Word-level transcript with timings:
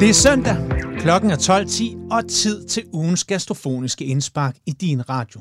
Det 0.00 0.08
er 0.08 0.14
søndag, 0.14 0.56
klokken 0.98 1.30
er 1.30 1.36
12.10 1.36 2.14
og 2.14 2.28
tid 2.28 2.64
til 2.64 2.84
ugens 2.92 3.24
gastrofoniske 3.24 4.04
indspark 4.04 4.56
i 4.66 4.70
din 4.70 5.08
radio. 5.08 5.40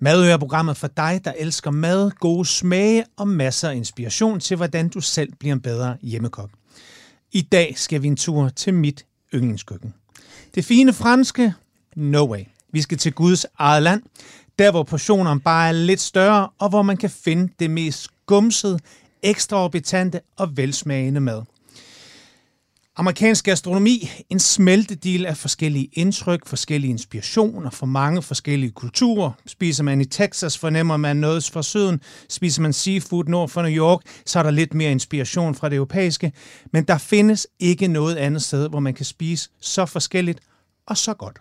Madøer 0.00 0.32
er 0.32 0.36
programmet 0.36 0.76
for 0.76 0.86
dig, 0.86 1.20
der 1.24 1.32
elsker 1.38 1.70
mad, 1.70 2.10
gode 2.10 2.44
smage 2.46 3.04
og 3.16 3.28
masser 3.28 3.68
af 3.68 3.74
inspiration 3.74 4.40
til, 4.40 4.56
hvordan 4.56 4.88
du 4.88 5.00
selv 5.00 5.32
bliver 5.38 5.54
en 5.54 5.60
bedre 5.60 5.96
hjemmekok. 6.02 6.50
I 7.32 7.40
dag 7.40 7.74
skal 7.76 8.02
vi 8.02 8.06
en 8.06 8.16
tur 8.16 8.48
til 8.48 8.74
mit 8.74 9.06
yndlingskøkken. 9.34 9.94
Det 10.54 10.64
fine 10.64 10.92
franske? 10.92 11.54
No 11.96 12.30
way. 12.30 12.44
Vi 12.72 12.82
skal 12.82 12.98
til 12.98 13.12
Guds 13.12 13.46
eget 13.58 13.82
land, 13.82 14.02
der 14.58 14.70
hvor 14.70 14.82
portionerne 14.82 15.40
bare 15.40 15.68
er 15.68 15.72
lidt 15.72 16.00
større, 16.00 16.48
og 16.58 16.68
hvor 16.68 16.82
man 16.82 16.96
kan 16.96 17.10
finde 17.10 17.52
det 17.58 17.70
mest 17.70 18.08
gumsede, 18.26 18.78
ekstraorbitante 19.22 20.20
og 20.36 20.56
velsmagende 20.56 21.20
mad. 21.20 21.42
Amerikansk 22.96 23.44
gastronomi, 23.44 24.10
en 24.30 24.38
smeltedil 24.38 25.26
af 25.26 25.36
forskellige 25.36 25.88
indtryk, 25.92 26.46
forskellige 26.46 26.90
inspirationer 26.90 27.70
fra 27.70 27.86
mange 27.86 28.22
forskellige 28.22 28.70
kulturer. 28.70 29.32
Spiser 29.46 29.84
man 29.84 30.00
i 30.00 30.04
Texas, 30.04 30.58
fornemmer 30.58 30.96
man 30.96 31.16
noget 31.16 31.50
fra 31.52 31.62
syden. 31.62 32.00
Spiser 32.28 32.62
man 32.62 32.72
seafood 32.72 33.24
nord 33.24 33.48
for 33.48 33.62
New 33.62 33.70
York, 33.70 34.00
så 34.26 34.38
er 34.38 34.42
der 34.42 34.50
lidt 34.50 34.74
mere 34.74 34.90
inspiration 34.90 35.54
fra 35.54 35.68
det 35.68 35.76
europæiske. 35.76 36.32
Men 36.72 36.84
der 36.84 36.98
findes 36.98 37.46
ikke 37.60 37.88
noget 37.88 38.16
andet 38.16 38.42
sted, 38.42 38.68
hvor 38.68 38.80
man 38.80 38.94
kan 38.94 39.04
spise 39.04 39.50
så 39.60 39.86
forskelligt 39.86 40.40
og 40.86 40.96
så 40.96 41.14
godt. 41.14 41.38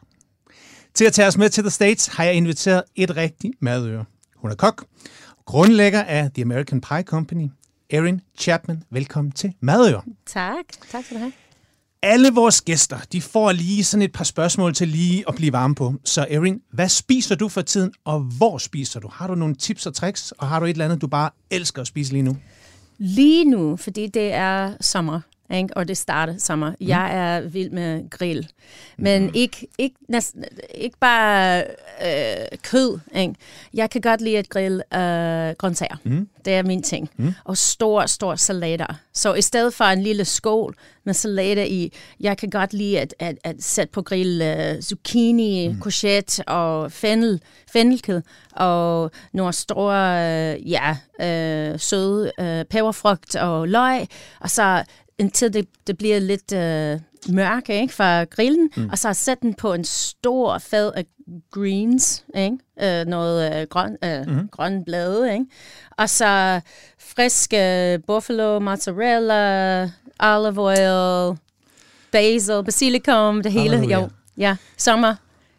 Til 0.94 1.06
at 1.06 1.14
tage 1.14 1.28
os 1.28 1.38
med 1.38 1.50
til 1.50 1.64
The 1.64 1.72
States 1.72 2.08
har 2.08 2.24
jeg 2.24 2.34
inviteret 2.34 2.84
et 2.96 3.18
rigtigt 3.18 3.54
madøre. 3.62 4.06
Hun 4.36 4.52
er 4.52 4.56
kok, 4.56 4.86
grundlægger 5.46 6.04
af 6.04 6.32
The 6.32 6.44
American 6.44 6.82
Pie 6.82 7.04
Company, 7.04 7.50
Erin 7.90 8.22
Chapman. 8.40 8.84
Velkommen 8.90 9.32
til 9.32 9.54
Madøre. 9.62 10.02
Tak. 10.26 10.66
Tak 10.92 11.06
skal 11.06 11.18
du 11.18 11.20
have. 11.20 11.32
Alle 12.04 12.32
vores 12.34 12.62
gæster, 12.62 12.98
de 13.12 13.22
får 13.22 13.52
lige 13.52 13.84
sådan 13.84 14.02
et 14.02 14.12
par 14.12 14.24
spørgsmål 14.24 14.74
til 14.74 14.88
lige 14.88 15.24
at 15.28 15.36
blive 15.36 15.54
varme 15.54 15.76
på. 15.76 15.94
Så 16.04 16.28
Erin, 16.30 16.62
hvad 16.74 16.90
spiser 16.90 17.36
du 17.36 17.50
for 17.50 17.62
tiden, 17.62 17.94
og 18.06 18.20
hvor 18.20 18.58
spiser 18.58 19.00
du? 19.00 19.08
Har 19.08 19.28
du 19.28 19.36
nogle 19.36 19.56
tips 19.56 19.86
og 19.86 19.94
tricks, 19.94 20.32
og 20.32 20.48
har 20.48 20.60
du 20.60 20.66
et 20.66 20.70
eller 20.70 20.86
andet, 20.86 21.02
du 21.02 21.08
bare 21.08 21.30
elsker 21.52 21.82
at 21.82 21.88
spise 21.88 22.12
lige 22.12 22.24
nu? 22.24 22.38
Lige 22.98 23.46
nu, 23.46 23.78
fordi 23.78 24.08
det 24.08 24.34
er 24.34 24.74
sommer, 24.82 25.22
ikke? 25.54 25.78
og 25.78 25.88
det 25.88 25.98
starter 25.98 26.38
sommer. 26.38 26.70
Mm. 26.70 26.88
Jeg 26.88 27.18
er 27.18 27.42
vild 27.42 27.70
med 27.70 28.10
grill. 28.10 28.48
Men 28.98 29.24
mm. 29.24 29.32
ikke, 29.34 29.68
ikke, 29.78 29.96
næsten, 30.08 30.44
ikke 30.76 30.98
bare 31.00 31.64
øh, 32.06 32.58
kød. 32.64 33.00
Ikke? 33.16 33.36
Jeg 33.74 33.90
kan 33.90 34.02
godt 34.02 34.22
lide 34.22 34.38
at 34.38 34.50
grille 34.50 34.84
øh, 34.94 35.56
grøntsager. 35.58 35.96
Mm. 36.04 36.30
Det 36.46 36.54
er 36.54 36.64
min 36.64 36.84
ting. 36.84 37.10
Mm. 37.18 37.34
Og 37.44 37.58
stor, 37.58 38.06
stor 38.06 38.36
salater. 38.36 39.00
Så 39.14 39.34
i 39.34 39.42
stedet 39.42 39.74
for 39.74 39.86
en 39.86 40.02
lille 40.02 40.26
skål 40.26 40.76
med 41.04 41.14
salater 41.14 41.64
i, 41.64 41.94
jeg 42.20 42.38
kan 42.38 42.50
godt 42.50 42.74
lide 42.74 43.00
at, 43.00 43.16
at, 43.20 43.38
at 43.44 43.56
sætte 43.60 43.92
på 43.92 44.02
grill 44.02 44.42
uh, 44.42 44.82
zucchini, 44.82 45.68
mm. 45.68 45.82
courgette 45.82 46.48
og 46.48 46.92
fennel, 46.92 47.42
fennelkød 47.72 48.22
og 48.52 49.12
nogle 49.34 49.54
store, 49.54 50.56
uh, 50.56 50.72
ja, 50.72 50.92
uh, 51.20 51.80
søde 51.80 52.32
uh, 52.38 52.46
peberfrugt 52.70 53.36
og 53.36 53.68
løg. 53.68 54.08
Og 54.40 54.50
så 54.50 54.84
indtil 55.20 55.54
det, 55.54 55.68
det 55.88 55.98
bliver 55.98 56.20
lidt 56.20 56.52
uh, 56.52 57.34
mørk 57.36 57.70
ikke, 57.70 57.94
fra 57.94 58.24
grillen, 58.24 58.70
mm. 58.78 58.90
og 58.90 58.98
så 58.98 59.14
sætte 59.14 59.42
den 59.42 59.54
på 59.54 59.74
en 59.74 59.84
stor 59.84 60.58
fad 60.58 60.92
af 60.96 61.06
greens, 61.52 62.24
ikke? 62.36 62.58
Uh, 63.02 63.08
noget 63.10 63.62
uh, 63.62 63.68
grøn, 63.70 63.98
uh, 64.06 64.34
mm. 64.34 64.48
grøn 64.52 64.84
blade, 64.86 65.34
ikke? 65.34 65.46
og 65.98 66.10
så 66.10 66.62
frisk 67.00 67.54
uh, 67.54 68.04
buffalo, 68.08 68.60
mozzarella, 68.60 69.82
olive 70.20 70.62
oil, 70.62 71.38
basil, 72.12 72.64
basilikum, 72.66 73.44
det 73.44 73.52
hele. 73.52 73.70
Halleluja. 73.70 74.00
Jo, 74.00 74.10
ja, 74.38 74.56
sommer, 74.78 75.16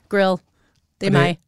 grill, 0.09 0.37
det 1.01 1.07
er 1.07 1.07
Og 1.07 1.13
det- 1.13 1.13
mig. 1.13 1.39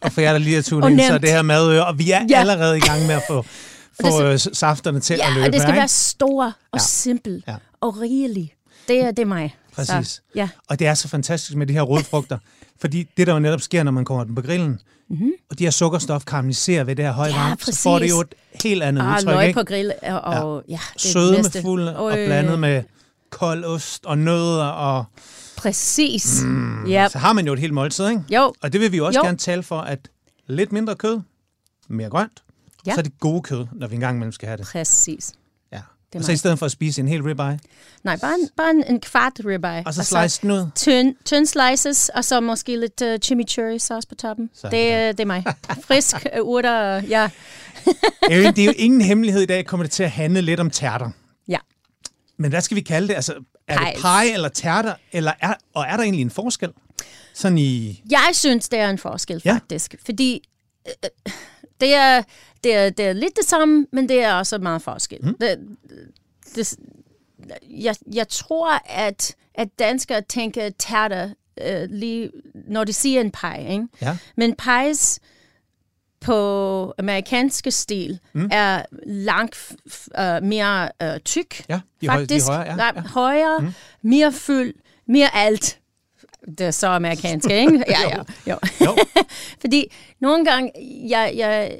Og 0.00 0.12
for 0.12 0.20
jer, 0.20 0.32
der 0.32 0.38
lige 0.38 0.56
er 0.56 0.62
tunet 0.62 0.90
ind, 0.90 1.00
så 1.00 1.14
er 1.14 1.18
det 1.18 1.30
her 1.30 1.42
madøre, 1.42 1.86
og 1.86 1.98
vi 1.98 2.10
er 2.10 2.26
ja. 2.30 2.40
Allerede 2.40 2.76
i 2.76 2.80
gang 2.80 3.06
med 3.06 3.14
at 3.14 3.22
få, 3.28 3.44
få 4.00 4.22
øh, 4.24 4.38
safterne 4.38 5.00
til 5.00 5.16
Ja, 5.16 5.26
at 5.26 5.32
løbe. 5.32 5.46
og 5.46 5.52
det 5.52 5.60
skal 5.62 5.74
være 5.74 5.84
ikke? 5.84 5.92
stor 5.94 6.44
og 6.46 6.52
Ja. 6.74 6.78
simpel 6.78 7.44
Ja. 7.48 7.56
og 7.80 8.00
rigelig. 8.00 8.54
Det 8.88 9.00
er, 9.00 9.10
det 9.10 9.18
er 9.22 9.26
mig. 9.26 9.56
Præcis. 9.74 10.08
Så, 10.08 10.20
ja. 10.34 10.48
Og 10.68 10.78
det 10.78 10.86
er 10.86 10.94
så 10.94 11.08
fantastisk 11.08 11.56
med 11.56 11.66
de 11.66 11.72
her 11.72 11.82
rødfrugter, 11.82 12.38
fordi 12.80 13.08
det, 13.16 13.26
der 13.26 13.32
jo 13.32 13.38
netop 13.38 13.60
sker, 13.60 13.82
når 13.82 13.92
man 13.92 14.04
kommer 14.04 14.24
den 14.24 14.34
på 14.34 14.42
grillen, 14.42 14.80
mm-hmm. 15.10 15.30
og 15.50 15.58
de 15.58 15.64
her 15.64 15.70
sukkerstof 15.70 16.24
karamelliserer 16.24 16.84
ved 16.84 16.96
det 16.96 17.04
her 17.04 17.12
høje. 17.12 17.30
Ja, 17.30 17.38
varme, 17.38 17.56
så 17.60 17.80
får 17.82 17.98
det 17.98 18.10
jo 18.10 18.20
et 18.20 18.34
helt 18.64 18.82
andet 18.82 19.02
Og 19.04 19.08
udtryk, 19.10 19.34
løg 19.34 19.46
ikke? 19.46 19.60
på 19.60 19.64
grill, 19.64 19.92
og, 20.02 20.20
og 20.20 20.62
ja. 20.68 20.72
ja 20.72 20.78
det 20.94 21.04
er 21.04 21.08
Søde 21.12 21.26
det 21.28 21.36
med 21.36 21.42
bedste. 21.44 21.62
fuld 21.62 21.88
og 21.88 22.12
blandet 22.12 22.58
med 22.58 22.82
kold 23.30 23.64
ost 23.64 24.06
og 24.06 24.18
nødder, 24.18 24.64
og 24.64 25.04
Præcis. 25.56 26.42
Mm. 26.44 26.86
Ja. 26.86 27.08
så 27.08 27.18
har 27.18 27.32
man 27.32 27.46
jo 27.46 27.52
et 27.52 27.58
helt 27.58 27.74
måltid, 27.74 28.08
ikke? 28.08 28.22
Jo, 28.30 28.52
Og 28.62 28.72
det 28.72 28.80
vil 28.80 28.92
vi 28.92 29.00
også 29.00 29.18
Jo. 29.18 29.24
gerne 29.24 29.38
tale 29.38 29.62
for, 29.62 29.80
at 29.80 29.98
lidt 30.46 30.72
mindre 30.72 30.94
kød, 30.94 31.20
mere 31.88 32.08
grønt, 32.10 32.42
Ja. 32.86 32.94
så 32.94 32.98
er 33.00 33.02
det 33.02 33.18
gode 33.20 33.42
kød, 33.42 33.66
når 33.72 33.86
vi 33.86 33.94
engang 33.94 34.16
imellem 34.16 34.32
skal 34.32 34.46
have 34.48 34.56
det. 34.56 34.66
præcis. 34.66 35.32
Ja. 35.72 35.80
er 36.12 36.18
Og 36.18 36.24
så 36.24 36.32
i 36.32 36.36
stedet 36.36 36.58
for 36.58 36.66
at 36.66 36.72
spise 36.72 37.00
en 37.00 37.08
hel 37.08 37.22
ribeye, 37.22 37.58
Nej, 38.04 38.16
bare 38.16 38.34
en, 38.34 38.48
bare 38.56 38.70
en, 38.70 38.84
en 38.84 39.00
kvart 39.00 39.32
ribeye. 39.44 39.82
og 39.86 39.94
så 39.94 40.04
slice 40.04 40.42
den 40.42 40.50
ud. 40.50 40.66
tynd, 40.74 41.14
tynd 41.24 41.46
slices, 41.46 42.08
og 42.08 42.24
så 42.24 42.40
måske 42.40 42.76
lidt 42.80 43.02
uh, 43.02 43.16
chimichurri 43.22 43.78
sauce 43.78 44.08
på 44.08 44.14
toppen. 44.14 44.50
Så, 44.54 44.68
det, 44.68 44.76
ja. 44.76 44.82
ja. 45.06 45.08
det 45.08 45.20
er 45.20 45.24
mig. 45.24 45.44
Frisk 45.84 46.16
uh, 46.40 46.46
urter, 46.48 47.02
ja. 47.08 47.30
Det 48.28 48.58
er 48.58 48.64
jo 48.64 48.72
ingen 48.76 49.00
hemmelighed 49.00 49.42
i 49.42 49.46
dag, 49.46 49.66
kommer 49.66 49.84
det 49.84 49.90
til 49.90 50.02
at 50.02 50.10
handle 50.10 50.40
lidt 50.40 50.60
om 50.60 50.70
tærter. 50.70 51.10
Ja. 51.48 51.58
Men 52.36 52.50
hvad 52.50 52.60
skal 52.60 52.74
vi 52.74 52.80
kalde 52.80 53.08
det? 53.08 53.14
Altså, 53.14 53.34
er 53.68 53.78
det 53.78 53.86
Pies. 53.86 54.02
pie 54.02 54.32
eller 54.34 54.48
tærter? 54.48 54.94
Eller 55.12 55.32
er, 55.40 55.54
og 55.74 55.84
er 55.88 55.96
der 55.96 56.02
egentlig 56.02 56.22
en 56.22 56.30
forskel? 56.30 56.70
Sådan 57.34 57.58
i... 57.58 58.02
Jeg 58.10 58.28
synes, 58.32 58.68
det 58.68 58.78
er 58.78 58.90
en 58.90 58.98
forskel, 58.98 59.42
Ja. 59.44 59.52
faktisk. 59.54 59.94
Fordi 60.04 60.48
øh, 60.88 60.92
det, 61.82 61.94
er, 61.94 62.22
det, 62.64 62.74
er, 62.74 62.90
det 62.90 63.06
er 63.06 63.12
lidt 63.12 63.36
det 63.36 63.44
samme, 63.44 63.86
men 63.92 64.08
det 64.08 64.22
er 64.22 64.34
også 64.34 64.58
meget 64.58 64.82
forskel. 64.82 65.18
Mm. 65.22 65.36
Det, 65.40 65.58
det, 66.56 66.74
jeg, 67.70 67.96
jeg 68.12 68.28
tror, 68.28 68.82
at, 68.90 69.36
at 69.54 69.68
danskere 69.78 70.22
tænker 70.28 70.70
tærter, 70.78 71.30
øh, 71.60 71.88
lige, 71.90 72.30
når 72.54 72.84
de 72.84 72.92
siger 72.92 73.20
en 73.20 73.30
pie. 73.30 73.72
Ikke? 73.72 73.86
Ja. 74.02 74.16
Men 74.36 74.54
pies 74.54 75.20
på 76.20 76.94
amerikanske 76.98 77.70
stil 77.70 78.18
mm. 78.32 78.48
er 78.52 78.82
langt 79.06 79.72
uh, 80.18 80.42
mere 80.42 80.90
uh, 81.04 81.18
tyk. 81.24 81.64
Ja, 81.68 81.80
de 82.00 82.06
faktisk. 82.06 82.46
højere, 82.46 82.84
ja. 82.84 83.00
højere, 83.00 83.58
mm. 83.58 83.72
mere 84.02 84.32
fyld, 84.32 84.74
mere 85.06 85.36
alt. 85.36 85.78
Det 86.48 86.60
er 86.60 86.70
så 86.70 86.86
amerikansk, 86.86 87.50
ikke? 87.50 87.84
Ja, 87.88 88.00
ja. 88.08 88.16
Jo. 88.46 88.56
Jo. 88.84 88.96
Fordi 89.60 89.92
nogle 90.20 90.44
gange, 90.44 90.70
jeg, 91.08 91.32
jeg, 91.36 91.78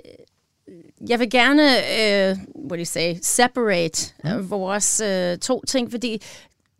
jeg 1.08 1.20
vil 1.20 1.30
gerne, 1.30 1.62
uh, 1.62 2.38
what 2.70 2.70
do 2.70 2.76
you 2.76 2.84
say, 2.84 3.14
separate 3.22 4.12
mm. 4.24 4.50
vores 4.50 5.02
uh, 5.04 5.38
to 5.38 5.62
ting, 5.68 5.90
fordi 5.90 6.22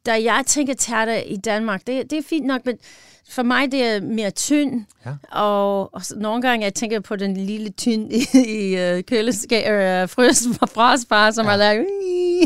da 0.07 0.13
jeg 0.13 0.43
tænker 0.47 0.75
tærter 0.75 1.17
i 1.17 1.37
Danmark, 1.37 1.87
det, 1.87 2.11
det 2.11 2.19
er 2.19 2.23
fint 2.29 2.47
nok, 2.47 2.67
men 2.67 2.79
for 3.31 3.43
mig 3.43 3.73
det 3.73 3.83
er 3.83 4.01
mere 4.01 4.31
tynd, 4.31 4.85
Ja. 5.07 5.41
og, 5.41 5.95
og 5.95 6.05
så 6.05 6.15
nogle 6.19 6.43
gange 6.43 6.65
jeg 6.65 6.75
tænker 6.75 7.01
på 7.01 7.17
den 7.17 7.37
lille 7.37 7.71
tynd 7.71 8.13
i, 8.13 8.27
i 8.35 8.95
uh, 8.95 9.01
køleskab, 9.01 9.65
uh, 9.67 10.09
frøs 10.09 10.43
frostbar, 10.73 11.31
som 11.31 11.47
ja. 11.47 11.53
er 11.53 11.57
der, 11.57 11.85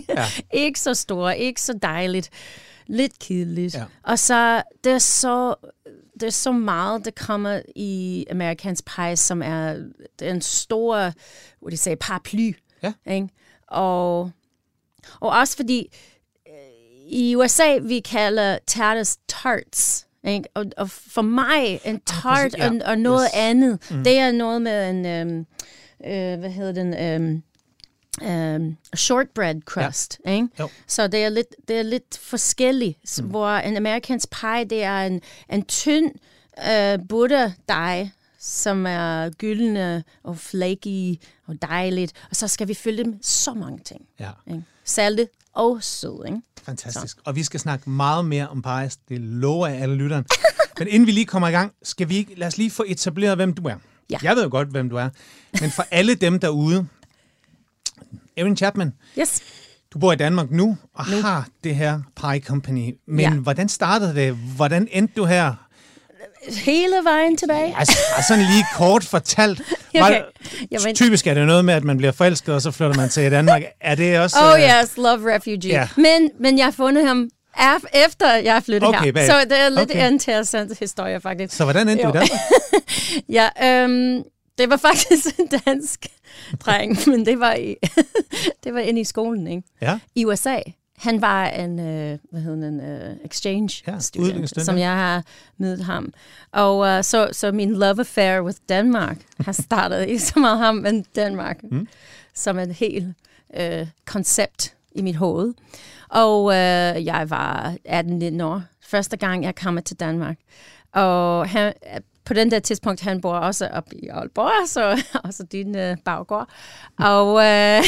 Ja. 0.08 0.24
ikke 0.64 0.80
så 0.80 0.94
stor, 0.94 1.30
ikke 1.30 1.60
så 1.62 1.78
dejligt, 1.82 2.30
lidt 2.86 3.18
kedeligt. 3.18 3.74
Ja. 3.74 3.84
Og 4.02 4.18
så 4.18 4.62
det 4.84 4.92
er 4.92 4.98
så 4.98 5.54
det 6.20 6.26
er 6.26 6.30
så 6.30 6.52
meget, 6.52 7.04
der 7.04 7.10
kommer 7.10 7.60
i 7.76 8.24
amerikansk 8.30 8.84
pie, 8.96 9.16
som 9.16 9.42
er 9.42 9.76
den 10.18 10.40
store, 10.40 11.06
do 11.62 11.68
you 11.70 11.76
say, 11.76 11.94
paraply. 12.00 12.52
Ja. 12.82 12.92
Ikke? 13.06 13.28
Og, 13.68 14.30
og 15.20 15.30
også 15.30 15.56
fordi 15.56 15.88
øh, 16.48 16.52
i 17.08 17.36
USA, 17.36 17.78
vi 17.82 18.00
kalder 18.00 18.58
tærtes 18.66 19.18
tarts. 19.28 20.06
Ikke? 20.24 20.48
Og, 20.54 20.64
og 20.76 20.90
for 20.90 21.22
mig, 21.22 21.80
en 21.84 22.00
tart 22.00 22.52
præcis, 22.52 22.58
ja. 22.58 22.70
og, 22.70 22.80
og 22.84 22.98
noget 22.98 23.28
Yes. 23.34 23.40
andet, 23.40 23.90
mm. 23.90 24.04
det 24.04 24.18
er 24.18 24.32
noget 24.32 24.62
med 24.62 24.90
en, 24.90 25.06
øhm, 25.06 25.46
øh, 26.06 26.38
hvad 26.38 26.50
hedder 26.50 26.72
den, 26.72 26.94
øhm, 26.94 27.42
øhm, 28.22 28.76
shortbread 28.96 29.56
crust. 29.66 30.18
Ja. 30.26 30.30
Ikke? 30.30 30.48
Jo. 30.60 30.68
Så 30.86 31.08
det 31.08 31.24
er 31.24 31.28
lidt, 31.28 31.54
det 31.68 31.78
er 31.78 31.82
lidt 31.82 32.18
forskelligt, 32.22 32.98
mm. 33.18 33.26
hvor 33.28 33.48
en 33.50 33.76
amerikansk 33.76 34.30
pie, 34.30 34.64
det 34.64 34.82
er 34.82 35.02
en, 35.02 35.20
en 35.52 35.64
tynd 35.64 36.12
øh, 36.70 36.98
butterdej, 37.08 38.08
som 38.40 38.86
er 38.86 39.30
gyldne 39.30 40.04
og 40.22 40.38
flaky 40.38 41.14
og 41.46 41.62
dejligt. 41.62 42.12
Og 42.30 42.36
så 42.36 42.48
skal 42.48 42.68
vi 42.68 42.74
fylde 42.74 42.98
det 42.98 43.06
med 43.06 43.18
så 43.22 43.54
mange 43.54 43.78
ting. 43.84 44.00
Ja, 44.20 44.30
Ikke? 44.46 44.62
Salte 44.84 45.28
og 45.52 45.82
sød, 45.82 46.24
ikke? 46.26 46.40
fantastisk. 46.64 47.18
Og 47.24 47.36
vi 47.36 47.42
skal 47.42 47.60
snakke 47.60 47.90
meget 47.90 48.24
mere 48.24 48.48
om 48.48 48.62
pies. 48.62 48.96
Det 49.08 49.20
lover 49.20 49.66
jeg 49.66 49.78
alle 49.78 49.94
lytteren. 49.94 50.24
Men 50.78 50.88
inden 50.88 51.06
vi 51.06 51.12
lige 51.12 51.26
kommer 51.26 51.48
i 51.48 51.50
gang, 51.50 51.72
skal 51.82 52.08
vi 52.08 52.28
lad 52.36 52.46
os 52.46 52.58
lige 52.58 52.70
få 52.70 52.84
etableret, 52.86 53.36
hvem 53.36 53.54
du 53.54 53.68
er. 53.68 53.74
Ja. 54.10 54.18
Jeg 54.22 54.36
ved 54.36 54.42
jo 54.42 54.50
godt, 54.50 54.68
hvem 54.68 54.90
du 54.90 54.96
er. 54.96 55.08
Men 55.60 55.70
for 55.70 55.84
alle 55.90 56.14
dem 56.14 56.38
derude, 56.38 56.86
Erin 58.36 58.56
Chapman, 58.56 58.92
Yes. 59.18 59.40
Du 59.94 59.98
bor 59.98 60.12
i 60.12 60.16
Danmark 60.16 60.50
nu 60.50 60.76
og 60.94 61.04
Nu. 61.10 61.20
har 61.22 61.46
det 61.64 61.74
her 61.76 62.00
Pie 62.20 62.40
Company. 62.40 62.94
Men 63.08 63.20
Ja. 63.20 63.30
hvordan 63.30 63.68
startede 63.68 64.14
det? 64.14 64.32
Hvordan 64.56 64.88
endte 64.90 65.14
du 65.16 65.24
her? 65.24 65.54
Hele 66.64 66.94
vejen 67.04 67.36
tilbage. 67.36 67.74
Altså, 67.78 67.98
altså 68.16 68.28
sådan 68.28 68.44
lige 68.44 68.64
kort 68.74 69.04
fortalt. 69.04 69.60
Var 69.94 70.06
Okay. 70.06 70.22
det- 70.42 70.66
Jamen- 70.70 70.94
Typisk 70.94 71.26
er 71.26 71.34
det 71.34 71.46
noget 71.46 71.64
med, 71.64 71.74
at 71.74 71.84
man 71.84 71.96
bliver 71.96 72.12
forelsket, 72.12 72.54
og 72.54 72.62
så 72.62 72.70
flytter 72.70 72.96
man 72.96 73.08
til 73.08 73.30
Danmark. 73.30 73.62
Er 73.80 73.94
det 73.94 74.18
også... 74.20 74.36
Oh 74.42 74.60
øh, 74.60 74.82
yes, 74.82 74.96
love 74.96 75.34
refugee. 75.34 75.58
Ja. 75.70 75.88
Men, 75.96 76.30
men 76.40 76.58
jeg 76.58 76.66
har 76.66 76.70
fundet 76.72 77.06
ham 77.08 77.28
efter 77.94 78.32
jeg 78.34 78.62
flyttede 78.64 78.88
Okay, 78.88 79.04
her. 79.04 79.12
bag- 79.12 79.26
Så 79.26 79.40
det 79.50 79.60
er 79.60 79.68
lidt 79.68 79.90
okay. 79.90 80.10
interessant 80.10 80.78
historie 80.78 81.20
faktisk. 81.20 81.56
Så 81.56 81.64
hvordan 81.64 81.88
endte 81.88 82.02
du 82.02 82.08
Jo. 82.08 82.12
Danmark? 82.12 82.30
Ja, 83.38 83.48
øhm, 83.64 84.22
det 84.58 84.70
var 84.70 84.76
faktisk 84.76 85.38
en 85.38 85.46
dansk 85.66 86.06
dreng, 86.60 86.98
men 87.06 87.26
det 87.26 87.40
var, 87.40 87.54
i, 87.54 87.76
det 88.64 88.74
var 88.74 88.80
inde 88.80 89.00
i 89.00 89.04
skolen, 89.04 89.46
ikke? 89.46 89.62
Ja. 89.80 89.98
I 90.14 90.24
USA. 90.24 90.58
Han 90.96 91.20
var 91.22 91.46
en, 91.46 91.80
øh, 91.80 92.18
hvad 92.30 92.40
hedder 92.40 92.66
den, 92.66 92.80
øh, 92.80 93.16
exchange 93.24 93.82
Ja, 93.86 93.98
student, 93.98 94.64
som 94.64 94.78
jeg 94.78 94.92
har 94.92 95.24
mødt 95.58 95.84
ham. 95.84 96.12
Og 96.52 96.86
øh, 96.86 97.04
så, 97.04 97.28
så 97.32 97.52
min 97.52 97.72
love 97.72 97.98
affair 97.98 98.40
with 98.40 98.58
Danmark 98.68 99.18
har 99.40 99.52
startet 99.66 100.06
ikke 100.06 100.22
så 100.22 100.38
meget 100.38 100.58
ham, 100.58 100.74
men 100.74 101.04
Danmark, 101.16 101.62
mm. 101.62 101.88
som 102.34 102.58
et 102.58 102.74
helt 102.74 103.14
øh, 103.56 103.86
koncept 104.04 104.74
i 104.92 105.02
mit 105.02 105.16
hoved. 105.16 105.54
Og 106.08 106.52
øh, 106.52 107.04
jeg 107.04 107.26
var 107.28 107.74
18-19 107.88 108.42
år, 108.42 108.62
første 108.82 109.16
gang 109.16 109.44
jeg 109.44 109.54
kom 109.54 109.82
til 109.82 109.96
Danmark. 109.96 110.36
Og 110.92 111.48
han, 111.48 111.72
på 112.26 112.34
den 112.34 112.50
der 112.50 112.58
tidspunkt, 112.58 113.00
han 113.00 113.20
bor 113.20 113.34
også 113.34 113.68
op 113.68 113.92
i 113.92 114.08
Aalborg, 114.08 114.68
så 114.68 115.02
også 115.24 115.42
din 115.42 115.76
øh, 115.76 115.96
baggård. 116.04 116.48
Og, 116.98 117.44
øh, 117.44 117.82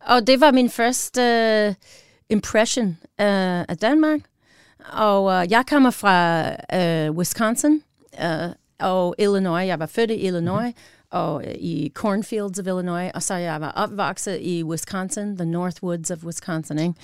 og 0.12 0.26
det 0.26 0.40
var 0.40 0.50
min 0.50 0.70
første 0.70 1.22
øh, 1.22 1.74
impression 2.30 2.88
øh, 3.20 3.60
af 3.68 3.76
Danmark. 3.82 4.20
Og 4.92 5.32
øh, 5.32 5.50
jeg 5.50 5.64
kommer 5.68 5.90
fra 5.90 6.48
øh, 6.76 7.10
Wisconsin 7.10 7.82
øh, 8.22 8.48
og 8.80 9.14
Illinois. 9.18 9.66
Jeg 9.66 9.78
var 9.78 9.86
født 9.86 10.10
i 10.10 10.26
Illinois. 10.26 10.64
Mm-hmm 10.64 10.96
og 11.10 11.44
øh, 11.46 11.54
i 11.54 11.92
cornfields 11.94 12.58
of 12.58 12.66
Illinois, 12.66 13.10
og 13.14 13.22
så 13.22 13.34
jeg 13.34 13.60
var 13.60 13.70
opvokset 13.70 14.38
i 14.40 14.62
Wisconsin, 14.62 15.36
the 15.36 15.46
North 15.46 15.82
Woods 15.82 16.10
of 16.10 16.24
Wisconsin, 16.24 16.78
ikke? 16.78 16.94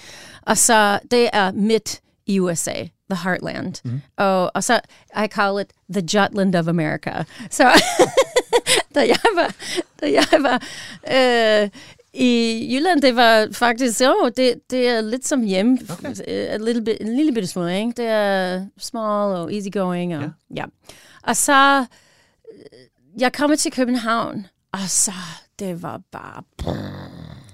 Og 0.42 0.58
så 0.58 0.98
det 1.10 1.30
er 1.32 1.52
midt 1.52 2.00
i 2.26 2.40
USA, 2.40 2.74
the 3.14 3.28
heartland. 3.28 3.74
Mm. 3.84 4.02
Og, 4.16 4.50
og 4.54 4.64
så, 4.64 4.80
I 5.24 5.26
call 5.26 5.60
it 5.60 5.70
the 5.92 6.00
Jutland 6.02 6.54
of 6.54 6.68
America. 6.68 7.24
Så 7.50 7.64
da 8.94 9.00
jeg 9.00 9.24
var, 9.34 9.54
da 10.00 10.12
jeg 10.12 10.42
var 10.42 10.62
øh, 11.12 11.68
i 12.14 12.68
Jylland, 12.74 13.02
det 13.02 13.16
var 13.16 13.48
faktisk, 13.52 14.00
jo, 14.00 14.30
det, 14.36 14.54
det 14.70 14.88
er 14.88 15.00
lidt 15.00 15.26
som 15.28 15.42
hjemme, 15.42 15.78
okay. 15.90 16.14
a 16.28 16.56
little 16.56 16.84
bit, 16.84 16.96
en 17.00 17.16
lille 17.16 17.32
bitte 17.32 17.48
smule, 17.48 17.78
ikke? 17.78 17.92
Det 17.96 18.06
er 18.06 18.66
small 18.78 19.36
og 19.36 19.54
easygoing, 19.54 20.16
og, 20.16 20.22
Ja. 20.22 20.28
ja. 20.56 20.64
Og 21.22 21.36
så, 21.36 21.84
jeg 23.18 23.32
kommer 23.32 23.56
til 23.56 23.72
København, 23.72 24.46
og 24.72 24.80
så, 24.88 25.12
det 25.58 25.82
var 25.82 26.00
bare, 26.12 26.42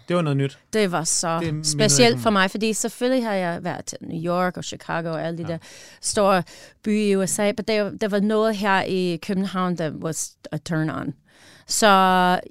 Det 0.09 0.17
var 0.17 0.23
noget 0.23 0.37
nyt. 0.37 0.59
det 0.73 0.93
var 0.93 1.05
så 1.05 1.41
Det 1.41 1.55
det 1.55 1.67
specielt 1.67 2.21
for 2.21 2.31
mig, 2.31 2.51
fordi 2.51 2.73
selvfølgelig 2.73 3.25
har 3.27 3.35
jeg 3.35 3.65
været 3.65 3.85
til 3.85 3.99
New 4.01 4.23
York 4.25 4.57
og 4.57 4.65
Chicago 4.65 5.11
og 5.11 5.23
alle 5.27 5.39
de 5.39 5.43
ja. 5.43 5.49
der 5.53 5.59
store 6.03 6.43
byer 6.85 7.07
i 7.13 7.17
USA, 7.17 7.45
men 7.45 7.65
der, 7.69 7.91
der 7.91 8.09
var 8.09 8.21
noget 8.21 8.57
her 8.57 8.83
i 8.83 9.19
København, 9.23 9.79
der 9.79 9.91
was 9.91 10.31
a 10.53 10.57
turn 10.57 10.91
on. 10.91 11.15
Så 11.67 11.87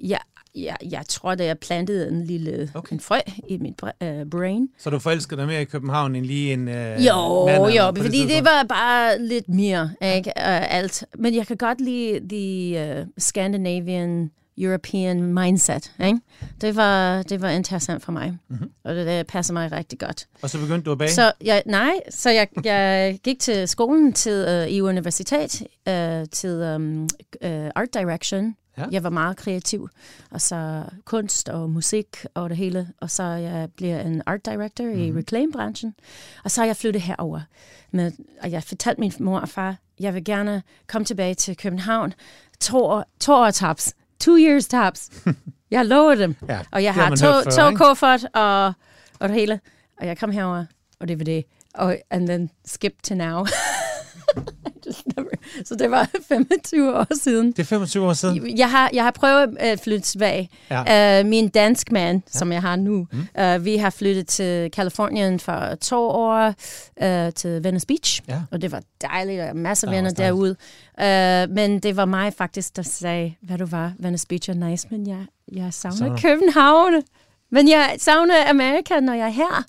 jeg, 0.02 0.18
jeg, 0.54 0.76
jeg 0.90 1.02
tror, 1.08 1.30
at 1.32 1.40
jeg 1.40 1.58
plantede 1.58 2.08
en 2.08 2.24
lille 2.24 2.70
Okay. 2.74 2.94
en 2.94 3.00
frø 3.00 3.18
i 3.48 3.58
mit 3.58 3.82
uh, 3.82 4.30
brain. 4.30 4.68
Så 4.78 4.90
du 4.90 4.98
forelskede 4.98 5.40
dig 5.40 5.48
mere 5.48 5.62
i 5.62 5.64
København 5.64 6.14
end 6.16 6.26
lige 6.26 6.52
en... 6.52 6.68
Øh, 6.68 7.06
Jo, 7.06 7.46
mand 7.46 7.64
jo, 7.64 7.86
fordi 7.86 8.02
det 8.02 8.12
tidspunkt? 8.12 8.44
var 8.44 8.62
bare 8.68 9.22
lidt 9.22 9.48
mere, 9.48 9.90
ikke? 10.02 10.32
Uh, 10.36 10.74
alt. 10.76 11.04
Men 11.18 11.34
jeg 11.34 11.46
kan 11.46 11.56
godt 11.56 11.80
lide 11.80 12.20
the 12.28 13.00
uh, 13.00 13.06
Scandinavian, 13.18 14.30
European 14.58 15.34
mindset, 15.34 15.92
ikke? 16.04 16.20
Det 16.60 16.76
var, 16.76 17.22
det 17.22 17.42
var 17.42 17.48
interessant 17.48 18.02
for 18.02 18.12
mig, 18.12 18.38
mm-hmm. 18.48 18.70
og 18.84 18.94
det, 18.94 19.06
det 19.06 19.26
passer 19.26 19.52
mig 19.52 19.72
rigtig 19.72 19.98
godt. 19.98 20.26
Og 20.42 20.50
så 20.50 20.58
begyndte 20.58 20.84
du 20.84 20.92
at 20.92 20.98
bage? 20.98 21.10
Så 21.10 21.32
jeg, 21.44 21.62
nej, 21.66 21.92
så 22.10 22.30
jeg, 22.30 22.48
jeg 22.64 23.18
gik 23.22 23.38
til 23.38 23.68
skolen 23.68 24.12
til 24.12 24.46
uh, 24.48 24.72
i 24.72 24.80
universitet 24.80 25.62
uh, 25.88 26.28
til 26.32 26.74
um, 26.74 27.02
uh, 27.44 27.50
art 27.74 27.94
direction. 27.94 28.56
Ja. 28.78 28.84
Jeg 28.90 29.02
var 29.04 29.10
meget 29.10 29.36
kreativ, 29.36 29.88
og 30.30 30.40
så 30.40 30.84
kunst 31.04 31.48
og 31.48 31.70
musik 31.70 32.06
og 32.34 32.48
det 32.48 32.56
hele. 32.56 32.88
Og 33.00 33.10
så 33.10 33.22
jeg 33.22 33.68
bliver 33.76 34.00
en 34.00 34.22
art 34.26 34.46
director 34.46 34.84
mm-hmm. 34.84 35.02
i 35.02 35.12
reklamebranchen. 35.12 35.94
Og 36.44 36.50
så 36.50 36.62
er 36.62 36.66
jeg 36.66 36.76
flyttet 36.76 37.02
herover. 37.02 37.40
Med, 37.90 38.12
og 38.42 38.50
jeg 38.50 38.62
fortalte 38.62 39.00
min 39.00 39.12
mor 39.20 39.38
og 39.38 39.48
far, 39.48 39.76
jeg 40.00 40.14
vil 40.14 40.24
gerne 40.24 40.62
komme 40.86 41.04
tilbage 41.04 41.34
til 41.34 41.56
København. 41.56 42.12
To, 42.60 42.84
år, 42.84 43.04
to 43.20 43.32
år 43.32 43.50
tops. 43.50 43.94
Two 44.20 44.36
years 44.36 44.68
tops. 44.68 45.10
jeg 45.70 45.86
lover 45.86 46.14
dem. 46.14 46.36
Ja, 46.48 46.60
og 46.72 46.82
jeg 46.82 46.94
har 46.94 47.02
har 47.02 47.16
to, 47.16 47.26
før, 47.26 47.50
to 47.50 47.76
kuffert 47.76 48.24
og, 48.34 48.72
og 49.20 49.28
det 49.28 49.36
hele. 49.36 49.60
Og 50.00 50.06
jeg 50.06 50.18
kom 50.18 50.30
herover, 50.30 50.64
og 51.00 51.08
det 51.08 51.18
var 51.18 51.24
det. 51.24 51.44
Og 51.74 51.96
and 52.10 52.26
then 52.26 52.50
skip 52.64 53.02
to 53.02 53.14
now. 53.14 53.44
Never. 55.16 55.30
Så 55.64 55.74
det 55.74 55.90
var 55.90 56.08
25 56.28 56.94
år 56.98 57.06
siden. 57.22 57.46
Det 57.52 57.58
er 57.58 57.64
25 57.64 58.06
år 58.06 58.12
siden. 58.12 58.58
Jeg 58.58 58.70
har, 58.70 58.90
jeg 58.92 59.04
har 59.04 59.10
prøvet 59.10 59.56
at 59.58 59.80
flytte 59.80 60.00
tilbage. 60.04 60.50
Ja. 60.70 61.20
Uh, 61.20 61.26
min 61.26 61.48
dansk 61.48 61.92
mand, 61.92 62.22
ja. 62.34 62.38
som 62.38 62.52
jeg 62.52 62.62
har 62.62 62.76
nu, 62.76 63.06
mm. 63.12 63.26
uh, 63.42 63.64
vi 63.64 63.76
har 63.76 63.90
flyttet 63.90 64.26
til 64.26 64.70
Kalifornien 64.70 65.40
for 65.40 65.74
to 65.82 66.08
år 66.08 66.46
uh, 67.02 67.32
til 67.36 67.64
Venice 67.64 67.86
Beach. 67.86 68.22
Ja. 68.28 68.40
Og 68.50 68.62
det 68.62 68.72
var 68.72 68.82
dejligt, 69.02 69.42
og 69.42 69.56
masser 69.56 69.88
af 69.88 69.92
Ja, 69.92 69.96
venner 69.96 70.10
derude. 70.10 70.50
Uh, 70.98 71.54
men 71.54 71.78
det 71.80 71.96
var 71.96 72.04
mig 72.04 72.32
faktisk, 72.38 72.76
der 72.76 72.82
sagde, 72.82 73.34
hvad 73.42 73.58
du 73.58 73.66
var, 73.66 73.92
Venice 73.98 74.26
Beach 74.26 74.50
er 74.50 74.54
nice, 74.54 74.86
men 74.90 75.06
jeg, 75.06 75.26
jeg 75.52 75.72
savner 75.74 75.96
Savner. 75.96 76.18
København. 76.20 77.02
Men 77.52 77.68
jeg 77.68 77.94
savner 77.98 78.34
Amerika, 78.50 79.00
når 79.00 79.12
jeg 79.12 79.26
er 79.26 79.30
her. 79.32 79.64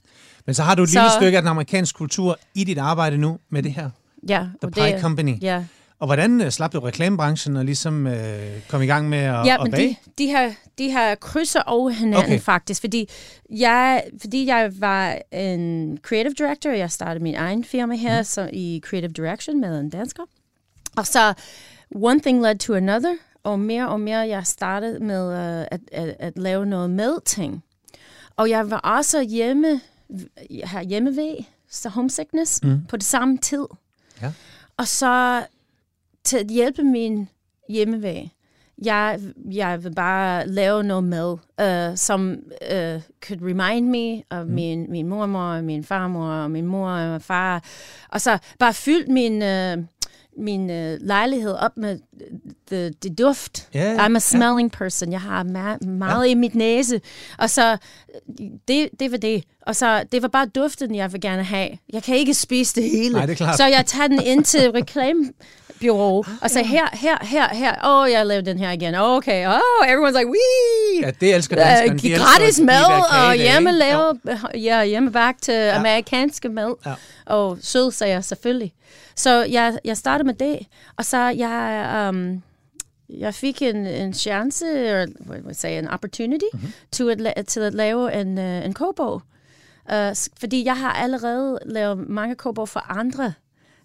Men 0.45 0.55
så 0.55 0.63
har 0.63 0.75
du 0.75 0.83
et 0.83 0.89
Så- 0.89 0.99
lille 0.99 1.11
stykke 1.19 1.37
af 1.37 1.41
den 1.41 1.49
amerikanske 1.49 1.97
kultur 1.97 2.37
i 2.55 2.63
dit 2.63 2.77
arbejde 2.77 3.17
nu 3.17 3.37
med 3.51 3.63
det 3.63 3.71
her. 3.73 3.89
Ja, 4.29 4.39
The 4.39 4.49
og 4.63 4.71
Pie 4.71 4.93
det, 4.93 5.01
Company. 5.01 5.41
Ja, 5.41 5.65
Og 5.99 6.07
hvordan 6.07 6.41
øh, 6.41 6.51
slap 6.51 6.73
du 6.73 6.79
reklamebranchen 6.79 7.57
og 7.57 7.65
ligesom 7.65 8.07
øh, 8.07 8.61
kom 8.69 8.81
i 8.81 8.85
gang 8.85 9.09
med 9.09 9.17
at, 9.17 9.45
ja 9.45 9.53
at 9.55 9.63
men 9.63 9.71
bage? 9.71 9.99
de, 10.05 10.11
de, 10.23 10.27
her, 10.27 10.51
de 10.77 10.91
her 10.91 11.15
krydser 11.15 11.61
over 11.61 11.89
hinanden 11.89 12.25
Okay. 12.25 12.39
faktisk, 12.39 12.81
fordi 12.81 13.09
jeg, 13.49 14.03
fordi 14.21 14.45
jeg 14.45 14.71
var 14.79 15.17
en 15.31 15.97
creative 16.01 16.33
director, 16.33 16.69
jeg 16.69 16.91
startede 16.91 17.23
min 17.23 17.35
egen 17.35 17.63
firma 17.63 17.95
her 17.95 18.17
mm. 18.19 18.23
så 18.23 18.49
i 18.53 18.81
creative 18.85 19.11
direction 19.11 19.61
med 19.61 19.79
en 19.79 19.89
dansker. 19.89 20.23
Og 20.97 21.07
så 21.07 21.33
one 21.95 22.19
thing 22.19 22.41
led 22.41 22.57
to 22.57 22.73
another, 22.73 23.15
og 23.43 23.59
mere 23.59 23.89
og 23.89 23.99
mere 23.99 24.19
jeg 24.19 24.47
startede 24.47 24.99
med 24.99 25.27
uh, 25.27 25.67
at, 25.71 25.79
at, 25.91 26.15
at 26.19 26.37
lave 26.37 26.65
noget 26.65 26.89
med 26.89 27.17
ting. 27.25 27.63
Og 28.35 28.49
jeg 28.49 28.71
var 28.71 28.77
også 28.77 29.21
hjemme, 29.21 29.81
jeg 30.49 30.69
har 30.69 30.83
hjemmevæg, 30.83 31.49
så 31.69 31.89
homesickness, 31.89 32.63
mm. 32.63 32.81
på 32.89 32.97
det 32.97 33.05
samme 33.05 33.37
tid. 33.37 33.65
Ja. 34.21 34.31
Og 34.77 34.87
så 34.87 35.45
til 36.23 36.37
at 36.37 36.47
hjælpe 36.47 36.83
min 36.83 37.29
hjemmevæg, 37.69 38.31
jeg, 38.85 39.19
jeg 39.51 39.83
vil 39.83 39.95
bare 39.95 40.47
lave 40.47 40.83
noget 40.83 41.03
mad, 41.03 41.37
uh, 41.61 41.97
som 41.97 42.29
uh, 42.61 43.01
could 43.25 43.41
remind 43.41 43.89
me 43.89 44.23
af 44.31 44.45
mm. 44.45 44.51
min, 44.51 44.91
min 44.91 45.07
mormor, 45.07 45.61
min 45.61 45.83
farmor, 45.83 46.47
min 46.47 46.65
mor 46.65 46.89
og 46.89 47.11
min 47.11 47.21
far. 47.21 47.63
Og 48.09 48.21
så 48.21 48.37
bare 48.59 48.73
fyldt 48.73 49.07
min, 49.07 49.33
uh, 49.41 49.85
min 50.39 50.69
uh, 50.69 50.97
lejlighed 51.07 51.53
op 51.53 51.77
med 51.77 51.99
det, 52.69 53.03
det 53.03 53.17
duft. 53.17 53.69
Ja, 53.73 53.91
ja, 53.91 54.07
I'm 54.07 54.15
a 54.15 54.19
smelling 54.19 54.71
person. 54.71 55.11
Jeg 55.11 55.21
har 55.21 55.43
ma- 55.43 55.87
meget 55.87 56.25
ja. 56.25 56.31
i 56.31 56.33
mit 56.33 56.55
næse. 56.55 57.01
Og 57.37 57.49
så, 57.49 57.77
det, 58.67 58.89
det 58.99 59.11
var 59.11 59.17
det. 59.17 59.43
Og 59.61 59.75
så, 59.75 60.03
det 60.11 60.21
var 60.21 60.27
bare 60.27 60.45
duften, 60.45 60.95
jeg 60.95 61.13
vil 61.13 61.21
gerne 61.21 61.43
have. 61.43 61.69
Jeg 61.93 62.03
kan 62.03 62.15
ikke 62.15 62.33
spise 62.33 62.81
det 62.81 62.89
hele. 62.89 63.13
Nej, 63.13 63.25
det 63.25 63.33
er 63.33 63.37
klart. 63.37 63.57
Så 63.57 63.65
jeg 63.65 63.85
tager 63.85 64.07
den 64.07 64.21
ind 64.21 64.43
til 64.43 64.71
reklamebyrå 65.81 66.25
og 66.41 66.49
sagde, 66.49 66.67
her, 66.67 66.87
her, 66.93 67.17
her, 67.21 67.47
her. 67.55 67.75
Åh, 67.85 68.01
oh, 68.03 68.11
jeg 68.11 68.25
lavede 68.25 68.45
den 68.45 68.59
her 68.59 68.71
igen. 68.71 68.95
Okay. 68.95 69.47
Oh, 69.47 69.87
everyone's 69.87 70.17
like, 70.17 70.27
wee! 70.27 71.01
Ja, 71.01 71.11
det 71.21 71.35
elsker 71.35 71.55
danskerne. 71.55 72.15
Uh, 72.15 72.25
gratis 72.25 72.59
mad 72.59 72.83
og 73.27 73.35
hjemmelavet, 73.35 74.19
ja, 74.55 74.83
hjemmebagt 74.85 75.41
til 75.43 75.53
ja. 75.53 75.75
amerikanske 75.79 76.49
mad. 76.49 76.75
Ja. 76.85 76.93
Og 77.25 77.57
sødsager 77.61 78.21
selvfølgelig. 78.21 78.73
Så 79.15 79.43
jeg, 79.43 79.79
jeg 79.85 79.97
startede 79.97 80.25
med 80.27 80.33
det, 80.33 80.59
og 80.97 81.05
så 81.05 81.17
jeg, 81.17 82.07
um, 82.09 82.43
jeg 83.09 83.33
fik 83.33 83.61
en, 83.61 83.75
en 83.87 84.13
chance, 84.13 84.65
eller 84.65 85.05
hvad 85.19 85.37
vil 85.37 85.43
jeg 85.47 85.55
sige, 85.55 85.79
en 85.79 85.87
opportunity, 85.87 86.45
mm-hmm. 86.53 86.71
til, 86.91 87.27
at, 87.35 87.47
til 87.47 87.59
at 87.59 87.73
lave 87.73 88.13
en, 88.21 88.37
uh, 88.37 88.65
en 88.65 88.73
kogebog. 88.73 89.21
Uh, 89.93 90.13
s- 90.13 90.29
fordi 90.39 90.65
jeg 90.65 90.77
har 90.77 90.91
allerede 90.93 91.59
lavet 91.65 92.09
mange 92.09 92.35
kogebog 92.35 92.69
for 92.69 92.85
andre, 92.89 93.33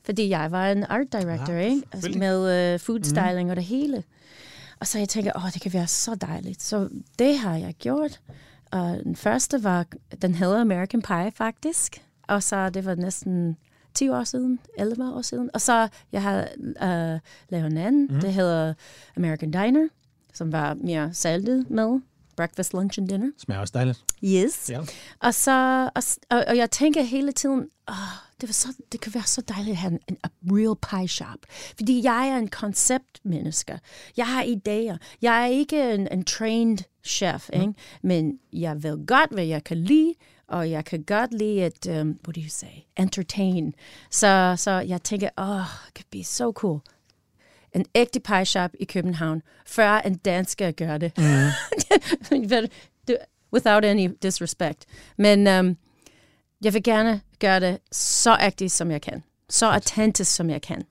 fordi 0.05 0.29
jeg 0.29 0.53
var 0.53 0.71
en 0.71 0.85
art 0.85 1.13
director, 1.13 1.53
Ja, 1.53 1.59
ikke? 1.59 1.83
Altså 1.93 2.11
med 2.19 2.75
uh, 2.75 2.81
food 2.81 3.03
styling 3.03 3.45
mm. 3.45 3.51
og 3.51 3.57
det 3.57 3.65
hele. 3.65 4.03
Og 4.81 4.87
så 4.87 4.99
jeg 4.99 5.09
tænker, 5.09 5.33
åh, 5.37 5.53
det 5.55 5.63
kan 5.63 5.73
være 5.73 5.87
så 5.87 6.15
dejligt. 6.15 6.63
Så 6.63 6.89
det 7.19 7.39
har 7.39 7.57
jeg 7.57 7.75
gjort. 7.75 8.21
og 8.71 9.01
den 9.05 9.17
første 9.17 9.65
var, 9.65 9.87
den 10.23 10.35
hedder 10.35 10.61
American 10.61 11.03
Pie 11.03 11.33
faktisk. 11.35 12.03
Og 12.29 12.43
så 12.43 12.71
det 12.71 12.85
var 12.85 12.95
næsten 12.95 13.57
10 13.95 14.09
år 14.09 14.25
siden, 14.25 14.59
11 14.79 15.15
år 15.15 15.23
siden. 15.23 15.51
Og 15.55 15.61
så 15.61 15.89
jeg 16.13 16.23
har 16.23 16.49
uh, 16.59 17.21
lavet 17.49 17.67
en 17.67 17.77
anden, 17.77 18.09
mm. 18.11 18.21
det 18.21 18.33
hedder 18.33 18.75
American 19.17 19.51
Diner, 19.51 19.89
som 20.33 20.53
var 20.53 20.75
mere 20.75 21.15
saltet 21.15 21.71
med. 21.71 22.01
Breakfast, 22.37 22.73
lunch 22.75 22.99
and 22.99 23.09
dinner. 23.09 23.31
Smager 23.39 23.61
også 23.61 23.73
dejligt. 23.75 24.05
Yes. 24.25 24.71
Ja. 24.71 24.81
Og, 25.21 25.35
så, 25.35 25.85
og, 26.31 26.45
og, 26.49 26.57
jeg 26.57 26.71
tænker 26.71 27.03
hele 27.03 27.33
tiden, 27.33 27.69
oh, 27.89 27.95
det, 28.41 28.49
var 28.49 28.53
så, 28.53 28.69
det 28.93 29.01
kan 29.01 29.15
være 29.15 29.27
så 29.27 29.41
dejligt 29.41 29.71
at 29.71 29.77
have 29.77 29.93
en, 29.93 30.01
en 30.09 30.17
a 30.25 30.29
real 30.51 30.77
pie 30.77 31.09
shop. 31.09 31.39
Fordi 31.77 32.05
jeg 32.05 32.29
er 32.29 32.37
en 32.37 32.49
konceptmenneske. 32.49 33.81
Jeg 34.17 34.27
har 34.27 34.43
idéer. 34.43 34.97
Jeg 35.23 35.43
er 35.43 35.47
ikke 35.47 35.95
en, 35.95 36.09
en 36.13 36.25
trained 36.25 36.79
chef, 37.05 37.51
mm. 37.55 37.61
ikke? 37.61 37.75
men 38.03 38.39
jeg 38.53 38.83
ved 38.83 39.07
godt, 39.07 39.31
hvad 39.31 39.45
jeg 39.45 39.65
kan 39.65 39.77
lide, 39.77 40.15
og 40.49 40.71
jeg 40.71 40.85
kan 40.85 41.03
godt 41.03 41.35
lide 41.35 41.65
at, 41.65 41.87
um, 42.01 42.19
what 42.27 42.37
do 42.37 42.41
you 42.41 42.49
say, 42.49 42.67
entertain. 42.99 43.75
Så, 44.11 44.55
så 44.59 44.71
jeg 44.71 45.03
tænker, 45.03 45.29
oh, 45.37 45.65
it 45.89 45.95
could 45.97 46.11
be 46.11 46.25
so 46.25 46.53
cool. 46.53 46.81
En 47.75 47.85
ægte 47.95 48.21
pie 48.21 48.45
shop 48.45 48.71
i 48.81 48.85
København, 48.85 49.43
før 49.67 49.99
en 49.99 50.15
dansker 50.15 50.71
gør 50.71 50.99
det. 50.99 51.13
Mm. 51.19 51.49
Without 53.53 53.85
any 53.85 54.09
disrespect. 54.23 54.85
Men 55.19 55.47
um, 55.47 55.77
jeg 56.65 56.75
vil 56.75 56.83
gerne 56.83 57.21
gøre 57.41 57.61
det 57.61 57.79
så 57.93 58.37
ægte, 58.43 58.69
som 58.69 58.91
jeg 58.91 59.03
kan. 59.03 59.23
Så 59.51 59.67
autentisk, 59.67 60.35
som 60.35 60.51
jeg 60.51 60.63
kan. 60.63 60.83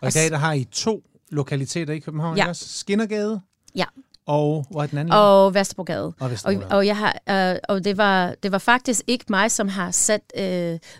Og 0.00 0.08
i 0.08 0.10
dag 0.10 0.30
der 0.30 0.36
har 0.36 0.52
I 0.52 0.64
to 0.64 1.02
lokaliteter 1.30 1.94
i 1.94 1.98
København, 1.98 2.36
Ja. 2.36 2.48
også? 2.48 2.68
Skinnergade 2.78 3.40
Ja. 3.74 3.84
og 4.26 4.66
hvad 4.70 4.82
er 4.82 4.86
den 4.86 4.98
anden? 4.98 5.14
Og 5.14 5.54
Vesterbrogade. 5.54 6.04
Og 6.06 6.14
Og, 6.20 6.30
Vesterbrogade. 6.30 6.68
og, 6.76 6.86
jeg 6.86 6.96
har, 6.96 7.18
øh, 7.52 7.58
og 7.68 7.84
det, 7.84 7.96
var, 7.96 8.34
det 8.42 8.52
var 8.52 8.58
faktisk 8.58 9.02
ikke 9.06 9.24
mig, 9.28 9.50
som 9.50 9.68
har 9.68 9.90
sat 9.90 10.22
øh, 10.36 10.42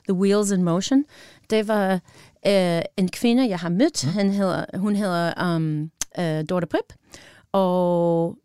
The 0.09 0.13
Wheels 0.15 0.51
in 0.51 0.63
Motion. 0.63 1.05
Det 1.51 1.69
var 1.69 1.93
øh, 2.47 2.83
en 2.97 3.09
kvinde, 3.09 3.49
jeg 3.49 3.59
har 3.59 3.69
mødt. 3.69 4.05
Mm. 4.07 4.13
Han 4.13 4.31
hedder, 4.31 4.65
hun 4.79 4.97
hedder 4.97 5.55
um, 5.57 5.91
øh, 6.19 6.45
Dorte 6.49 6.67
Prip. 6.67 6.93
Og 7.53 8.37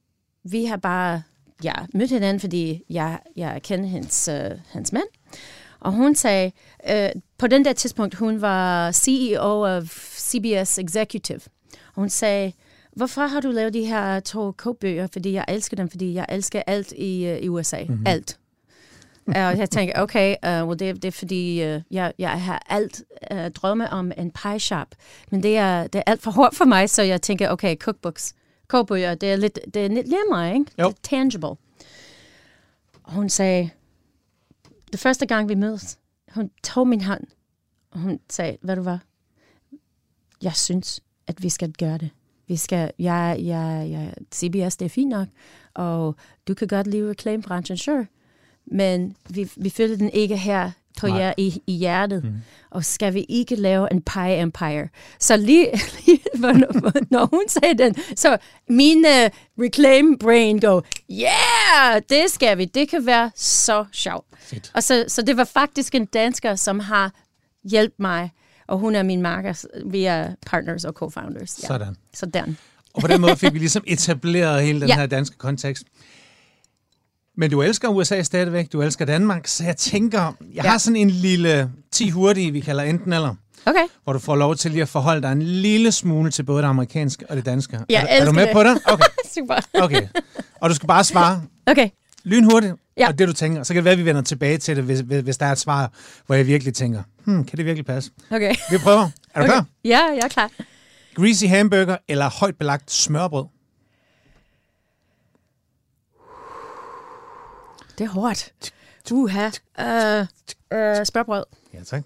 vi 0.44 0.66
har 0.66 0.78
bare 0.78 1.22
ja, 1.64 1.74
mødt 1.94 2.10
hinanden, 2.12 2.40
fordi 2.40 2.84
jeg, 2.90 3.20
jeg 3.36 3.62
kender 3.64 3.86
hendes, 3.90 4.28
øh, 4.28 4.52
hans 4.72 4.94
mand. 4.94 5.08
Og 5.80 5.92
hun 5.92 6.16
sagde, 6.16 6.52
øh, 6.90 7.10
på 7.38 7.48
den 7.48 7.66
der 7.66 7.74
tidspunkt, 7.74 8.16
hun 8.16 8.42
var 8.42 8.92
CEO 8.92 9.64
af 9.64 9.82
CBS 10.18 10.78
Executive. 10.78 11.42
Og 11.74 11.96
hun 11.96 12.10
sagde, 12.10 12.52
hvorfor 12.96 13.22
har 13.22 13.40
du 13.40 13.52
lavet 13.52 13.74
de 13.74 13.86
her 13.86 14.20
to 14.20 14.52
kogebøger? 14.52 15.08
Fordi 15.14 15.34
jeg 15.34 15.46
elsker 15.48 15.78
dem, 15.78 15.90
fordi 15.90 16.14
jeg 16.14 16.26
elsker 16.30 16.62
alt 16.68 16.92
i, 16.92 17.32
uh, 17.32 17.38
i 17.38 17.50
USA. 17.50 17.80
Mhm. 17.80 17.92
Mm-hmm. 17.92 18.08
Alt. 18.08 18.40
Og 19.28 19.58
jeg 19.58 19.70
tænker, 19.70 20.02
okay, 20.02 20.36
uh, 20.48 20.68
well, 20.68 20.80
det, 20.80 20.96
det 20.96 21.06
er 21.06 21.12
fordi, 21.12 21.74
uh, 21.76 21.82
jeg, 21.92 22.14
jeg 22.20 22.42
har 22.42 22.66
alt 22.70 23.04
uh, 23.32 23.48
drømme 23.48 23.90
om 23.90 24.12
en 24.18 24.32
pie 24.32 24.60
shop. 24.60 24.88
Men 25.32 25.44
det 25.44 25.58
er, 25.58 25.88
det 25.88 26.00
er 26.00 26.04
alt 26.12 26.22
for 26.22 26.32
hårdt 26.32 26.56
for 26.56 26.66
mig, 26.66 26.90
så 26.90 27.02
jeg 27.02 27.22
tænker, 27.22 27.50
okay, 27.50 27.76
cookbooks, 27.76 28.34
kogebøger, 28.68 29.16
det 29.16 29.32
er 29.32 29.36
lidt, 29.36 29.60
det 29.74 29.86
er 29.86 29.90
lidt 29.90 30.08
nemmere, 30.08 30.54
ikke? 30.54 30.66
Jo. 30.80 30.88
Lidt 30.88 31.04
tangible. 31.04 31.56
Og 33.04 33.12
hun 33.12 33.30
sagde, 33.30 33.70
det 34.96 35.02
første 35.02 35.26
gang 35.26 35.50
vi 35.50 35.56
mødes, 35.56 36.00
hun 36.32 36.52
tog 36.64 36.88
min 36.88 37.02
hånd, 37.02 37.24
og 37.92 38.00
hun 38.00 38.20
sagde, 38.30 38.58
hvad 38.62 38.76
du 38.76 38.82
var, 38.82 39.04
jeg 40.44 40.56
synes, 40.56 41.02
at 41.28 41.44
vi 41.44 41.50
skal 41.50 41.74
gøre 41.74 41.98
det. 41.98 42.10
Vi 42.48 42.56
skal, 42.56 42.92
jeg, 43.00 43.38
jeg, 43.40 43.88
jeg, 43.92 44.14
CBS, 44.34 44.78
det 44.78 44.86
er 44.86 44.90
fint 44.90 45.10
nok, 45.10 45.28
og 45.74 46.16
du 46.48 46.54
kan 46.54 46.68
godt 46.68 46.88
lide 46.88 47.10
reklamebranchen, 47.10 47.78
sure, 47.78 48.06
men 48.66 49.18
vi, 49.30 49.52
vi 49.58 49.70
følte 49.70 49.98
den 49.98 50.10
ikke 50.10 50.38
her 50.38 50.72
på 50.98 51.08
jer, 51.08 51.34
i, 51.38 51.62
i 51.68 51.74
hjertet. 51.74 52.24
Mm. 52.24 52.34
Og 52.72 52.86
skal 52.86 53.14
vi 53.14 53.26
ikke 53.30 53.56
lave 53.56 53.88
en 53.92 54.02
pie 54.02 54.40
empire? 54.40 54.88
Så 55.20 55.38
lige, 55.38 55.72
lige 56.06 56.20
når, 56.36 57.26
hun 57.26 57.44
sagde 57.48 57.78
den, 57.78 57.96
så 58.16 58.38
min 58.70 58.98
uh, 58.98 59.30
reclaim 59.66 60.18
brain 60.20 60.60
go, 60.60 60.82
yeah, 61.12 62.02
det 62.10 62.32
skal 62.32 62.58
vi. 62.58 62.66
Det 62.66 62.90
kan 62.90 63.06
være 63.06 63.32
så 63.36 63.86
sjovt. 63.92 64.26
Fedt. 64.40 64.72
Og 64.74 64.84
så, 64.84 65.06
så 65.08 65.22
det 65.22 65.38
var 65.38 65.44
faktisk 65.44 65.96
en 65.96 66.06
dansker, 66.06 66.56
som 66.56 66.80
har 66.80 67.12
hjulpet 67.70 68.00
mig, 68.00 68.32
og 68.68 68.78
hun 68.78 68.96
er 68.96 69.04
min 69.04 69.22
marker. 69.22 69.66
Vi 69.86 70.04
er 70.06 70.30
partners 70.46 70.86
og 70.86 70.94
co-founders. 71.04 71.60
Ja. 71.64 71.68
Sådan. 71.68 71.96
Sådan. 72.14 72.58
Og 72.94 73.02
på 73.02 73.08
den 73.08 73.22
måde 73.22 73.36
fik 73.36 73.54
vi 73.54 73.60
ligesom 73.60 73.84
etableret 73.88 74.64
hele 74.64 74.82
den 74.82 74.88
Ja. 74.90 74.96
her 74.96 75.06
danske 75.06 75.38
kontekst. 75.38 75.84
Men 77.38 77.52
du 77.52 77.62
elsker 77.62 77.88
USA 77.88 78.22
stadigvæk, 78.24 78.72
du 78.74 78.82
elsker 78.82 79.06
Danmark, 79.06 79.48
så 79.48 79.64
jeg 79.64 79.78
tænker, 79.78 80.20
jeg 80.54 80.64
Ja. 80.64 80.70
har 80.70 80.78
sådan 80.78 80.96
en 80.96 81.10
lille 81.10 81.72
10 81.92 82.10
hurtige, 82.10 82.52
vi 82.52 82.60
kalder 82.60 82.84
enten 82.84 83.14
eller, 83.14 83.36
Okay. 83.66 83.84
hvor 84.04 84.14
du 84.14 84.20
får 84.20 84.36
lov 84.36 84.56
til 84.56 84.72
lige 84.72 84.82
at 84.82 84.90
forholde 84.90 85.22
dig 85.22 85.32
en 85.32 85.42
lille 85.42 85.92
smule 85.92 86.32
til 86.32 86.44
både 86.44 86.62
det 86.62 86.68
amerikanske 86.68 87.26
og 87.30 87.36
det 87.36 87.46
danske. 87.46 87.80
Jeg 87.90 88.06
er, 88.10 88.18
du- 88.18 88.22
er 88.22 88.26
du 88.26 88.32
med 88.32 88.44
det. 88.46 88.54
på 88.54 88.64
det? 88.64 88.78
Okay, 88.94 89.06
Super. 89.36 89.56
okay. 89.82 90.08
Og 90.62 90.70
du 90.70 90.76
skal 90.76 90.88
bare 90.88 91.04
svare 91.04 91.42
Okay. 91.68 91.90
lynhurtigt, 92.24 92.74
Ja. 92.98 93.08
og 93.08 93.20
det 93.20 93.28
du 93.28 93.34
tænker. 93.34 93.64
Så 93.64 93.74
kan 93.74 93.76
det 93.76 93.86
være, 93.86 93.92
at 93.92 93.98
vi 93.98 94.06
vender 94.06 94.22
tilbage 94.22 94.58
til 94.58 94.76
det, 94.76 94.84
hvis, 94.84 95.00
hvis 95.00 95.22
hvis 95.22 95.38
der 95.38 95.46
er 95.46 95.52
et 95.52 95.58
svar, 95.60 95.92
hvor 96.26 96.36
jeg 96.36 96.48
virkelig 96.48 96.74
tænker, 96.74 97.04
hmm, 97.26 97.46
kan 97.46 97.58
det 97.58 97.66
virkelig 97.66 97.86
passe? 97.86 98.12
Okay. 98.32 98.56
Vi 98.72 98.78
prøver. 98.78 99.00
Er 99.04 99.40
du 99.40 99.44
okay. 99.44 99.46
klar? 99.48 99.66
Ja, 99.86 100.00
jeg 100.16 100.22
er 100.24 100.28
klar. 100.28 100.50
Greasy 101.16 101.46
hamburger 101.46 101.98
eller 102.10 102.30
højt 102.30 102.56
belagt 102.60 102.92
smørbrød? 102.92 103.46
Det 107.98 108.04
er 108.04 108.10
hårdt. 108.10 108.54
Uha. 109.12 109.46
Uh, 109.48 110.28
uh, 110.78 111.04
spørgbrød. 111.04 111.44
Ja, 111.74 111.84
tak. 111.84 112.04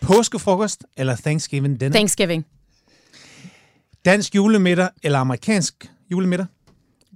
Påskefrokost 0.00 0.84
eller 0.96 1.16
Thanksgiving 1.16 1.80
dinner? 1.80 1.92
Thanksgiving. 1.92 2.46
Dansk 4.04 4.34
julemiddag 4.34 4.88
eller 5.02 5.18
amerikansk 5.18 5.90
julemiddag? 6.10 6.46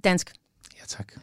Dansk. 0.03 0.33
Ja, 0.79 0.85
tak. 0.87 1.13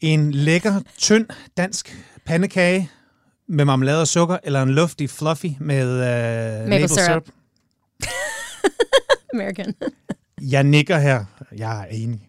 En 0.00 0.32
lækker, 0.32 0.80
tynd 0.98 1.26
dansk 1.56 1.96
pandekage 2.24 2.90
med 3.48 3.64
marmelade 3.64 4.00
og 4.00 4.08
sukker, 4.08 4.38
eller 4.44 4.62
en 4.62 4.74
luftig 4.74 5.10
fluffy 5.10 5.46
med 5.60 5.88
øh, 5.88 6.68
maple, 6.68 6.88
syrup. 6.88 7.04
syrup. 7.04 7.28
American. 9.34 9.74
Jeg 10.40 10.64
nikker 10.64 10.98
her. 10.98 11.24
Jeg 11.56 11.80
er 11.80 11.84
enig. 11.84 12.28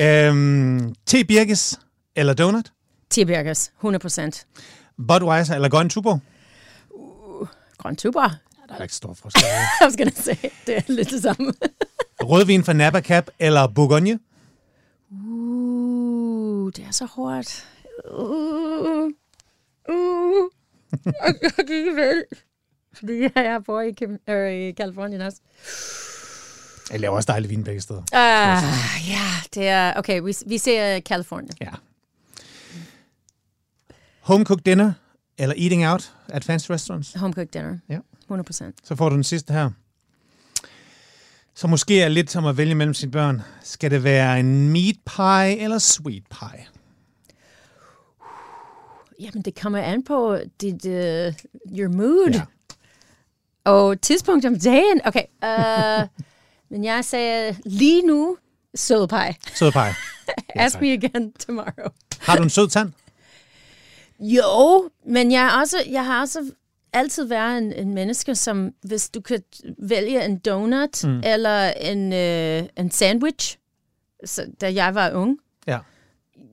Øhm, 0.00 0.94
te 1.06 1.24
Birkes 1.24 1.80
eller 2.16 2.34
donut? 2.34 2.72
T-burgers. 3.10 3.70
100 3.80 3.98
procent. 4.00 4.46
Budweiser 5.08 5.54
eller 5.54 5.68
Grøn 5.68 5.88
Tuborg? 5.90 6.20
Grøn 7.78 7.96
tuber. 7.96 8.28
Der 8.68 8.74
er 8.74 8.82
ikke 8.82 8.94
stor 8.94 9.14
forskel. 9.14 9.42
I 9.80 9.84
was 9.84 9.96
gonna 9.96 10.10
say, 10.10 10.50
det 10.66 10.76
er 10.76 10.82
lidt 10.88 11.10
det 11.10 11.22
samme. 11.22 11.52
Rødvin 12.30 12.64
fra 12.64 12.72
Napa 12.72 13.00
Cap 13.00 13.30
eller 13.38 13.66
Bourgogne? 13.66 14.18
Uh, 15.10 16.72
det 16.76 16.84
er 16.84 16.90
så 16.90 17.04
hårdt. 17.06 17.66
Uh, 18.18 19.10
uh. 19.88 20.50
Jeg 21.42 21.52
kan 21.66 21.76
ikke 21.76 21.96
vel. 21.96 22.24
Fordi 22.92 23.22
jeg 23.34 23.60
bor 23.66 23.80
i, 23.80 23.90
Kim- 24.02 24.32
øh, 24.32 24.52
i 24.52 24.72
Kalifornien 24.72 25.20
også. 25.20 25.38
Jeg 26.90 27.00
laver 27.00 27.16
også 27.16 27.26
dejlig 27.26 27.50
vin 27.50 27.64
begge 27.64 27.80
steder. 27.80 28.00
Uh, 28.00 29.08
ja, 29.10 29.28
det 29.54 29.68
er... 29.68 29.94
Okay, 29.96 30.20
vi, 30.20 30.36
vi 30.46 30.58
ser 30.58 31.00
Kalifornien. 31.00 31.52
Ja. 31.60 31.70
Home 34.20 34.44
cooked 34.44 34.64
dinner 34.64 34.92
eller 35.38 35.54
eating 35.58 35.86
out 35.86 36.12
at 36.28 36.44
fancy 36.44 36.70
restaurants? 36.70 37.14
Home 37.14 37.34
cooked 37.34 37.52
dinner. 37.52 37.78
Ja. 37.88 37.98
100 38.22 38.46
procent. 38.46 38.76
Så 38.84 38.96
får 38.96 39.08
du 39.08 39.14
den 39.14 39.24
sidste 39.24 39.52
her. 39.52 39.70
Så 41.54 41.66
måske 41.66 42.02
er 42.02 42.08
lidt 42.08 42.30
som 42.30 42.46
at 42.46 42.56
vælge 42.56 42.74
mellem 42.74 42.94
sine 42.94 43.12
børn. 43.12 43.42
Skal 43.62 43.90
det 43.90 44.04
være 44.04 44.40
en 44.40 44.68
meat 44.68 44.96
pie 45.16 45.64
eller 45.64 45.78
sweet 45.78 46.24
pie? 46.30 46.66
Jamen, 49.20 49.42
det 49.42 49.60
kommer 49.60 49.78
an 49.78 50.04
på 50.04 50.38
dit, 50.60 50.84
uh, 50.84 51.34
your 51.78 51.88
mood. 51.88 52.30
Ja. 52.32 52.42
Og 53.64 54.00
tidspunkt 54.00 54.44
om 54.44 54.58
dagen. 54.58 55.00
Okay, 55.04 55.24
uh, 55.42 56.08
men 56.74 56.84
jeg 56.84 57.04
sagde 57.04 57.56
lige 57.64 58.02
nu 58.06 58.36
sødpej. 58.74 59.34
Sød 59.54 59.72
pie. 59.72 59.82
Ja, 60.56 60.64
Ask 60.64 60.80
me 60.80 60.92
again 60.92 61.32
tomorrow. 61.32 61.88
Har 62.20 62.36
du 62.36 62.42
en 62.42 62.50
sød 62.50 62.68
tand? 62.68 62.92
Jo, 64.20 64.90
men 65.06 65.32
jeg, 65.32 65.44
er 65.46 65.60
også, 65.60 65.76
jeg 65.90 66.06
har 66.06 66.20
også 66.20 66.50
altid 66.92 67.24
været 67.24 67.58
en, 67.58 67.72
en 67.72 67.94
menneske, 67.94 68.34
som 68.34 68.70
hvis 68.82 69.08
du 69.10 69.20
kan 69.20 69.42
vælge 69.78 70.24
en 70.24 70.38
donut 70.38 71.04
mm. 71.04 71.20
eller 71.24 71.72
en, 71.72 72.12
øh, 72.12 72.68
en 72.76 72.90
sandwich, 72.90 73.58
så, 74.24 74.46
da 74.60 74.74
jeg 74.74 74.94
var 74.94 75.10
ung, 75.12 75.38
Ja. 75.66 75.78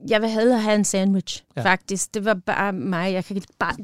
jeg 0.08 0.20
vil 0.22 0.30
hellere 0.30 0.60
have 0.60 0.74
en 0.74 0.84
sandwich, 0.84 1.44
Ja. 1.56 1.62
faktisk. 1.62 2.14
Det 2.14 2.24
var 2.24 2.34
bare 2.34 2.72
mig. 2.72 3.12
Jeg, 3.12 3.24
kan 3.24 3.42
bare, 3.58 3.74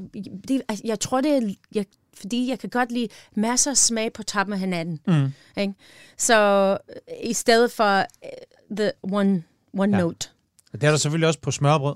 det, 0.49 0.63
altså, 0.69 0.83
jeg 0.87 1.01
tror, 1.01 1.21
det 1.21 1.33
er, 1.37 1.55
jeg, 1.75 1.85
fordi 2.21 2.49
jeg 2.49 2.59
kan 2.59 2.71
godt 2.71 2.93
lide 2.93 3.09
masser 3.35 3.71
af 3.71 3.77
smag 3.77 4.13
på 4.13 4.23
toppen 4.23 4.53
af 4.53 4.59
hinanden. 4.59 5.01
Mm. 5.07 5.33
Ikke? 5.63 5.75
Så 6.17 6.71
øh, 6.73 6.97
i 7.31 7.33
stedet 7.33 7.73
for 7.73 7.99
uh, 7.99 8.77
the 8.77 8.93
one, 9.03 9.43
one 9.79 9.97
Ja. 9.97 9.99
ja. 9.99 10.03
note. 10.05 10.29
Og 10.73 10.81
det 10.81 10.87
er 10.87 10.91
der 10.91 10.99
selvfølgelig 10.99 11.29
også 11.29 11.41
på 11.41 11.51
smørbrød. 11.51 11.95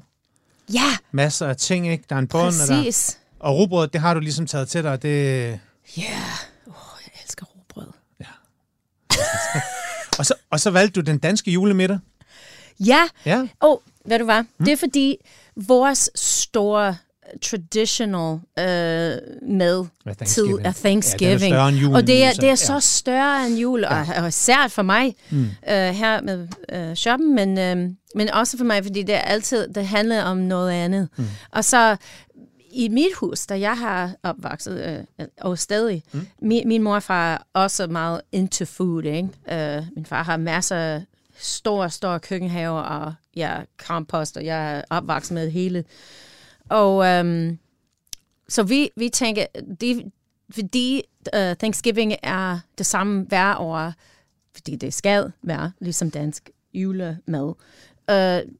Ja, 0.72 0.96
Masser 1.12 1.46
af 1.46 1.56
ting, 1.56 1.88
ikke? 1.88 2.04
Der 2.08 2.14
er 2.14 2.18
en 2.20 2.28
bund, 2.28 2.46
og, 2.62 2.68
der, 2.68 2.82
præcis. 2.82 3.18
og 3.38 3.56
rugbrød, 3.56 3.88
det 3.88 4.00
har 4.00 4.14
du 4.14 4.20
ligesom 4.20 4.46
taget 4.46 4.68
til 4.68 4.82
dig. 4.82 5.02
Det, 5.02 5.10
Ja, 5.96 6.02
yeah. 6.02 6.12
oh, 6.66 6.74
jeg 7.06 7.20
elsker 7.24 7.46
rugbrød. 7.46 7.86
og, 10.18 10.26
så, 10.26 10.34
og 10.50 10.60
så 10.60 10.70
valgte 10.70 11.00
du 11.00 11.06
den 11.10 11.18
danske 11.18 11.50
julemiddag. 11.50 11.98
Ja, 12.80 13.00
Ja. 13.26 13.38
Åh, 13.40 13.46
oh, 13.60 13.78
ved 14.06 14.18
du 14.18 14.24
hvad? 14.24 14.42
Mm. 14.42 14.64
Det 14.64 14.72
er 14.72 14.76
fordi 14.76 15.16
vores 15.56 16.10
store 16.14 16.96
traditional 17.42 18.34
øh, 18.58 18.64
med 19.48 19.84
Hvad, 20.04 20.26
tid 20.26 20.48
Thanksgiving? 20.74 21.54
Ja, 21.54 21.66
julen, 21.68 21.94
og 21.96 22.06
det 22.06 22.24
er, 22.24 22.32
det 22.32 22.44
er 22.44 22.48
Ja. 22.48 22.56
så 22.56 22.80
større 22.80 23.46
end 23.46 23.56
jul, 23.58 23.84
og, 23.84 24.06
og 24.16 24.28
især 24.28 24.68
for 24.68 24.82
mig 24.82 25.14
mm. 25.30 25.42
øh, 25.44 25.74
her 25.74 26.20
med 26.20 26.48
øh, 26.72 26.94
shoppen, 26.94 27.34
men, 27.34 27.58
øh, 27.58 27.90
men 28.14 28.30
også 28.30 28.56
for 28.58 28.64
mig, 28.64 28.84
fordi 28.84 29.02
det 29.02 29.14
er 29.14 29.18
altid, 29.20 29.68
det 29.68 29.86
handler 29.86 30.22
om 30.22 30.36
noget 30.36 30.70
andet. 30.72 31.08
Mm. 31.16 31.24
Og 31.52 31.64
så 31.64 31.96
i 32.72 32.88
mit 32.88 33.14
hus, 33.16 33.46
da 33.46 33.60
jeg 33.60 33.78
har 33.78 34.12
opvokset, 34.22 35.04
øh, 35.18 35.26
og 35.40 35.58
stadig, 35.58 36.02
mm. 36.12 36.26
min, 36.42 36.68
min 36.68 36.82
mor 36.82 36.94
og 36.94 37.02
far 37.02 37.34
er 37.34 37.38
også 37.52 37.86
meget 37.86 38.20
into 38.32 38.64
food, 38.64 39.04
ikke? 39.04 39.28
Øh, 39.76 39.82
min 39.96 40.06
far 40.06 40.22
har 40.22 40.36
masser 40.36 40.76
af 40.76 41.02
store, 41.38 41.90
store 41.90 42.20
køkkenhaver, 42.20 42.80
og 42.80 43.14
ja, 43.36 43.56
kompost, 43.86 44.36
og 44.36 44.44
jeg 44.44 44.76
er 44.78 44.82
opvokset 44.90 45.34
med 45.34 45.50
hele. 45.50 45.84
Og 46.72 47.06
øhm, 47.06 47.58
så 48.48 48.62
vi, 48.62 48.90
vi 48.96 49.08
tænker, 49.08 49.46
det, 49.80 50.02
fordi 50.50 51.02
uh, 51.36 51.40
Thanksgiving 51.58 52.14
er 52.22 52.58
det 52.78 52.86
samme 52.86 53.24
hver 53.28 53.56
år, 53.56 53.92
fordi 54.54 54.76
det 54.76 54.94
skal 54.94 55.32
være 55.42 55.72
ligesom 55.80 56.10
dansk 56.10 56.50
julemad. 56.74 57.54
Uh, 58.12 58.52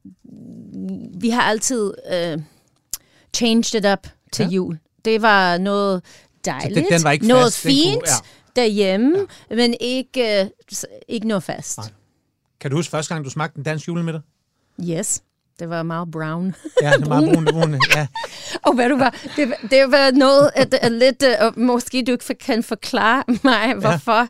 vi 1.21 1.29
har 1.29 1.41
altid 1.41 1.93
uh, 2.13 2.41
changed 3.35 3.75
it 3.75 3.85
up 3.93 4.07
til 4.31 4.43
Ja. 4.45 4.49
jul. 4.49 4.79
Det 5.05 5.21
var 5.21 5.57
noget 5.57 6.03
dejligt, 6.45 6.87
den 6.89 7.03
var 7.03 7.11
ikke 7.11 7.27
noget 7.27 7.53
fast, 7.53 7.63
den 7.63 7.71
kunne- 7.71 7.83
fint 7.83 8.07
ja. 8.07 8.61
derhjemme, 8.61 9.17
ja. 9.49 9.55
men 9.55 9.75
ikke, 9.79 10.49
uh, 10.71 10.77
ikke 11.07 11.27
noget 11.27 11.43
fast. 11.43 11.77
Nej. 11.77 11.87
Kan 12.59 12.71
du 12.71 12.77
huske 12.77 12.91
første 12.91 13.13
gang, 13.13 13.25
du 13.25 13.29
smagte 13.29 13.57
en 13.57 13.63
dansk 13.63 13.87
julemiddag? 13.87 14.21
Yes, 14.89 15.23
det 15.59 15.69
var 15.69 15.83
meget 15.83 16.11
brown. 16.11 16.55
Ja, 16.81 16.91
det 16.91 17.01
er 17.03 17.07
meget 17.07 17.45
brune. 17.51 17.79
Ja. 17.95 18.07
Og 18.65 18.73
hvad 18.75 18.89
du 18.89 18.97
var, 18.97 19.15
det, 19.35 19.53
det 19.71 19.91
var 19.91 20.11
noget, 20.11 20.51
at, 20.55 20.73
at 20.73 20.91
lidt, 20.91 21.23
uh, 21.47 21.59
måske 21.59 22.03
du 22.07 22.11
ikke 22.11 22.35
kan 22.39 22.63
forklare 22.63 23.23
mig, 23.43 23.73
hvorfor. 23.75 24.17
Ja. 24.19 24.27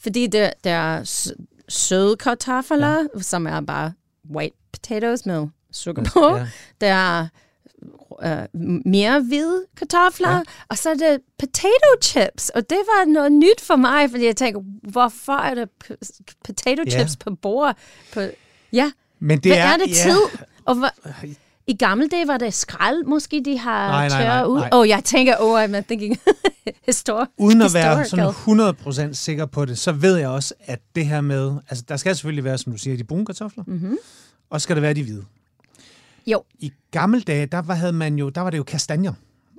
Fordi 0.00 0.26
det, 0.26 0.50
der 0.64 0.70
er 0.70 1.28
søde 1.68 2.16
kartofler, 2.16 3.06
ja. 3.16 3.20
som 3.20 3.46
er 3.46 3.60
bare 3.60 3.92
white 4.34 4.56
potatoes 4.72 5.26
med 5.26 5.46
sukker 5.72 6.04
på. 6.04 6.28
Ja. 6.28 6.36
Ja. 6.36 6.46
Der 6.80 6.86
er 6.86 7.26
uh, 8.54 8.60
mere 8.86 9.20
hvide 9.20 9.64
kartofler, 9.76 10.28
Ja. 10.30 10.34
ja. 10.36 10.42
og 10.68 10.78
så 10.78 10.90
er 10.90 10.94
det 10.94 11.20
potato 11.38 11.88
chips. 12.02 12.48
Og 12.48 12.70
det 12.70 12.78
var 12.78 13.04
noget 13.12 13.32
nyt 13.32 13.60
for 13.60 13.76
mig, 13.76 14.10
fordi 14.10 14.24
jeg 14.26 14.36
tænker, 14.36 14.60
hvorfor 14.92 15.32
er 15.36 15.54
der 15.54 15.66
potato 16.44 16.82
Ja. 16.86 16.90
chips 16.90 17.16
på 17.16 17.34
bordet? 17.42 17.76
På, 18.12 18.20
ja, 18.72 18.90
Men 19.20 19.38
det 19.38 19.52
hvad 19.52 19.58
er, 19.58 19.64
er, 19.66 19.76
det 19.76 19.88
ja, 19.88 19.94
tid? 20.02 20.18
Og 20.64 20.74
hvad, 20.74 20.88
i 21.66 21.76
gamle 21.76 22.08
dage 22.08 22.26
var 22.28 22.36
det 22.38 22.54
skrald, 22.54 23.04
måske 23.04 23.42
de 23.44 23.58
har 23.58 23.88
Nej, 23.88 24.08
nej, 24.08 24.22
tørret 24.22 24.46
ud. 24.46 24.60
Åh, 24.60 24.68
oh, 24.78 24.88
jeg 24.88 25.04
tænker, 25.04 25.36
oh, 25.40 25.64
I'm 25.64 25.80
thinking 25.80 26.18
histor- 26.88 27.26
Uden 27.38 27.62
at 27.62 27.74
være 27.74 28.04
sådan 28.04 29.08
100% 29.10 29.12
sikker 29.14 29.46
på 29.46 29.64
det, 29.64 29.78
så 29.78 29.92
ved 29.92 30.16
jeg 30.16 30.28
også, 30.28 30.54
at 30.60 30.80
det 30.94 31.06
her 31.06 31.20
med... 31.20 31.52
Altså, 31.68 31.84
der 31.88 31.96
skal 31.96 32.16
selvfølgelig 32.16 32.44
være, 32.44 32.58
som 32.58 32.72
du 32.72 32.78
siger, 32.78 32.96
de 32.96 33.04
brune 33.04 33.26
kartofler, 33.26 33.64
mm-hmm. 33.66 33.96
og 34.50 34.60
skal 34.60 34.76
der 34.76 34.80
være 34.80 34.94
de 34.94 35.02
hvide. 35.02 35.24
Jo, 36.26 36.42
I 36.58 36.72
gamle 36.90 37.20
dage, 37.20 37.46
der 37.46 37.62
var, 37.62 37.74
havde 37.74 37.92
man 37.92 38.16
jo, 38.18 38.28
der 38.28 38.40
var 38.40 38.50
det 38.50 38.58
jo 38.58 38.62
kastanjer, 38.62 39.12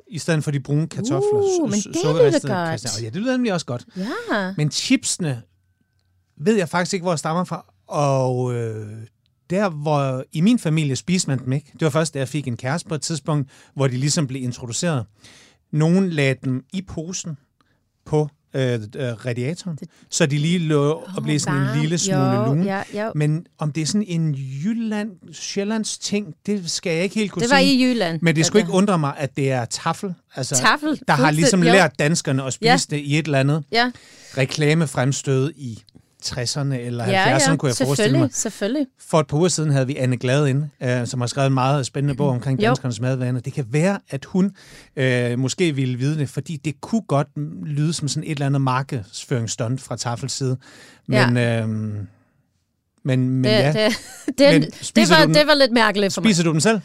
i 0.08 0.20
stedet 0.20 0.44
for 0.44 0.52
de 0.52 0.60
brune 0.60 0.88
kartofler. 0.88 1.40
Uh, 1.62 1.70
men 1.70 1.80
det 1.80 1.86
lyder 1.86 2.32
godt. 2.32 2.42
kastanjer. 2.44 3.04
Ja, 3.08 3.10
det 3.10 3.22
lyder 3.22 3.32
nemlig 3.32 3.54
også 3.54 3.66
godt. 3.66 3.86
ja. 4.32 4.54
Men 4.58 4.72
chipsene 4.72 5.42
ved 6.38 6.56
jeg 6.58 6.70
faktisk 6.70 6.94
ikke, 6.94 7.04
hvor 7.04 7.12
jeg 7.12 7.20
stammer 7.20 7.44
fra. 7.44 7.66
Og 7.88 8.54
øh, 8.54 8.88
der, 9.50 9.70
hvor 9.70 10.24
i 10.32 10.42
min 10.42 10.60
familie 10.60 10.96
spiste 10.96 11.30
man 11.30 11.40
dem 11.40 11.52
ikke. 11.54 11.72
Det 11.74 11.82
var 11.82 11.90
først, 11.90 12.14
da 12.14 12.20
jeg 12.20 12.28
fik 12.28 12.48
en 12.48 12.58
kæreste 12.58 12.90
på 12.90 12.96
et 12.96 13.02
tidspunkt, 13.02 13.50
hvor 13.76 13.88
de 13.88 13.98
ligesom 13.98 14.28
blev 14.28 14.44
introduceret. 14.44 15.06
Nogen 15.72 16.10
lagde 16.10 16.36
dem 16.44 16.64
i 16.74 16.82
posen 16.82 17.38
på 18.06 18.30
øh, 18.56 18.74
øh, 18.74 18.80
radiatoren, 19.26 19.78
så 20.10 20.26
de 20.26 20.38
lige 20.38 20.60
lå 20.60 21.04
og 21.18 21.24
blev 21.24 21.40
sådan 21.40 21.62
en 21.62 21.80
lille 21.82 21.98
smule 21.98 22.22
Jo, 22.32 22.46
lune. 22.46 22.66
ja, 22.94 23.04
jo. 23.06 23.12
Men 23.16 23.46
om 23.58 23.72
det 23.72 23.82
er 23.82 23.86
sådan 23.86 24.08
en 24.08 24.36
Jylland, 24.36 25.12
Sjællands 25.34 25.98
ting, 25.98 26.34
det 26.46 26.72
skal 26.72 26.94
jeg 26.94 27.04
ikke 27.04 27.16
helt 27.16 27.32
kunne 27.32 27.42
Det 27.44 27.50
var 27.52 27.58
sige. 27.60 27.74
i 27.74 27.84
Jylland. 27.92 28.20
Men 28.22 28.36
det 28.36 28.46
skulle 28.46 28.62
ikke 28.62 28.72
undre 28.74 29.00
mig, 29.00 29.14
at 29.18 29.38
det 29.38 29.52
er 29.52 29.66
tafel. 29.66 30.14
Altså, 30.36 30.56
Tafel, 30.56 31.00
Der 31.08 31.14
har 31.14 31.32
ligesom 31.32 31.64
jo. 31.64 31.72
lært 31.72 32.00
danskerne 32.00 32.44
at 32.44 32.54
spise 32.54 32.70
Ja. 32.70 32.78
det 32.90 32.98
i 32.98 33.20
et 33.20 33.26
eller 33.26 33.40
andet 33.40 33.64
Ja, 33.72 33.92
reklamefremstød 34.38 35.52
i 35.56 35.84
60'erne 36.26 36.74
eller 36.76 37.06
70'erne, 37.06 37.10
ja, 37.12 37.30
ja. 37.50 37.56
kunne 37.56 37.70
jeg 37.80 37.88
forestille 37.88 38.20
mig. 38.20 38.30
selvfølgelig. 38.34 38.88
For 39.00 39.20
et 39.20 39.28
par 39.28 39.38
uger 39.38 39.48
siden 39.48 39.72
havde 39.72 39.88
vi 39.88 39.96
Anne 39.98 40.18
Glade 40.18 40.50
inde, 40.50 40.70
øh, 40.84 41.08
som 41.08 41.20
har 41.20 41.28
skrevet 41.28 41.48
en 41.48 41.54
meget 41.54 41.86
spændende 41.86 42.16
bog 42.16 42.30
omkring 42.30 42.62
danskernes 42.62 43.00
madvaner. 43.00 43.40
Det 43.40 43.54
kan 43.54 43.66
være, 43.70 44.00
at 44.10 44.26
hun 44.26 44.56
øh, 44.96 45.40
måske 45.40 45.76
ville 45.76 45.98
vide 45.98 46.18
det, 46.18 46.30
fordi 46.30 46.58
det 46.58 46.82
kunne 46.82 47.02
godt 47.02 47.28
lyde 47.66 47.94
som 47.94 48.08
sådan 48.08 48.24
et 48.24 48.32
eller 48.32 48.46
andet 48.46 48.62
markedsføringsstunt 48.62 49.82
fra 49.82 49.98
Tafels 49.98 50.34
side. 50.34 50.58
Men, 51.08 51.38
øh, 51.38 51.68
men, 53.06 53.30
men 53.30 53.44
Det, 53.44 53.50
ja, 53.50 53.68
det, 53.74 53.96
det, 54.38 54.54
Men 54.54 54.62
det, 54.96 55.10
var, 55.10 55.26
den- 55.26 55.34
det 55.36 55.48
var 55.48 55.54
lidt 55.54 55.72
mærkeligt 55.72 56.14
for 56.14 56.22
mig. 56.22 56.28
spiser 56.30 56.44
du 56.44 56.52
dem 56.52 56.60
selv? 56.60 56.80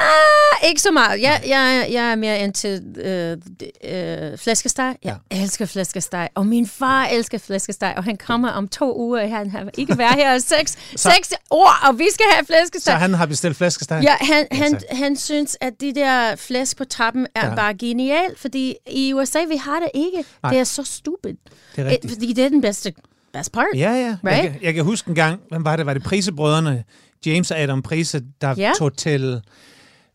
Ah, 0.00 0.68
ikke 0.68 0.80
så 0.80 0.90
meget. 0.90 1.20
Jeg, 1.22 1.42
jeg, 1.46 1.86
jeg 1.92 2.10
er 2.12 2.14
mere 2.14 2.38
into 2.38 2.68
øh, 3.00 3.36
øh, 3.84 4.38
flæskesteg. 4.38 4.96
Jeg 5.04 5.16
ja. 5.32 5.42
elsker 5.42 5.66
flæskesteg. 5.66 6.28
Og 6.34 6.46
min 6.46 6.66
far 6.66 7.04
elsker 7.06 7.38
flæskesteg. 7.38 7.94
Og 7.96 8.04
han 8.04 8.16
kommer 8.16 8.48
om 8.50 8.68
to 8.68 8.98
uger. 8.98 9.26
Han 9.26 9.50
har 9.50 9.70
ikke 9.78 9.98
været 9.98 10.14
her 10.14 10.34
i 10.34 10.40
seks, 10.58 10.78
seks 10.96 11.32
år, 11.50 11.88
og 11.88 11.98
vi 11.98 12.06
skal 12.12 12.26
have 12.32 12.44
Så 12.44 12.52
flæskesteg. 12.52 12.96
han 12.98 13.14
har 13.14 13.26
bestilt 13.26 13.56
flæskesteg? 13.56 14.00
Ja, 14.04 14.14
han, 14.20 14.46
han, 14.52 14.80
han 14.90 15.16
synes, 15.16 15.56
at 15.60 15.72
de 15.80 15.94
der 15.94 16.36
flæsk 16.36 16.76
på 16.76 16.84
trappen 16.84 17.26
er 17.34 17.48
Ja. 17.48 17.54
bare 17.54 17.74
genialt, 17.74 18.38
fordi 18.38 18.74
i 18.90 19.12
USA, 19.14 19.38
vi 19.48 19.56
har 19.56 19.80
det 19.80 19.88
ikke. 19.94 20.24
Nej. 20.42 20.52
Det 20.52 20.60
er 20.60 20.64
så 20.64 20.84
stupid. 20.84 21.34
Det 21.76 21.86
er 21.86 21.90
rigtigt. 21.90 22.12
Fordi 22.12 22.32
det 22.32 22.44
er 22.44 22.48
den 22.48 22.60
bedste, 22.60 22.92
best 23.32 23.52
part. 23.52 23.66
Ja, 23.74 23.90
ja. 23.90 23.96
Jeg, 23.96 24.16
Right? 24.24 24.42
kan, 24.52 24.62
jeg 24.62 24.74
kan 24.74 24.84
huske 24.84 25.08
en 25.08 25.14
gang, 25.14 25.40
hvem 25.48 25.64
var 25.64 25.76
det? 25.76 25.86
Var 25.86 25.94
det 25.94 26.02
Prisebrødrene? 26.02 26.84
James 27.26 27.50
og 27.50 27.58
Adam 27.58 27.82
Prise, 27.82 28.22
der 28.40 28.54
Ja. 28.56 28.72
tog 28.78 28.96
til... 28.96 29.40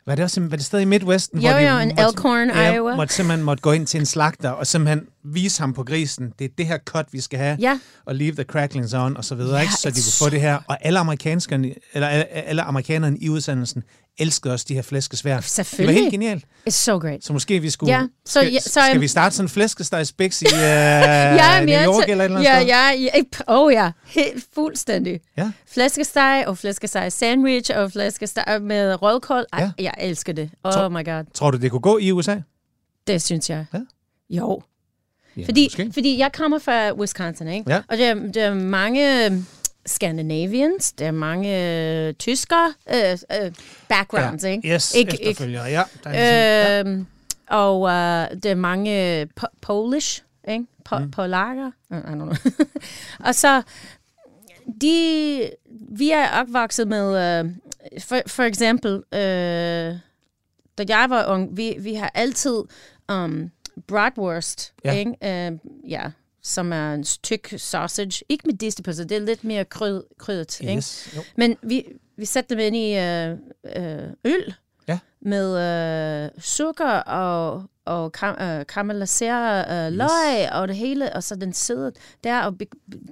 Var 0.08 0.14
det 0.14 0.24
også 0.24 0.40
var 0.40 0.56
det 0.56 0.64
stadig 0.64 0.82
i 0.82 0.86
Midwesten? 0.86 1.40
Jo, 1.40 1.50
hvor 1.50 1.58
jo, 1.58 1.78
en 1.78 1.98
Elkhorn, 1.98 2.48
ja, 2.48 2.74
Iowa. 2.74 2.96
måtte 2.96 3.14
simpelthen 3.14 3.44
måtte 3.44 3.60
gå 3.62 3.72
ind 3.72 3.86
til 3.86 4.00
en 4.00 4.06
slagter 4.06 4.50
og 4.50 4.66
simpelthen 4.66 5.06
vise 5.24 5.60
ham 5.60 5.72
på 5.74 5.84
grisen, 5.84 6.32
det 6.38 6.44
er 6.44 6.48
det 6.58 6.66
her 6.66 6.78
cut, 6.78 7.06
vi 7.12 7.20
skal 7.20 7.38
have, 7.38 7.56
Ja. 7.60 7.78
og 8.06 8.14
leave 8.14 8.32
the 8.34 8.44
cracklings 8.44 8.94
on, 8.94 9.16
og 9.16 9.24
så 9.24 9.34
videre, 9.34 9.54
Ja, 9.56 9.60
ikke? 9.62 9.72
så 9.74 9.90
de 9.90 9.94
kunne 9.94 10.26
få 10.26 10.30
det 10.30 10.40
her. 10.40 10.58
Og 10.66 10.78
alle 10.86 10.98
amerikanskerne, 10.98 11.74
eller 11.94 12.08
alle, 12.08 12.24
alle 12.34 12.62
amerikanerne 12.62 13.18
i 13.18 13.28
udsendelsen 13.28 13.82
elskede 14.18 14.54
også 14.54 14.64
de 14.68 14.74
her 14.74 14.82
flæskesvær. 14.82 15.30
Det 15.30 15.36
var 15.36 15.40
Selvfølgelig. 15.48 16.00
helt 16.02 16.10
genialt. 16.12 16.44
It's 16.68 16.72
so 16.72 16.98
great. 16.98 17.24
Så 17.24 17.32
måske 17.32 17.60
vi 17.60 17.70
skulle... 17.70 17.92
Ja, 17.98 18.02
så 18.26 18.40
skal, 18.40 18.52
ja, 18.52 18.60
så 18.60 18.68
skal 18.70 18.82
jeg- 18.92 19.00
vi 19.00 19.08
starte 19.08 19.36
sådan 19.36 19.44
en 19.44 19.48
flæskestegsbiks 19.48 20.42
i 20.42 20.44
uh, 20.46 20.52
Ja, 20.60 21.64
New 21.64 21.74
York 21.74 22.04
til- 22.04 22.10
eller 22.12 22.24
et 22.24 22.28
eller 22.28 22.38
andet 22.38 22.42
ja, 22.44 22.58
sted? 22.58 22.68
ja, 22.68 22.90
ja, 22.92 23.22
oh 23.46 23.72
ja, 23.72 23.90
helt 24.06 24.44
fuldstændig. 24.54 25.20
Ja. 25.36 25.50
Flæskesteg 25.72 26.44
og 26.46 26.58
flæskesteg 26.58 27.12
sandwich 27.12 27.70
og 27.76 27.92
flæskesteg 27.92 28.58
med 28.62 29.02
rødkål. 29.02 29.44
Ej, 29.52 29.60
Ja. 29.62 29.70
ja. 29.78 29.82
Jeg 29.84 29.94
elsker 30.08 30.32
det. 30.32 30.50
Oh 30.64 30.72
Tror- 30.72 30.88
my 30.88 31.04
god. 31.04 31.24
Tror 31.34 31.50
du, 31.50 31.58
det 31.58 31.70
kunne 31.70 31.80
gå 31.80 31.98
i 31.98 32.10
USA? 32.12 32.36
Det 33.06 33.22
synes 33.22 33.50
jeg. 33.50 33.64
Ja. 33.74 33.78
Jo. 34.30 34.62
Ja, 35.36 35.44
Fordi, 35.44 35.66
måske. 35.66 35.90
fordi 35.92 36.18
jeg 36.18 36.32
kommer 36.32 36.58
fra 36.58 36.92
Wisconsin, 36.94 37.48
ikke? 37.48 37.70
Ja. 37.72 37.80
Og 37.88 37.98
der, 37.98 38.14
der 38.34 38.44
er 38.44 38.54
mange 38.54 39.44
Scandinavians, 39.88 40.92
der 40.92 41.06
er 41.06 41.10
mange 41.10 41.48
øh, 42.08 42.14
tyskere 42.14 42.74
øh, 42.94 43.18
øh, 43.42 43.52
backgrounds, 43.88 44.44
ja. 44.44 44.48
ikke? 44.48 44.68
Yes, 44.74 44.94
Ikke- 44.94 45.12
ikke- 45.12 45.24
efterfølgere. 45.30 45.64
Ja, 45.64 45.82
der 46.04 46.10
er 46.10 46.80
ligesom, 46.82 46.92
Øhm, 46.92 47.06
og 47.48 47.88
øh, 47.88 48.42
der 48.42 48.50
er 48.50 48.54
mange 48.54 49.22
po- 49.40 49.54
Polish, 49.60 50.22
ikke? 50.48 50.64
Po- 50.92 50.98
mm. 50.98 51.10
Polakker. 51.10 51.70
I 51.90 51.94
don't 51.94 52.14
know. 52.14 52.32
og 53.26 53.34
så, 53.34 53.62
de, 54.80 55.50
vi 55.90 56.10
er 56.10 56.40
opvokset 56.40 56.88
med, 56.88 57.38
øh, 57.44 57.50
for, 58.00 58.20
for 58.26 58.42
eksempel, 58.42 58.92
øh, 59.12 59.94
da 60.78 60.84
jeg 60.88 61.06
var 61.08 61.26
ung, 61.26 61.56
vi, 61.56 61.76
vi 61.80 61.94
har 61.94 62.10
altid 62.14 62.56
um, 63.12 63.50
bratwurst, 63.86 64.72
Ja. 64.84 64.92
ikke? 64.92 65.12
Øh, 65.24 65.52
ja, 65.90 66.02
som 66.48 66.72
er 66.72 66.94
en 66.94 67.04
tyk 67.04 67.54
sausage. 67.56 68.24
Ikke 68.28 68.46
med 68.46 68.54
diste 68.54 68.82
på, 68.82 68.92
så 68.92 69.04
det 69.04 69.16
er 69.16 69.20
lidt 69.20 69.44
mere 69.44 69.64
kryd, 69.64 70.02
krydret, 70.18 70.60
ikke? 70.60 70.76
yes, 70.76 71.12
jo. 71.16 71.22
Men 71.36 71.56
vi, 71.62 71.84
vi 72.16 72.24
satte 72.24 72.54
dem 72.54 72.58
ind 72.58 72.76
i 72.76 72.96
øh, 72.98 73.30
øh, 73.76 74.10
øl 74.24 74.54
Ja. 74.88 74.98
med 75.20 75.58
øh, 76.24 76.30
sukker 76.42 76.90
og, 77.00 77.64
og 77.84 78.12
kam, 78.12 78.34
øh, 78.40 78.66
karamelliseret 78.66 79.86
øh, 79.86 79.92
løg 79.92 80.52
og 80.52 80.68
det 80.68 80.76
hele, 80.76 81.12
og 81.12 81.22
så 81.22 81.36
den 81.36 81.52
sidder 81.52 81.90
der, 82.24 82.40
og 82.42 82.56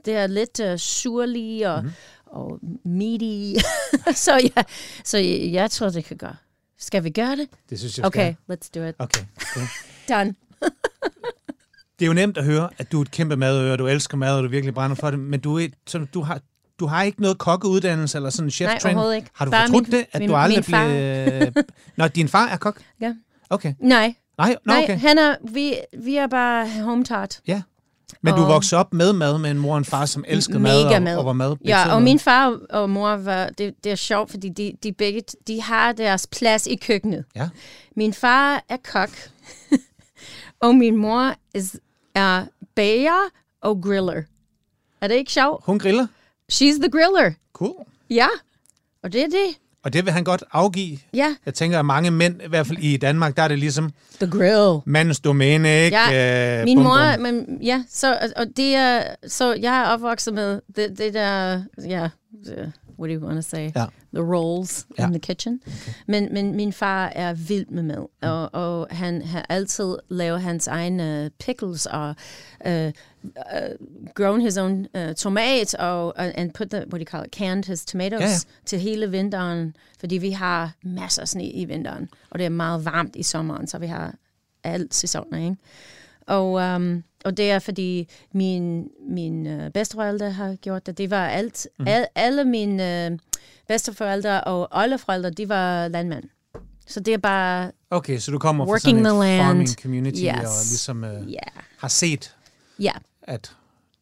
det 0.05 0.15
er 0.15 0.27
lidt 0.27 0.61
øh, 0.61 0.79
surlig 0.79 1.69
og, 1.69 1.85
mm. 1.85 1.91
og 2.27 2.59
meaty. 2.85 3.61
så, 4.25 4.51
ja, 4.57 4.63
så 5.05 5.19
jeg, 5.19 5.53
jeg 5.53 5.71
tror, 5.71 5.89
det 5.89 6.05
kan 6.05 6.17
gå. 6.17 6.27
Skal 6.79 7.05
vi 7.05 7.11
gøre 7.11 7.37
det? 7.37 7.49
Det 7.71 7.79
synes 7.79 7.99
jeg, 7.99 8.07
Okay, 8.07 8.35
skal. 8.45 8.57
let's 8.57 8.71
do 8.75 8.89
it. 8.89 8.95
Okay. 8.99 9.25
cool. 9.55 9.67
Done. 10.09 10.35
Det 11.99 12.05
er 12.05 12.07
jo 12.07 12.13
nemt 12.13 12.39
at 12.39 12.45
høre, 12.45 12.69
at 12.79 12.93
du 12.93 12.99
er 12.99 13.03
et 13.03 13.11
kæmpe 13.11 13.37
madører, 13.37 13.77
du 13.77 13.87
elsker 13.87 14.17
mad, 14.17 14.37
og 14.37 14.43
du 14.43 14.49
virkelig 14.49 14.75
brænder 14.75 14.97
for 14.97 15.11
det, 15.11 15.19
men 15.19 15.41
du, 15.41 15.59
er, 15.59 15.69
så 15.87 16.07
du 16.15 16.23
har 16.23 16.41
du 16.81 16.87
har 16.87 17.03
ikke 17.03 17.21
noget 17.23 17.39
kokkeuddannelse 17.39 18.19
eller 18.19 18.31
sådan 18.31 18.47
en 18.47 18.51
chef 18.51 18.67
Nej, 18.69 18.79
overhovedet 18.85 19.17
ikke. 19.17 19.29
Har 19.35 19.45
du 19.45 19.51
Bare 19.51 19.67
fortrudt 19.69 19.89
min- 19.89 19.99
det, 20.01 20.07
at 20.13 20.21
min- 20.21 20.29
du 20.29 20.35
aldrig 20.37 20.65
blev... 20.65 21.65
Nå, 21.97 22.09
din 22.09 22.29
far 22.29 22.47
er 22.47 22.57
kok? 22.57 22.81
Ja. 23.01 23.15
Okay. 23.51 23.75
Nej, 23.81 24.15
Nej, 24.39 24.49
nå, 24.65 24.73
nej 24.73 24.83
okay. 24.83 24.99
han 24.99 25.19
er, 25.19 25.35
vi, 25.53 25.75
vi 25.99 26.17
er 26.17 26.27
bare 26.27 26.69
home 26.83 27.05
taught. 27.05 27.41
Ja. 27.47 27.63
Men 28.23 28.35
du 28.35 28.41
Og- 28.43 28.49
voksede 28.49 28.79
op 28.81 28.93
med 28.95 29.13
mad 29.13 29.39
med 29.39 29.51
en 29.51 29.59
mor 29.59 29.73
og 29.73 29.79
en 29.79 29.85
far, 29.85 30.07
som 30.07 30.25
elskede 30.29 30.59
mad, 30.59 30.85
og, 30.95 31.03
mad. 31.03 31.17
og 31.17 31.27
var 31.27 31.33
mad. 31.33 31.57
Ja, 31.65 31.95
og 31.95 32.03
min 32.03 32.19
far 32.19 32.59
og 32.71 32.91
mor 32.91 33.17
var, 33.17 33.47
det, 33.59 33.75
det 33.85 33.93
er 33.93 33.97
sjovt, 33.97 34.31
fordi 34.31 34.49
de, 34.49 34.73
de 34.83 34.93
begge, 34.93 35.23
de 35.47 35.63
har 35.63 35.93
deres 35.93 36.27
plads 36.27 36.67
i 36.67 36.75
køkkenet. 36.77 37.25
Ja. 37.37 37.49
Min 37.97 38.13
far 38.15 38.63
er 38.69 38.77
kok, 38.93 39.11
og 40.63 40.75
min 40.75 40.97
mor 40.97 41.35
is, 41.55 41.77
er 42.17 42.45
bager 42.75 43.31
og 43.61 43.83
griller. 43.83 44.23
Er 45.01 45.09
det 45.09 45.15
ikke 45.15 45.33
sjovt? 45.33 45.65
Hun 45.65 45.79
griller. 45.79 46.07
She's 46.53 46.81
the 46.81 46.91
griller. 46.91 47.33
Cool. 47.53 47.75
Ja, 48.11 48.27
og 49.03 49.13
det 49.13 49.21
er 49.21 49.27
det. 49.27 49.57
Og 49.83 49.93
det 49.93 50.05
vil 50.05 50.13
han 50.13 50.25
godt 50.25 50.45
afgive. 50.53 50.99
Ja, 51.15 51.37
Jeg 51.47 51.55
tænker, 51.55 51.79
at 51.79 51.85
mange 51.85 52.11
mænd, 52.11 52.43
i 52.43 52.49
hvert 52.49 52.67
fald 52.67 52.79
i 52.79 52.97
Danmark, 52.97 53.37
der 53.37 53.43
er 53.43 53.49
det 53.49 53.59
ligesom 53.59 53.93
the 54.21 54.31
grill. 54.31 54.81
mandens 54.85 55.21
domæne, 55.21 55.85
ikke? 55.85 55.97
Ja, 55.97 56.59
Øh, 56.61 56.65
min 56.65 56.77
bum, 56.77 56.85
mor, 56.85 56.99
bum. 57.15 57.23
men, 57.23 57.59
ja, 57.63 57.85
så, 57.91 58.33
og 58.37 58.47
det 58.57 58.75
er, 58.75 59.03
så 59.27 59.55
jeg 59.55 59.81
er 59.81 59.85
opvokset 59.85 60.35
med 60.35 60.61
det, 60.77 60.99
det 60.99 61.15
der, 61.15 61.63
ja, 61.89 62.09
the- 62.47 62.71
what 62.99 63.09
do 63.09 63.15
you 63.15 63.25
want 63.27 63.37
to 63.37 63.43
say? 63.43 63.73
Ja. 63.77 63.87
The 64.15 64.23
roles 64.23 64.87
Ja. 64.99 65.05
in 65.07 65.11
the 65.13 65.21
kitchen. 65.21 65.61
Men, 66.07 66.29
men 66.35 66.55
min 66.57 66.73
far 66.73 67.07
er 67.07 67.35
vild 67.35 67.67
med 67.71 67.83
mad, 67.83 68.07
og, 68.23 68.55
og 68.55 68.87
han 68.91 69.23
har 69.23 69.47
altid 69.49 69.97
lavet 70.09 70.41
hans 70.43 70.67
egne 70.67 71.31
pickles 71.41 71.87
og 71.87 72.15
uh, 72.67 72.73
uh, 73.25 73.33
grown 74.15 74.41
his 74.41 74.57
own 74.59 74.87
uh, 74.95 75.13
tomat 75.17 75.75
og 75.75 76.07
uh, 76.07 76.25
and 76.35 76.51
put 76.53 76.71
the, 76.71 76.79
what 76.79 76.93
do 76.93 76.99
you 76.99 77.05
call 77.05 77.25
it, 77.27 77.33
canned 77.33 77.65
his 77.65 77.85
tomatoes 77.85 78.21
Ja, 78.21 78.27
ja. 78.29 78.39
til 78.67 78.79
hele 78.79 79.11
vinteren, 79.11 79.77
fordi 80.01 80.19
vi 80.19 80.31
har 80.31 80.73
masser 80.83 81.23
af 81.23 81.29
sne 81.29 81.45
i 81.45 81.65
vinteren, 81.65 82.09
og 82.31 82.39
det 82.39 82.45
er 82.45 82.51
meget 82.51 82.85
varmt 82.85 83.17
i 83.17 83.23
sommeren, 83.23 83.67
så 83.67 83.79
vi 83.79 83.87
har 83.87 84.15
alt 84.65 84.95
sæsoner, 84.95 85.39
ikke? 85.39 85.57
Og, 86.27 86.53
um, 86.77 87.03
og 87.27 87.37
det 87.37 87.51
er 87.51 87.59
fordi 87.59 88.09
min, 88.33 88.89
min 89.09 89.47
uh, 89.47 89.69
bedsteforældre 89.75 90.31
har 90.31 90.55
gjort 90.55 90.87
det. 90.87 90.99
Det 90.99 91.11
var 91.11 91.29
alt. 91.29 91.69
Mm. 91.79 91.85
Al, 91.89 92.07
alle 92.15 92.45
mine 92.45 93.09
uh, 93.13 93.19
bedsteforældre 93.69 94.41
og 94.45 94.69
oldeforældre, 94.71 95.31
de 95.31 95.49
var 95.49 95.89
landmænd. 95.89 96.25
Så 96.87 97.01
det 97.01 97.15
er 97.15 97.19
bare, 97.19 97.71
Okay, 97.91 98.19
så 98.19 98.31
du 98.31 98.39
kommer 98.39 98.67
fra 98.67 98.79
sådan 98.79 98.99
et 99.07 99.41
farming 99.43 99.69
community, 99.83 100.23
Yes. 100.23 100.33
og 100.35 100.65
ligesom 100.65 101.05
øh, 101.05 101.33
ja, 101.33 101.39
har 101.79 101.89
set, 101.89 102.35
ja, 102.79 102.93
at 103.23 103.53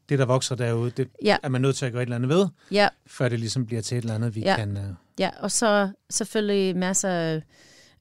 det, 0.08 0.18
der 0.18 0.24
vokser 0.24 0.54
derude, 0.54 0.90
det 0.90 1.08
Ja. 1.24 1.36
er 1.42 1.48
man 1.48 1.60
nødt 1.60 1.76
til 1.76 1.86
at 1.86 1.92
gøre 1.92 2.02
et 2.02 2.06
eller 2.06 2.16
andet 2.16 2.28
ved, 2.30 2.46
ja, 2.70 2.88
før 3.06 3.28
det 3.28 3.40
ligesom 3.40 3.66
bliver 3.66 3.82
til 3.82 3.98
et 3.98 4.02
eller 4.02 4.14
andet, 4.14 4.34
vi 4.34 4.40
Ja. 4.40 4.56
kan... 4.56 4.76
Øh, 4.76 4.82
ja. 5.18 5.30
Og 5.40 5.50
så 5.50 5.90
selvfølgelig 6.10 6.76
masser 6.76 7.08
af 7.08 7.42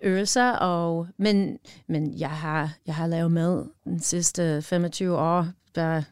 øvelser, 0.04 0.52
og, 0.52 1.08
men, 1.18 1.60
men 1.88 2.20
jeg, 2.20 2.30
har, 2.30 2.74
jeg 2.88 2.96
har 2.96 3.08
lavet 3.08 3.32
mad 3.32 3.66
de 3.86 4.00
sidste 4.00 4.62
25 4.62 5.18
år, 5.18 5.48
bare, 5.74 6.04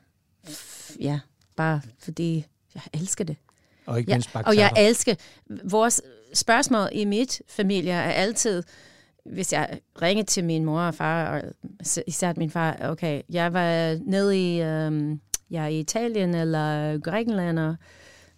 ja, 1.00 1.20
bare 1.56 1.82
fordi 2.00 2.46
jeg 2.76 2.82
elsker 2.94 3.24
det. 3.24 3.36
og 3.86 4.00
ikke 4.00 4.12
Ja, 4.12 4.16
mindst 4.16 4.34
bakke 4.34 4.50
og 4.50 4.56
jeg 4.56 4.72
elsker, 4.78 5.16
vores 5.64 6.02
spørgsmål 6.34 6.90
i 6.92 7.06
mit 7.06 7.42
familie 7.48 7.92
er 7.92 8.12
altid, 8.12 8.64
hvis 9.26 9.54
jeg 9.54 9.80
ringer 10.02 10.24
til 10.24 10.44
min 10.44 10.66
mor 10.66 10.82
og 10.82 10.96
far, 10.96 11.28
og 11.30 11.42
især 12.08 12.34
min 12.38 12.50
far, 12.50 12.78
okay, 12.82 13.22
jeg 13.30 13.54
var 13.54 13.98
nede 14.06 14.38
i, 14.38 14.64
um, 14.64 15.22
ja, 15.52 15.66
i 15.66 15.80
Italien 15.80 16.36
eller 16.36 16.98
Grækenland 17.00 17.60
og 17.60 17.76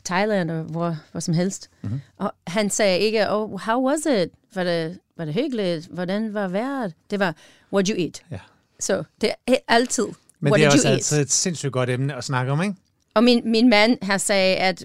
Thailand 0.05 0.51
og 0.51 0.63
hvor, 0.63 0.97
hvor 1.11 1.19
som 1.19 1.33
helst. 1.33 1.69
Mhm. 1.81 1.91
Mm-hmm. 1.91 2.01
Og 2.17 2.33
han 2.47 2.69
sagde 2.69 2.99
ikke, 2.99 3.29
oh, 3.29 3.59
how 3.59 3.87
was 3.87 3.99
it? 3.99 4.29
Var 4.55 4.63
det, 4.63 4.97
var 5.17 5.25
det 5.25 5.33
hyggeligt? 5.33 5.87
Hvordan 5.91 6.33
var 6.33 6.47
vejret? 6.47 6.93
Det 7.11 7.19
var, 7.19 7.35
what 7.73 7.87
you 7.87 7.97
eat? 7.97 8.23
Ja. 8.31 8.39
Så 8.79 9.03
det 9.21 9.31
er 9.47 9.55
altid, 9.67 10.07
Men 10.39 10.51
what 10.51 10.59
det 10.59 10.65
er 10.67 10.71
også 10.71 10.87
altid 10.87 11.17
eat? 11.17 11.25
et 11.25 11.31
sindssygt 11.31 11.71
godt 11.71 11.89
emne 11.89 12.15
at 12.15 12.23
snakke 12.23 12.51
om, 12.51 12.61
ikke? 12.61 12.75
Og 13.13 13.23
min, 13.23 13.41
min 13.45 13.69
mand 13.69 13.97
har 14.01 14.17
sagt, 14.17 14.37
at 14.39 14.83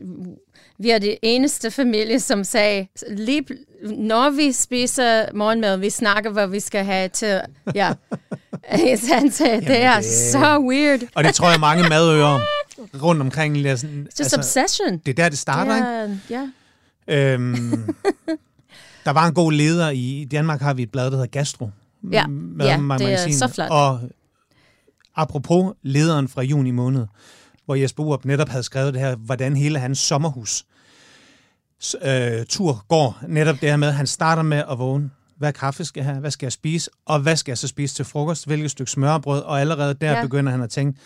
vi 0.79 0.91
er 0.91 0.99
det 0.99 1.19
eneste 1.23 1.71
familie, 1.71 2.21
som 2.21 2.45
sagde, 2.45 2.87
lige, 3.11 3.47
når 3.83 4.31
vi 4.31 4.53
spiser 4.53 5.27
morgenmad, 5.35 5.77
vi 5.77 5.91
snakker, 5.91 6.31
hvad 6.31 6.47
vi 6.47 6.61
skal 6.61 6.85
have 6.85 7.09
til, 7.09 7.41
ja. 7.75 7.93
Han 9.15 9.31
sagde, 9.31 9.61
det 9.61 9.83
er 9.83 10.01
så 10.33 10.59
weird. 10.69 11.01
Og 11.15 11.25
det 11.25 11.35
tror 11.35 11.51
jeg, 11.51 11.61
mange 11.61 11.89
madører 11.89 12.41
rundt 13.03 13.21
omkring... 13.23 13.67
er 13.67 13.77
Sådan, 13.77 13.99
Just 14.05 14.21
altså, 14.21 14.37
obsession. 14.37 14.99
det 14.99 15.09
er 15.09 15.23
der, 15.23 15.29
det 15.29 15.39
starter, 15.39 15.77
ikke? 15.77 16.21
Ja, 16.31 16.49
ja. 17.09 17.33
Øhm, 17.33 17.55
der 19.05 19.11
var 19.11 19.27
en 19.27 19.35
god 19.35 19.53
leder 19.53 19.91
i 19.91 20.21
i 20.21 20.25
Danmark, 20.25 20.61
har 20.61 20.75
vi 20.75 20.83
et 20.83 20.91
blad, 20.91 21.05
der 21.05 21.11
hedder 21.11 21.27
Gastro. 21.27 21.71
Ja, 22.13 22.27
Mad- 22.27 22.67
ja, 22.67 22.77
Mad- 22.77 22.99
det 22.99 23.13
er 23.13 23.33
så 23.33 23.49
flot. 23.49 23.71
Og 23.71 24.01
apropos 25.17 25.75
lederen 25.83 26.29
fra 26.29 26.43
juni 26.43 26.71
måned, 26.71 27.07
hvor 27.65 27.75
Jesper 27.75 28.03
Urup 28.05 28.25
netop 28.25 28.49
havde 28.49 28.63
skrevet 28.63 28.95
det 28.95 29.03
her, 29.03 29.17
hvordan 29.17 29.57
hele 29.57 29.79
hans 29.79 29.99
sommerhus 29.99 30.65
øh, 32.05 32.47
tur 32.49 32.85
går. 32.89 33.19
Netop 33.29 33.61
det 33.61 33.69
her 33.69 33.77
med, 33.77 33.89
at 33.89 33.95
han 33.95 34.07
starter 34.07 34.43
med 34.43 34.63
at 34.71 34.79
vågne. 34.79 35.11
Hvad 35.37 35.53
kaffe 35.53 35.85
skal 35.85 36.01
jeg 36.01 36.07
have? 36.11 36.21
Hvad 36.21 36.31
skal 36.31 36.47
jeg 36.47 36.53
spise? 36.53 36.91
Og 37.07 37.21
hvad 37.21 37.37
skal 37.37 37.51
jeg 37.53 37.59
så 37.59 37.69
spise 37.69 37.95
til 37.95 38.05
frokost? 38.05 38.47
Hvilket 38.47 38.71
stykke 38.71 38.91
smørbrød? 38.91 39.41
Og 39.43 39.61
allerede 39.61 39.95
der 39.95 40.13
ja. 40.13 40.23
begynder 40.23 40.53
han 40.53 40.63
at 40.63 40.71
tænke, 40.71 41.01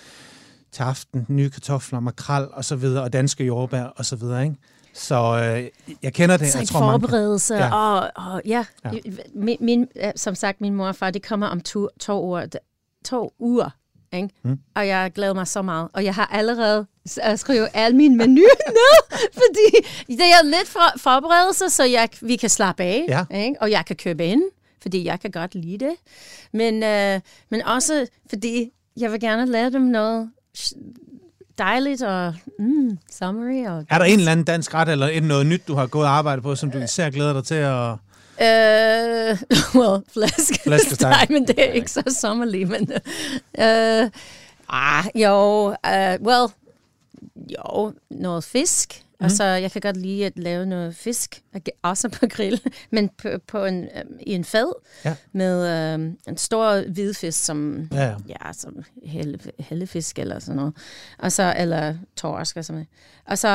til 0.72 0.82
aften, 0.82 1.26
nye 1.28 1.50
kartofler, 1.50 2.00
makrel 2.00 2.46
og 2.52 2.64
så 2.64 2.76
videre, 2.76 3.02
og 3.04 3.12
danske 3.12 3.44
jordbær 3.44 3.84
og 3.84 4.04
så 4.04 4.16
videre, 4.16 4.42
ikke? 4.44 4.56
Så 4.94 5.14
øh, 5.14 5.94
jeg 6.02 6.12
kender 6.14 6.36
det. 6.36 6.52
Så 6.52 6.58
jeg 6.58 6.68
tror, 6.68 6.80
mange- 6.80 6.92
forberedelse, 7.00 7.54
Ja. 7.54 7.64
ja. 7.66 7.74
og, 7.74 8.10
og 8.16 8.42
ja. 8.46 8.64
Ja. 8.84 8.90
Min, 9.34 9.56
min, 9.60 9.88
som 10.16 10.34
sagt, 10.34 10.60
min 10.60 10.74
mor 10.74 10.86
og 10.88 10.96
far, 10.96 11.10
det 11.10 11.22
kommer 11.26 11.46
om 11.46 11.60
to, 11.60 11.88
to, 12.00 12.24
uger, 12.24 12.46
to 13.04 13.32
uger, 13.38 13.70
ikke? 14.12 14.28
Mm. 14.44 14.58
Og 14.74 14.86
jeg 14.88 15.12
glæder 15.14 15.34
mig 15.34 15.46
så 15.46 15.62
meget. 15.62 15.88
Og 15.92 16.04
jeg 16.04 16.14
har 16.14 16.26
allerede 16.32 16.86
skrevet 17.36 17.68
al 17.74 17.94
min 17.96 18.16
menu 18.16 18.34
ned, 18.68 19.18
fordi 19.32 19.86
det 20.08 20.20
er 20.20 20.44
lidt 20.44 20.68
for, 20.68 20.98
forberedelse, 20.98 21.70
så 21.70 21.84
jeg, 21.84 22.08
vi 22.22 22.36
kan 22.36 22.50
slappe 22.50 22.82
af, 22.82 23.04
Ja. 23.08 23.24
ikke? 23.38 23.56
og 23.62 23.70
jeg 23.70 23.84
kan 23.86 23.96
købe 23.96 24.26
ind, 24.26 24.42
fordi 24.82 25.04
jeg 25.04 25.20
kan 25.20 25.30
godt 25.30 25.54
lide 25.54 25.78
det. 25.84 25.94
Men, 26.52 26.82
øh, 26.82 27.20
men 27.50 27.62
også 27.62 28.06
fordi 28.30 28.70
jeg 28.96 29.12
vil 29.12 29.20
gerne 29.20 29.46
lære 29.52 29.70
dem 29.70 29.82
noget 29.82 30.30
dejligt 31.58 32.02
og 32.02 32.34
mm, 32.58 32.98
summary. 33.12 33.66
Og 33.66 33.86
Er 33.90 33.98
der 33.98 34.04
en 34.04 34.18
eller 34.18 34.32
anden 34.32 34.44
dansk 34.46 34.74
ret, 34.74 34.88
eller 34.88 35.08
et- 35.12 35.22
noget 35.22 35.46
nyt, 35.46 35.68
du 35.68 35.74
har 35.74 35.86
gået 35.86 36.06
og 36.06 36.12
arbejdet 36.12 36.42
på, 36.42 36.54
som 36.54 36.70
du 36.70 36.78
især 36.78 37.10
glæder 37.10 37.32
dig 37.32 37.44
til 37.44 37.54
at... 37.54 37.92
Uh, 38.40 39.38
well, 39.80 40.02
flæsk. 40.12 40.62
Flæskesteg. 40.64 41.26
men 41.30 41.46
det 41.46 41.54
er 41.58 41.72
ikke 41.72 41.90
så 41.90 42.16
sommerlig, 42.20 42.68
men... 42.68 42.82
Uh, 43.58 44.10
ah, 44.68 45.04
jo, 45.14 45.66
uh, 45.68 46.26
well, 46.26 46.48
jo, 47.58 47.92
noget 48.10 48.44
fisk. 48.44 49.02
Mm. 49.22 49.24
Og 49.24 49.30
så, 49.30 49.44
jeg 49.44 49.72
kan 49.72 49.80
godt 49.80 49.96
lide 49.96 50.26
at 50.26 50.38
lave 50.38 50.66
noget 50.66 50.96
fisk, 50.96 51.42
også 51.82 52.08
på 52.08 52.26
grill, 52.30 52.60
men 52.90 53.08
på, 53.08 53.28
på 53.46 53.64
en, 53.64 53.80
um, 53.82 54.16
i 54.20 54.32
en 54.34 54.44
fad 54.44 54.72
Ja. 55.04 55.14
med 55.32 55.94
um, 55.94 56.16
en 56.28 56.36
stor 56.36 56.90
hvidfisk, 56.90 57.44
som, 57.44 57.88
Ja, 57.92 58.02
ja. 58.04 58.14
ja, 58.28 58.52
som 58.52 58.84
helle, 59.04 59.38
hellefisk 59.58 60.18
eller 60.18 60.38
sådan 60.38 60.56
noget. 60.56 60.74
Og 61.18 61.32
så, 61.32 61.54
eller 61.58 61.94
torsk 62.16 62.56
og 62.56 62.64
sådan 62.64 62.74
noget. 62.76 62.88
Og 63.26 63.38
så, 63.38 63.48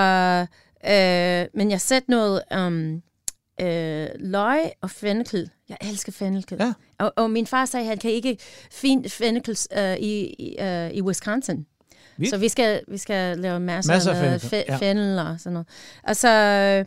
øh, 0.86 1.48
men 1.60 1.72
jeg 1.72 1.82
sætter 1.82 2.10
noget 2.10 2.42
um, 2.58 3.02
øh, 3.62 4.08
løg 4.20 4.72
og 4.82 4.90
fennikel. 4.92 5.50
Jeg 5.70 5.78
elsker 5.82 6.12
fennikel. 6.12 6.58
Ja. 6.60 6.74
Og, 7.00 7.14
og 7.16 7.30
min 7.32 7.48
far 7.48 7.66
sagde, 7.66 7.84
at 7.84 7.90
han 7.90 7.98
kan 7.98 8.12
ikke 8.12 8.38
finde 8.72 9.10
fennikel 9.10 9.58
øh, 9.78 9.96
i, 9.98 10.24
i, 10.40 10.58
øh, 10.60 10.92
i 10.92 11.02
Wisconsin. 11.02 11.66
Vildt. 12.18 12.30
Så 12.34 12.38
vi 12.38 12.50
skal, 12.50 12.82
vi 12.88 12.98
skal 12.98 13.38
lave 13.40 13.60
masser, 13.60 13.94
Masser 13.94 14.12
af 14.14 14.16
af 14.34 14.42
fennikel, 14.42 14.48
fe- 14.60 14.72
ja. 14.74 14.78
fennel 14.78 15.20
og 15.20 15.36
sådan 15.40 15.54
noget. 15.54 15.68
Og 16.04 16.16
så 16.16 16.30
øh, 16.30 16.86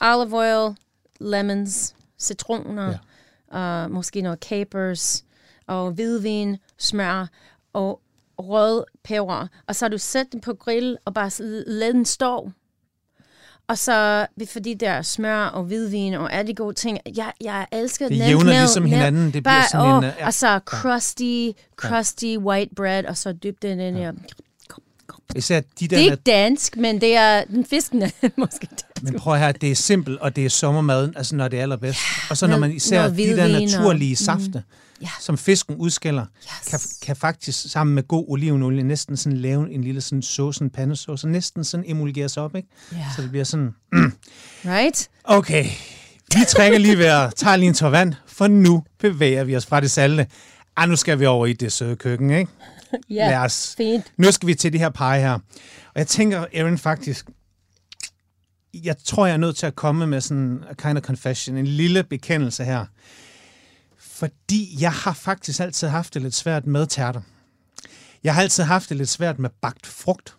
olive 0.00 0.36
oil, 0.38 0.76
lemons, 1.20 1.94
citroner, 2.18 2.94
ja. 3.52 3.58
og 3.58 3.90
måske 3.90 4.20
noget 4.20 4.38
capers, 4.38 5.24
og 5.66 5.90
hvidvin, 5.90 6.56
smør, 6.78 7.26
og 7.72 8.00
rød 8.38 8.84
peber. 9.04 9.46
Og 9.66 9.76
så 9.76 9.84
har 9.84 9.90
du 9.90 9.98
sæt 9.98 10.26
den 10.32 10.40
på 10.40 10.54
grill, 10.54 10.96
og 11.04 11.14
bare 11.14 11.30
lad 11.66 11.92
den 11.92 12.04
stå. 12.04 12.50
Og 13.68 13.78
så, 13.78 14.26
fordi 14.52 14.74
der 14.74 14.90
er 14.90 15.02
smør 15.02 15.44
og 15.44 15.64
hvidvin 15.64 16.14
og 16.14 16.32
alle 16.32 16.48
de 16.48 16.54
gode 16.54 16.74
ting, 16.74 16.98
jeg, 17.16 17.32
jeg 17.40 17.66
elsker 17.72 18.08
Det 18.08 18.18
nemt 18.18 18.28
jævner 18.28 18.44
med- 18.44 18.52
ligesom 18.60 18.82
med- 18.82 18.90
hinanden. 18.90 19.24
Det 19.24 19.32
bliver 19.32 19.42
bare, 19.42 19.68
sådan 19.68 19.86
åh, 19.92 19.98
en, 19.98 20.04
øh, 20.04 20.12
ja. 20.18 20.26
Og 20.26 20.34
så 20.34 20.60
crusty, 20.64 21.48
crusty 21.76 22.36
white 22.36 22.74
bread, 22.74 23.04
og 23.04 23.16
så 23.16 23.32
dyb 23.32 23.62
den 23.62 23.80
ind 23.80 23.98
i... 23.98 24.02
Især 25.36 25.60
de 25.60 25.66
Det 25.80 25.90
der... 25.90 25.96
er 25.96 26.00
ikke 26.00 26.16
dansk, 26.16 26.76
men 26.76 27.00
det 27.00 27.16
er 27.16 27.44
den 27.44 27.64
fiskene 27.64 28.10
måske 28.36 28.66
dansk. 28.70 29.02
Men 29.02 29.14
prøv 29.18 29.36
høre, 29.38 29.52
det 29.52 29.70
er 29.70 29.74
simpelt, 29.74 30.18
og 30.18 30.36
det 30.36 30.44
er 30.44 30.50
sommermaden, 30.50 31.12
altså 31.16 31.36
når 31.36 31.48
det 31.48 31.58
er 31.58 31.62
allerbedst. 31.62 32.00
og 32.30 32.36
så 32.36 32.46
når 32.46 32.58
man 32.58 32.72
især 32.72 32.98
de 33.02 33.08
der 33.08 33.12
hvidvin 33.14 33.54
og- 33.54 33.60
naturlige 33.60 34.16
safte, 34.16 34.62
Ja. 35.02 35.08
som 35.20 35.38
fisken 35.38 35.74
udskiller, 35.76 36.26
Yes. 36.42 36.68
kan, 36.70 36.80
kan 37.02 37.16
faktisk 37.16 37.70
sammen 37.70 37.94
med 37.94 38.02
god 38.08 38.24
olivenolie 38.28 38.82
næsten 38.82 39.16
sådan 39.16 39.38
lave 39.38 39.72
en 39.72 39.84
lille 39.84 40.00
sådan 40.00 40.22
sauce, 40.22 40.64
en 40.64 40.70
pandesauce, 40.70 41.26
og 41.26 41.30
næsten 41.30 41.64
sådan 41.64 41.84
emulgeres 41.88 42.36
op, 42.36 42.56
ikke? 42.56 42.68
Ja. 42.92 43.04
Så 43.16 43.22
det 43.22 43.30
bliver 43.30 43.44
sådan, 43.44 43.74
Right? 44.64 45.08
okay, 45.24 45.64
vi 46.34 46.40
trækker 46.48 46.78
lige 46.78 46.98
vejret, 46.98 47.34
tager 47.34 47.56
lige 47.56 47.68
en 47.68 47.74
tår 47.74 47.88
vand, 47.88 48.14
for 48.26 48.46
nu 48.46 48.82
bevæger 49.00 49.44
vi 49.44 49.56
os 49.56 49.66
fra 49.66 49.80
det 49.80 49.90
salte. 49.90 50.26
Ah, 50.76 50.88
nu 50.88 50.96
skal 50.96 51.20
vi 51.20 51.26
over 51.26 51.46
i 51.46 51.52
det 51.52 51.72
søde 51.72 51.96
køkken, 51.96 52.30
ikke? 52.30 52.50
Ja, 53.10 53.30
Lad 53.30 53.38
os. 53.38 53.74
fint. 53.76 54.12
Nu 54.16 54.32
skal 54.32 54.46
vi 54.46 54.54
til 54.54 54.72
det 54.72 54.80
her 54.80 54.88
pege 54.90 55.20
her. 55.20 55.32
Og 55.86 55.94
jeg 55.94 56.06
tænker, 56.06 56.44
Erin, 56.52 56.78
faktisk, 56.78 57.26
jeg 58.74 58.96
tror, 59.04 59.26
jeg 59.26 59.32
er 59.32 59.36
nødt 59.38 59.56
til 59.56 59.66
at 59.66 59.76
komme 59.76 60.06
med 60.06 60.20
sådan 60.20 60.64
a 60.70 60.74
kind 60.74 60.98
of 60.98 61.04
confession, 61.04 61.56
en 61.56 61.66
lille 61.66 62.04
bekendelse 62.04 62.64
her. 62.64 62.84
Fordi 63.98 64.76
jeg 64.80 64.92
har 64.92 65.12
faktisk 65.12 65.60
altid 65.60 65.88
haft 65.88 66.14
det 66.14 66.22
lidt 66.22 66.34
svært 66.34 66.66
med 66.66 66.86
tærter. 66.86 67.20
Jeg 68.24 68.34
har 68.34 68.42
altid 68.42 68.64
haft 68.64 68.88
det 68.88 68.96
lidt 68.96 69.08
svært 69.08 69.38
med 69.38 69.50
bagt 69.62 69.86
frugt. 69.86 70.34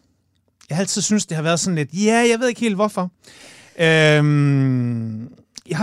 Jeg 0.69 0.77
har 0.77 0.81
altid 0.81 1.01
synes 1.01 1.25
det 1.25 1.35
har 1.35 1.41
været 1.43 1.59
sådan 1.59 1.75
lidt, 1.75 1.89
ja, 1.93 2.27
jeg 2.31 2.39
ved 2.39 2.47
ikke 2.47 2.61
helt 2.61 2.75
hvorfor. 2.75 3.11
Øhm, 3.79 5.33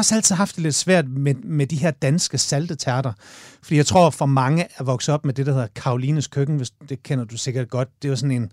også 0.05 0.14
altid 0.14 0.35
haft 0.35 0.57
det 0.57 0.62
lidt 0.62 0.75
svært 0.75 1.09
med, 1.09 1.35
med 1.35 1.67
de 1.67 1.77
her 1.77 1.90
danske 1.90 2.38
salte 2.38 2.75
tærter. 2.75 3.12
Fordi 3.62 3.77
jeg 3.77 3.87
tror, 3.87 4.11
for 4.11 4.27
mange 4.27 4.67
er 4.79 4.85
vokset 4.85 5.14
op 5.14 5.25
med 5.25 5.35
det, 5.35 5.47
der 5.47 5.53
hedder 5.53 5.67
Karolines 5.75 6.27
køkken, 6.27 6.57
hvis 6.57 6.71
det 6.88 7.03
kender 7.03 7.25
du 7.25 7.37
sikkert 7.37 7.71
godt. 7.71 7.88
Det 8.03 8.11
var 8.11 8.17
sådan 8.17 8.31
en, 8.31 8.53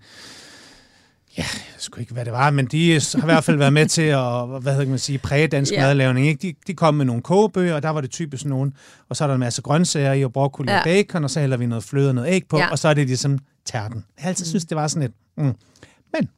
ja, 1.38 1.44
jeg 1.44 1.76
sgu 1.78 2.00
ikke, 2.00 2.14
hvad 2.14 2.26
det 2.26 2.34
var, 2.34 2.50
men 2.50 2.66
de 2.66 2.94
har 2.94 3.18
i 3.18 3.26
hvert 3.26 3.44
fald 3.44 3.58
været 3.58 3.74
med 3.74 3.86
til 3.86 4.02
at, 4.02 4.62
hvad 4.62 4.74
hedder 4.74 4.90
man 4.90 5.00
sige, 5.00 5.18
præge 5.18 5.48
dansk 5.48 5.72
yeah. 5.74 5.82
madlavning. 5.82 6.28
Ikke? 6.28 6.48
De, 6.48 6.54
de 6.68 6.74
kom 6.74 6.94
med 6.94 7.06
nogle 7.06 7.22
kogebøger, 7.22 7.76
og 7.76 7.84
der 7.84 7.90
var 7.90 8.02
det 8.02 8.12
typisk 8.12 8.46
nogen, 8.46 8.74
og 9.10 9.16
så 9.16 9.24
er 9.24 9.28
der 9.28 9.34
en 9.36 9.40
masse 9.40 9.62
grøntsager 9.62 10.14
i, 10.14 10.24
og 10.24 10.34
broccoli 10.34 10.72
Ja. 10.72 10.78
og 10.78 10.84
bacon, 10.84 11.24
og 11.24 11.30
så 11.30 11.40
hælder 11.40 11.58
vi 11.58 11.66
noget 11.66 11.84
fløde 11.84 12.10
og 12.10 12.16
noget 12.16 12.28
æg 12.30 12.44
på, 12.50 12.58
Ja. 12.58 12.68
og 12.72 12.80
så 12.80 12.88
er 12.88 12.94
det 12.94 13.08
ligesom 13.08 13.40
tærten. 13.66 14.06
Jeg 14.18 14.24
har 14.24 14.30
altid 14.30 14.46
synes, 14.46 14.66
det 14.66 14.78
var 14.78 14.88
sådan 14.88 15.04
et, 15.04 15.14
mm. 15.38 15.44
men 16.14 16.30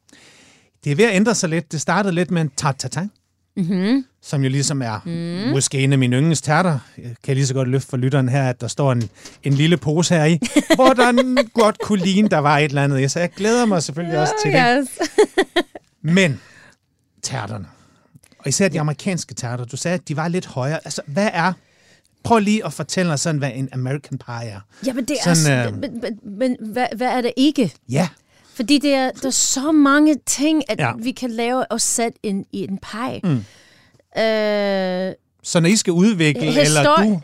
det 0.84 0.92
er 0.92 0.96
ved 0.96 1.04
at 1.04 1.14
ændre 1.14 1.34
sig 1.34 1.48
lidt. 1.48 1.72
Det 1.72 1.80
startede 1.80 2.14
lidt 2.14 2.30
med 2.30 2.42
en 2.42 2.50
tartatin, 2.56 3.10
Mm-hmm. 3.56 4.04
som 4.22 4.42
jo 4.42 4.48
ligesom 4.48 4.82
er 4.82 5.00
mm. 5.04 5.50
måske 5.52 5.78
en 5.78 5.92
af 5.92 5.98
mine 5.98 6.16
yndlingstærter. 6.16 6.78
Jeg 6.98 7.14
kan 7.24 7.34
lige 7.34 7.46
så 7.46 7.54
godt 7.54 7.68
løfte 7.68 7.88
for 7.88 7.96
lytteren 7.96 8.28
her, 8.28 8.48
at 8.48 8.60
der 8.60 8.68
står 8.68 8.92
en, 8.92 9.08
en 9.42 9.52
lille 9.52 9.76
pose 9.76 10.14
her 10.14 10.24
i, 10.24 10.38
hvor 10.74 10.92
der 10.92 11.50
godt 11.54 11.78
kunne 11.78 12.04
ligne, 12.04 12.28
der 12.28 12.38
var 12.38 12.58
et 12.58 12.64
eller 12.64 12.84
andet. 12.84 13.10
Så 13.10 13.20
jeg 13.20 13.30
glæder 13.30 13.66
mig 13.66 13.82
selvfølgelig 13.82 14.18
også 14.18 14.34
til 14.42 14.52
det. 14.52 14.78
Yes. 14.80 15.08
Men 16.16 16.40
tærterne, 17.22 17.66
og 18.38 18.48
især 18.48 18.68
de 18.68 18.80
amerikanske 18.80 19.34
tærter, 19.34 19.64
du 19.64 19.76
sagde, 19.76 19.94
at 19.94 20.08
de 20.08 20.16
var 20.16 20.28
lidt 20.28 20.46
højere. 20.46 20.80
Altså, 20.84 21.02
hvad 21.06 21.30
er... 21.32 21.52
Prøv 22.24 22.38
lige 22.38 22.66
at 22.66 22.72
fortælle 22.72 23.12
os 23.12 23.20
sådan, 23.20 23.38
hvad 23.38 23.50
en 23.54 23.68
American 23.72 24.18
pie 24.18 24.48
er. 24.48 24.60
Ja, 24.86 24.92
men 24.92 25.04
det 25.04 25.16
er... 25.24 25.34
Sådan, 25.34 25.36
Sådan, 25.36 25.74
øh, 25.74 25.80
men, 25.80 26.00
men, 26.00 26.38
men 26.38 26.56
hvad, 26.72 26.86
hvad 26.96 27.06
er 27.06 27.20
det 27.20 27.32
ikke? 27.36 27.72
Ja, 27.88 28.08
Fordi 28.54 28.78
det 28.78 28.94
er, 28.94 29.10
der 29.10 29.26
er 29.26 29.30
så 29.30 29.72
mange 29.72 30.16
ting, 30.26 30.70
at 30.70 30.78
Ja. 30.78 30.92
vi 30.98 31.12
kan 31.12 31.30
lave 31.30 31.66
og 31.66 31.80
sætte 31.80 32.18
ind 32.22 32.44
i 32.52 32.64
en 32.64 32.78
pie. 32.78 33.20
Mm. 33.24 33.44
Øh, 34.22 35.12
så 35.42 35.60
når 35.60 35.68
I 35.68 35.76
skal 35.76 35.92
udvikle, 35.92 36.60
eller 36.60 36.82
du 36.82 37.20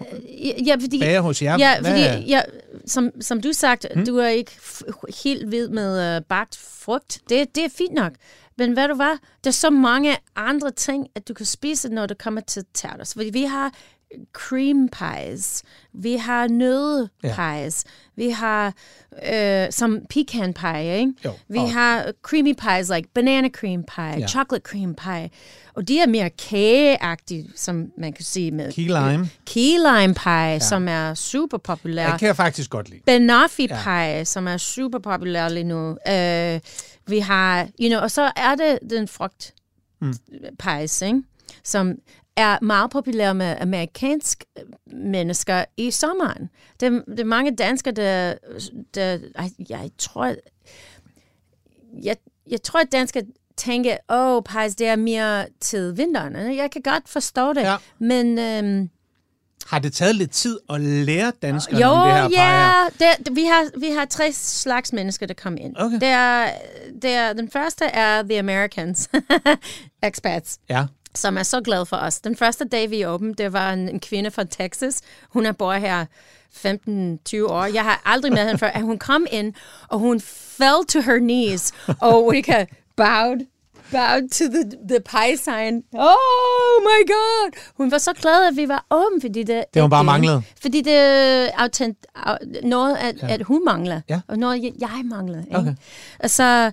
ja, 0.67 0.75
fordi, 0.81 1.01
bager 1.01 1.21
hos 1.21 1.43
jer, 1.43 1.59
ja, 1.59 1.81
hvad 1.81 1.91
fordi 1.91 2.29
ja, 2.31 2.43
som, 2.87 3.11
som 3.21 3.41
du 3.41 3.53
sagt, 3.53 3.87
mm. 3.97 4.07
du 4.07 4.17
er 4.17 4.29
ikke 4.29 4.53
helt 5.25 5.51
vild 5.51 5.69
med 5.69 6.17
uh, 6.17 6.25
bagt 6.29 6.57
frugt. 6.57 7.19
Det, 7.29 7.55
det 7.55 7.65
er 7.65 7.69
fint 7.79 7.93
nok. 7.95 8.13
Men 8.59 8.73
hvad 8.73 8.89
du 8.89 8.95
var, 8.95 9.19
der 9.45 9.51
er 9.51 9.53
så 9.53 9.71
mange 9.71 10.17
andre 10.37 10.71
ting, 10.71 11.07
at 11.15 11.29
du 11.29 11.35
kan 11.35 11.47
spise, 11.47 11.89
når 11.89 12.07
det 12.07 12.19
kommer 12.19 12.41
til 12.41 12.65
tærter. 12.75 13.13
Fordi 13.17 13.31
vi 13.31 13.43
har 13.43 13.73
cream 14.33 14.89
pies, 14.89 15.63
vi 15.93 16.17
har 16.17 16.49
nødpies, 16.49 17.85
ja. 17.87 17.91
vi 18.17 18.31
har 18.31 18.73
øh, 19.33 19.73
som 19.73 19.99
pecan 20.11 20.55
pie, 20.55 20.99
ikke? 20.99 21.13
Jo, 21.25 21.33
vi 21.49 21.59
og- 21.59 21.73
har 21.73 22.13
creamy 22.23 22.55
pies, 22.55 22.89
like 22.95 23.09
banana 23.15 23.49
cream 23.49 23.83
pie, 23.83 24.05
Ja. 24.05 24.19
ja. 24.19 24.27
chocolate 24.27 24.63
cream 24.71 24.95
pie, 24.95 25.31
og 25.75 25.89
de 25.89 26.01
er 26.01 26.07
mere 26.07 26.31
kageagtige, 26.31 27.51
som 27.57 27.91
man 27.99 28.13
kan 28.13 28.25
sige 28.25 28.51
med 28.51 28.73
Key 28.73 28.87
lime. 28.87 29.29
key 29.47 29.77
lime 29.79 30.15
pie, 30.15 30.33
ja. 30.33 30.59
som 30.59 30.89
er 30.89 31.15
super 31.15 31.59
populær. 31.59 32.09
Jeg 32.09 32.19
kan 32.19 32.27
jeg 32.27 32.37
faktisk 32.37 32.71
godt 32.71 32.89
lide. 32.91 33.01
Banoffee 33.07 33.69
pie, 33.69 34.25
som 34.25 34.47
er 34.49 34.57
super 34.57 34.99
populær 34.99 35.49
lige 35.49 35.65
nu. 35.65 35.89
Uh, 35.91 36.61
vi 37.07 37.19
har, 37.19 37.69
you 37.81 37.89
know, 37.89 38.01
og 38.01 38.11
så 38.11 38.33
er 38.37 38.55
det 38.55 38.79
den 38.91 39.09
frugt 39.09 39.55
mm. 40.01 40.15
pies, 40.59 41.03
ikke? 41.03 41.23
som 41.65 41.95
er 42.41 42.59
meget 42.65 42.91
populær 42.91 43.33
med 43.33 43.57
amerikanske 43.61 44.45
mennesker 44.93 45.65
i 45.77 45.91
sommeren. 45.91 46.51
Det, 46.81 47.05
det 47.09 47.21
er 47.21 47.25
mange 47.25 47.57
danskere, 47.57 47.95
der, 47.95 48.35
der 48.95 49.19
ej, 49.35 49.51
jeg 49.69 49.91
tror, 49.99 50.35
jeg, 52.03 52.17
jeg 52.51 52.63
tror, 52.63 52.81
at 52.81 52.93
danskere 52.93 53.23
tænker, 53.57 53.97
åh, 54.11 54.37
oh, 54.37 54.43
pies, 54.43 54.75
det 54.75 54.87
er 54.87 54.97
mere 54.97 55.47
til 55.61 55.97
vinteren. 55.97 56.57
Jeg 56.57 56.71
kan 56.71 56.83
godt 56.83 57.09
forstå 57.09 57.53
det, 57.53 57.61
Ja. 57.63 57.77
men... 57.99 58.39
øhm, 58.39 58.91
Har 59.67 59.79
det 59.79 59.93
taget 59.93 60.15
lidt 60.17 60.31
tid 60.31 60.59
at 60.71 60.81
lære 60.81 61.33
danskerne 61.43 61.81
jo, 61.81 61.87
om 61.89 62.09
det 62.09 62.17
her 62.17 62.29
her? 62.29 62.89
det, 62.91 63.27
det, 63.27 63.37
vi, 63.37 63.45
har, 63.45 63.79
vi 63.81 63.87
har 63.91 64.05
tre 64.05 64.33
slags 64.33 64.93
mennesker, 64.93 65.27
der 65.27 65.35
kommer 65.35 65.61
ind. 65.61 65.75
Okay. 65.79 65.95
Det 66.01 66.09
er, 66.09 66.51
det 67.03 67.11
er, 67.11 67.33
den 67.33 67.51
første 67.51 67.85
er 67.85 68.23
The 68.23 68.39
Americans, 68.39 69.09
expats, 70.03 70.59
Ja. 70.71 70.87
Som 71.15 71.39
er 71.39 71.43
så 71.43 71.61
glade 71.61 71.87
for 71.87 71.97
os. 71.97 72.21
Den 72.21 72.37
første 72.37 72.65
dag, 72.65 72.91
vi 72.91 73.01
er 73.03 73.07
det 73.39 73.53
var 73.53 73.73
en, 73.73 73.89
en 73.89 74.01
kvinde 74.01 74.31
fra 74.31 74.45
Texas. 74.45 75.01
Hun 75.31 75.45
har 75.45 75.53
boet 75.53 75.81
her 75.81 76.07
15-20 76.67 76.67
år. 77.43 77.65
Jeg 77.75 77.83
har 77.85 78.03
aldrig 78.05 78.33
med 78.33 78.45
hende 78.47 78.59
før. 78.59 78.67
At 78.69 78.83
hun 78.83 78.99
kom 78.99 79.27
ind, 79.31 79.55
og 79.89 79.99
hun 79.99 80.21
fell 80.21 80.87
to 80.89 81.01
her 81.01 81.19
knees, 81.19 81.73
og 82.01 82.27
Ulrika 82.27 82.65
bowed 82.97 83.47
bowed 83.93 84.29
to 84.31 84.45
the, 84.45 84.65
the 84.89 85.01
pie 85.01 85.37
sign. 85.37 85.83
Oh 85.95 86.83
my 86.83 87.01
god! 87.07 87.59
Hun 87.77 87.91
var 87.91 87.99
så 87.99 88.13
glad, 88.13 88.49
at 88.49 88.57
vi 88.57 88.69
var 88.69 88.87
åbne, 88.91 89.21
fordi 89.21 89.43
det... 89.43 89.65
Det, 89.75 89.83
hun 89.83 89.85
at 89.85 89.91
bare 89.91 90.05
manglede. 90.05 90.43
Fordi 90.63 90.81
det 90.81 90.93
er 90.95 91.49
autent, 91.57 91.99
au- 92.19 92.67
noget, 92.69 92.97
at, 92.97 93.23
ja. 93.23 93.29
at 93.35 93.43
hun 93.43 93.65
mangler, 93.65 94.01
Ja. 94.09 94.21
og 94.29 94.39
noget, 94.39 94.63
jeg, 94.63 94.73
jeg 94.81 95.01
mangler. 95.05 95.39
Ikke? 95.45 95.57
Okay. 95.57 95.75
Og 96.19 96.31
så, 96.31 96.71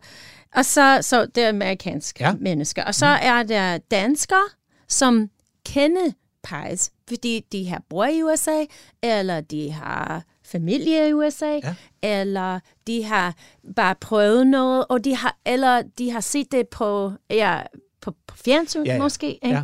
og 0.56 0.66
så, 0.66 0.98
så 1.02 1.26
det 1.26 1.44
er 1.44 1.50
amerikanske 1.50 2.24
Ja. 2.24 2.34
mennesker. 2.40 2.84
Og 2.84 2.96
så 2.96 3.06
er 3.06 3.44
der 3.44 3.78
danskere, 3.78 4.48
som 4.88 5.30
kender 5.66 6.12
pies, 6.44 6.92
fordi 7.08 7.46
de 7.52 7.70
har 7.70 7.82
bor 7.90 8.06
i 8.06 8.24
USA, 8.24 8.64
eller 9.04 9.42
de 9.42 9.72
har 9.72 10.24
familie 10.46 11.10
i 11.10 11.14
USA, 11.14 11.52
Ja. 11.64 11.76
eller 12.02 12.60
de 12.88 13.04
har 13.04 13.34
bare 13.76 13.96
prøvet 13.96 14.48
noget, 14.48 14.86
og 14.90 15.04
de 15.04 15.16
har, 15.16 15.38
eller 15.46 15.82
de 15.98 16.12
har 16.12 16.20
set 16.20 16.52
det 16.52 16.68
på, 16.68 17.12
ja, 17.30 17.60
på, 18.02 18.14
på 18.28 18.38
fjernsyn 18.46 18.86
Ja, 18.86 18.94
ja. 18.94 19.00
måske. 19.00 19.34
Ikke? 19.34 19.48
Ja. 19.50 19.64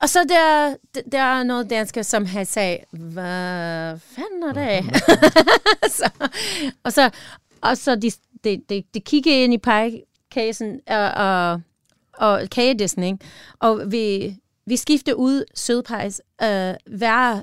Og 0.00 0.08
så 0.08 0.18
der, 0.28 0.74
der 1.12 1.20
er 1.22 1.42
noget 1.42 1.70
dansker, 1.70 2.02
som 2.02 2.26
har 2.26 2.44
sagt, 2.44 2.78
hvad 2.92 3.98
fanden 3.98 4.42
er 4.42 4.52
det? 4.52 5.02
så, 5.98 6.10
og 6.84 6.92
så, 6.92 7.10
og 7.60 7.76
så 7.78 7.96
de, 7.96 8.10
de, 8.44 8.62
de, 8.68 8.82
de 8.94 9.00
kigger 9.00 9.32
ind 9.32 9.54
i 9.54 9.58
pegekassen 9.58 10.80
og, 10.86 11.10
og, 11.10 11.60
og 12.14 12.50
kagedissen, 12.50 13.02
ikke? 13.02 13.18
og 13.58 13.92
vi, 13.92 14.34
vi 14.66 14.76
skifter 14.76 15.14
ud 15.14 15.44
sødpejs 15.54 16.20
øh, 16.42 16.74
hver 16.86 17.42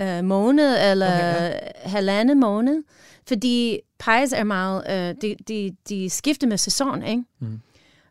øh, 0.00 0.24
måned 0.24 0.90
eller 0.90 1.14
Okay, 1.14 1.46
okay, 1.46 1.58
halvandet 1.82 2.36
måned, 2.36 2.82
fordi 3.28 3.78
pejs 3.98 4.32
er 4.32 4.44
meget, 4.44 4.84
øh, 4.90 5.14
de, 5.22 5.36
de, 5.48 5.76
de 5.88 6.10
skifter 6.10 6.46
med 6.46 6.56
sæson, 6.56 7.02
ikke? 7.02 7.24
Mm. 7.38 7.60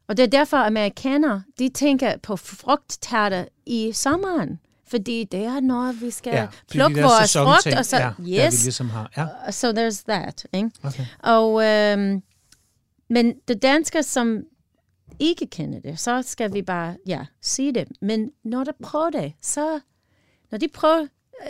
Og 0.08 0.18
det 0.18 0.24
er 0.24 0.28
derfor, 0.28 0.58
amerikanere, 0.58 1.44
de 1.60 1.70
tænker 1.70 2.18
på 2.18 2.36
frugttærter 2.36 3.46
i 3.66 3.92
sommeren. 3.94 4.60
Fordi 4.90 5.24
det 5.24 5.44
er 5.46 5.60
noget, 5.60 6.02
vi 6.02 6.12
skal 6.12 6.34
Ja, 6.34 6.48
plukke 6.72 6.96
de 6.96 7.02
der 7.02 7.08
vores 7.08 7.34
frugt, 7.38 7.78
og 7.80 7.86
så, 7.86 7.98
ja, 7.98 8.04
der 8.04 8.12
yes, 8.48 8.54
vi 8.62 8.66
ligesom 8.66 8.90
har. 8.90 9.12
Ja, 9.18 9.52
so 9.52 9.72
there's 9.72 10.04
that. 10.08 10.46
Ikke? 10.54 10.72
okay. 10.84 11.06
Og, 11.20 11.64
øhm, 11.66 12.24
men 13.10 13.34
det 13.48 13.62
danske, 13.62 14.04
som 14.04 14.44
ikke 15.20 15.48
kender 15.48 15.80
det, 15.80 16.00
så 16.00 16.22
skal 16.22 16.54
vi 16.54 16.62
bare, 16.62 16.96
ja, 17.08 17.26
sige 17.42 17.74
det. 17.74 17.88
Men 18.02 18.32
når 18.44 18.64
de 18.64 18.72
prøver 18.84 19.10
det, 19.10 19.34
så, 19.42 19.80
når 20.52 20.58
de 20.58 20.68
prøver 20.74 21.08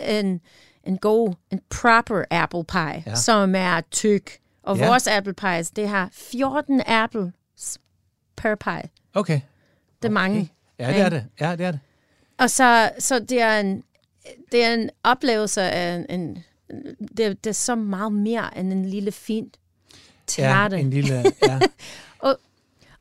en, 0.08 0.40
en 0.84 0.98
god, 0.98 1.34
en 1.50 1.60
proper 1.70 2.22
apple 2.30 2.64
pie, 2.64 3.02
Ja. 3.06 3.14
som 3.14 3.54
er 3.54 3.80
tyk, 3.90 4.30
og 4.62 4.76
Ja. 4.78 4.86
vores 4.88 5.06
apple 5.06 5.34
pies, 5.34 5.70
det 5.70 5.88
har 5.88 6.08
14 6.12 6.82
apples 6.86 7.78
per 8.36 8.54
pie. 8.54 8.82
Okay. 9.14 9.40
Det 10.02 10.08
er 10.08 10.12
mange. 10.12 10.52
Ja, 10.78 10.88
det 10.92 11.00
er 11.00 11.08
det. 11.08 11.24
Ja, 11.40 11.56
det 11.56 11.66
er 11.66 11.70
det. 11.70 11.80
Og 12.40 12.50
så, 12.50 12.90
så 12.98 13.18
det 13.18 13.40
er 13.40 13.60
en, 13.60 13.82
det 14.52 14.64
er 14.64 14.74
en 14.74 14.90
oplevelse 15.04 15.62
af 15.62 15.94
en, 15.96 16.20
en 16.20 16.38
det, 17.16 17.26
er- 17.26 17.34
det 17.34 17.46
er 17.46 17.52
så 17.52 17.74
meget 17.74 18.12
mere 18.12 18.58
end 18.58 18.72
en 18.72 18.86
lille 18.86 19.12
fint 19.12 19.56
Ja, 20.38 20.42
tærte. 20.42 20.78
en 20.80 20.90
lille... 20.90 21.24
Ja. 21.46 21.60
og 22.18 22.38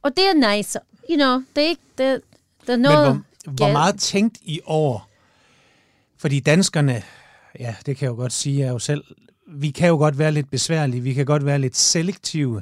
Og 0.02 0.12
det 0.18 0.24
er 0.24 0.56
nice. 0.56 0.80
You 1.10 1.16
know, 1.18 1.44
det 1.56 1.64
er 1.64 1.68
ikke... 1.70 1.82
Det, 1.98 2.22
det 2.68 2.74
er 2.74 2.78
noget... 2.78 3.16
Men 3.16 3.24
hvor, 3.44 3.54
hvor 3.54 3.72
meget 3.72 4.00
tænkt 4.00 4.38
I 4.42 4.60
over? 4.66 5.10
Fordi 6.18 6.40
danskerne, 6.40 7.04
ja, 7.60 7.76
det 7.86 7.98
kan 7.98 8.06
jeg 8.06 8.12
jo 8.12 8.16
godt 8.16 8.34
sige, 8.34 8.60
jeg 8.60 8.70
jo 8.70 8.80
selv, 8.80 9.04
vi 9.48 9.70
kan 9.72 9.88
jo 9.88 9.96
godt 9.98 10.18
være 10.18 10.32
lidt 10.32 10.52
besværlige, 10.52 11.02
vi 11.02 11.14
kan 11.14 11.26
godt 11.26 11.46
være 11.46 11.60
lidt 11.60 11.78
selektive. 11.78 12.62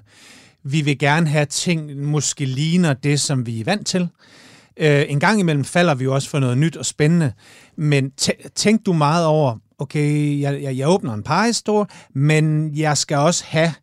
Vi 0.63 0.81
vil 0.81 0.99
gerne 0.99 1.27
have 1.29 1.45
ting, 1.45 1.97
måske 2.05 2.45
ligner 2.45 2.93
det, 2.93 3.19
som 3.21 3.45
vi 3.45 3.59
er 3.59 3.63
vant 3.65 3.87
til. 3.87 4.09
Øh, 4.79 5.05
en 5.09 5.19
gang 5.19 5.39
imellem 5.39 5.65
falder 5.65 5.95
vi 5.95 6.03
jo 6.03 6.13
også 6.13 6.29
for 6.29 6.39
noget 6.39 6.57
nyt 6.57 6.77
og 6.77 6.85
spændende, 6.85 7.33
men 7.75 8.11
tænk 8.55 8.85
du 8.85 8.93
meget 8.93 9.25
over, 9.25 9.57
okay, 9.79 10.41
jeg, 10.41 10.63
jeg, 10.63 10.77
jeg 10.77 10.87
åbner 10.89 11.13
en 11.13 11.23
pie 11.23 11.85
men 12.13 12.71
jeg 12.75 12.97
skal 12.97 13.17
også 13.17 13.43
have 13.47 13.73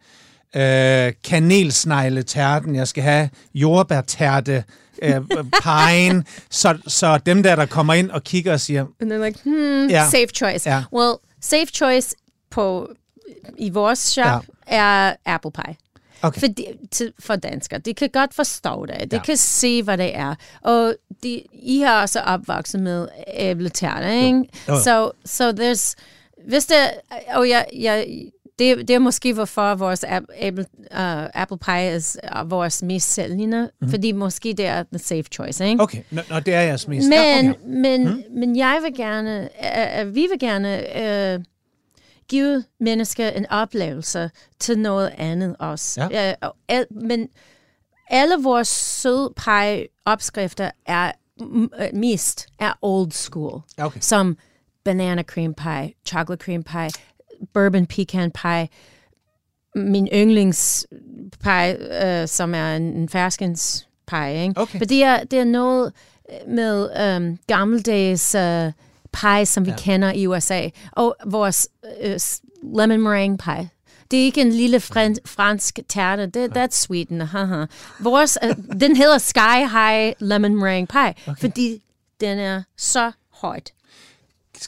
øh, 0.57 1.13
kanelsnegletærten, 1.25 2.75
jeg 2.75 2.89
skal 2.89 3.03
have 3.03 3.29
jordbærtærte, 3.55 4.65
øh, 5.03 5.21
pine, 5.67 6.25
så, 6.51 6.79
så 6.87 7.19
dem 7.19 7.43
der, 7.43 7.57
der 7.57 7.67
kommer 7.67 7.95
ind 7.95 8.11
og 8.11 8.25
kigger 8.25 8.53
og 8.53 8.61
siger... 8.61 8.87
And 9.01 9.13
they're 9.13 9.25
like, 9.25 9.39
hmm, 9.45 9.91
yeah. 9.91 10.11
safe 10.11 10.29
choice. 10.35 10.71
Yeah. 10.71 10.83
Well, 10.93 11.15
safe 11.41 11.67
choice 11.67 12.17
på, 12.51 12.89
i 13.59 13.71
vores 13.71 13.99
shop 13.99 14.27
yeah. 14.27 14.43
er 14.67 15.13
apple 15.27 15.51
pie. 15.51 15.77
Okay. 16.27 16.41
For, 16.41 16.47
de, 16.47 16.65
til, 16.91 17.13
for 17.19 17.37
danskere. 17.37 17.81
De 17.81 17.95
kan 17.95 18.11
godt 18.13 18.35
forstå 18.35 18.87
det. 18.87 19.11
De 19.11 19.17
ja. 19.17 19.23
kan 19.23 19.37
se, 19.37 19.83
hvad 19.83 19.99
det 19.99 20.17
er. 20.17 20.35
Og 20.63 20.95
de, 21.23 21.43
I 21.53 21.81
har 21.81 22.03
også 22.03 22.21
opvokset 22.21 22.81
med 22.81 23.09
æbletærter, 23.35 24.09
ikke? 24.09 24.45
Jo. 24.69 24.83
So, 24.83 25.11
so 25.25 25.51
there's... 25.51 25.95
Hvis 26.49 26.67
det... 26.67 26.77
Og 27.35 27.49
jeg, 27.49 27.67
jeg, 27.79 28.07
det, 28.59 28.89
det 28.89 28.91
er 28.91 28.99
måske 28.99 29.33
hvorfor 29.33 29.75
vores 29.75 30.05
apple, 30.39 30.65
uh, 30.91 31.25
apple 31.35 31.59
pie 31.59 32.01
er 32.23 32.43
uh, 32.43 32.51
vores 32.51 32.83
mest 32.83 33.15
sælgende, 33.15 33.63
mm-hmm. 33.63 33.91
fordi 33.91 34.13
måske 34.13 34.55
det 34.57 34.67
er 34.67 34.83
the 34.93 34.99
safe 34.99 35.23
choice, 35.33 35.69
ikke? 35.69 35.83
Okay, 35.83 36.03
nå, 36.11 36.23
nå 36.31 36.41
det 36.41 36.55
er 36.55 36.61
jeres 36.61 36.89
mest. 36.89 37.09
Men, 37.09 37.19
ja, 37.19 37.39
okay. 37.39 37.59
men, 37.67 38.05
mm. 38.05 38.23
men 38.31 38.57
jeg 38.57 38.81
vil 38.83 38.95
gerne, 38.97 39.49
uh, 40.03 40.15
vi 40.15 40.27
vil 40.31 40.39
gerne 40.41 40.79
uh, 41.37 41.45
give 42.29 42.65
mennesker 42.81 43.29
en 43.29 43.47
oplevelse 43.51 44.31
til 44.59 44.79
noget 44.79 45.13
andet 45.19 45.57
også. 45.59 46.09
Ja. 46.11 46.35
Uh, 46.43 46.51
al, 46.69 46.87
men 46.91 47.29
alle 48.11 48.35
vores 48.43 48.69
søde 48.69 49.33
pie 49.37 49.87
opskrifter 50.05 50.71
er 50.87 51.13
mest 51.95 52.47
er 52.59 52.73
old 52.83 53.11
school, 53.11 53.63
okay. 53.79 54.01
som 54.01 54.37
banana 54.85 55.23
cream 55.23 55.55
pie, 55.55 55.93
chocolate 56.07 56.45
cream 56.45 56.63
pie, 56.63 56.91
bourbon 57.55 57.87
pecan 57.87 58.31
pie, 58.31 58.69
min 59.75 60.09
yndlingspie, 60.13 61.79
uh, 62.23 62.29
som 62.29 62.55
er 62.55 62.77
en, 62.77 62.83
en 62.83 63.09
ferskens 63.09 63.89
pie. 64.07 64.43
Ikke? 64.43 64.61
Okay. 64.61 64.79
For 64.79 64.85
det 64.85 65.05
er, 65.05 65.25
det 65.25 65.39
er 65.39 65.45
noget 65.45 65.93
med 66.47 66.89
um, 67.17 67.39
gammeldags 67.47 68.35
uh, 68.35 68.73
pie, 69.21 69.47
som 69.47 69.67
vi 69.67 69.71
ja. 69.71 69.77
kender 69.77 70.13
i 70.13 70.27
USA. 70.27 70.69
Og 70.93 71.17
vores 71.27 71.69
uh, 72.05 72.17
lemon 72.79 73.01
meringue 73.01 73.39
pie. 73.39 73.69
Det 74.11 74.19
er 74.19 74.25
ikke 74.25 74.41
en 74.41 74.53
lille 74.53 74.81
fran- 74.81 75.17
fransk 75.27 75.79
tærte. 75.89 76.27
Det, 76.27 76.57
that's 76.57 76.81
Sweden. 76.81 77.21
Haha. 77.21 77.65
Vores, 78.01 78.39
uh, 78.43 78.81
den 78.81 78.97
hedder 78.97 79.19
Sky 79.19 79.71
High 79.73 80.13
Lemon 80.19 80.57
Meringue 80.57 80.87
Pie, 80.87 81.15
okay. 81.33 81.41
fordi 81.41 81.83
den 82.21 82.39
er 82.39 82.63
så 82.77 83.13
højt. 83.31 83.73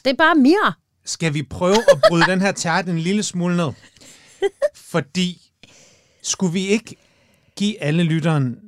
Det 0.03 0.07
er 0.07 0.13
bare 0.13 0.35
mere 0.35 0.73
skal 1.07 1.33
vi 1.33 1.43
prøve 1.43 1.77
at 1.91 2.01
bryde 2.09 2.25
den 2.25 2.41
her 2.41 2.51
tærte 2.51 2.91
en 2.91 2.99
lille 2.99 3.23
smule 3.23 3.57
ned? 3.57 3.71
Fordi 4.91 5.41
skulle 6.23 6.53
vi 6.53 6.67
ikke 6.67 6.95
give 7.55 7.81
alle 7.81 8.03
lytteren 8.03 8.59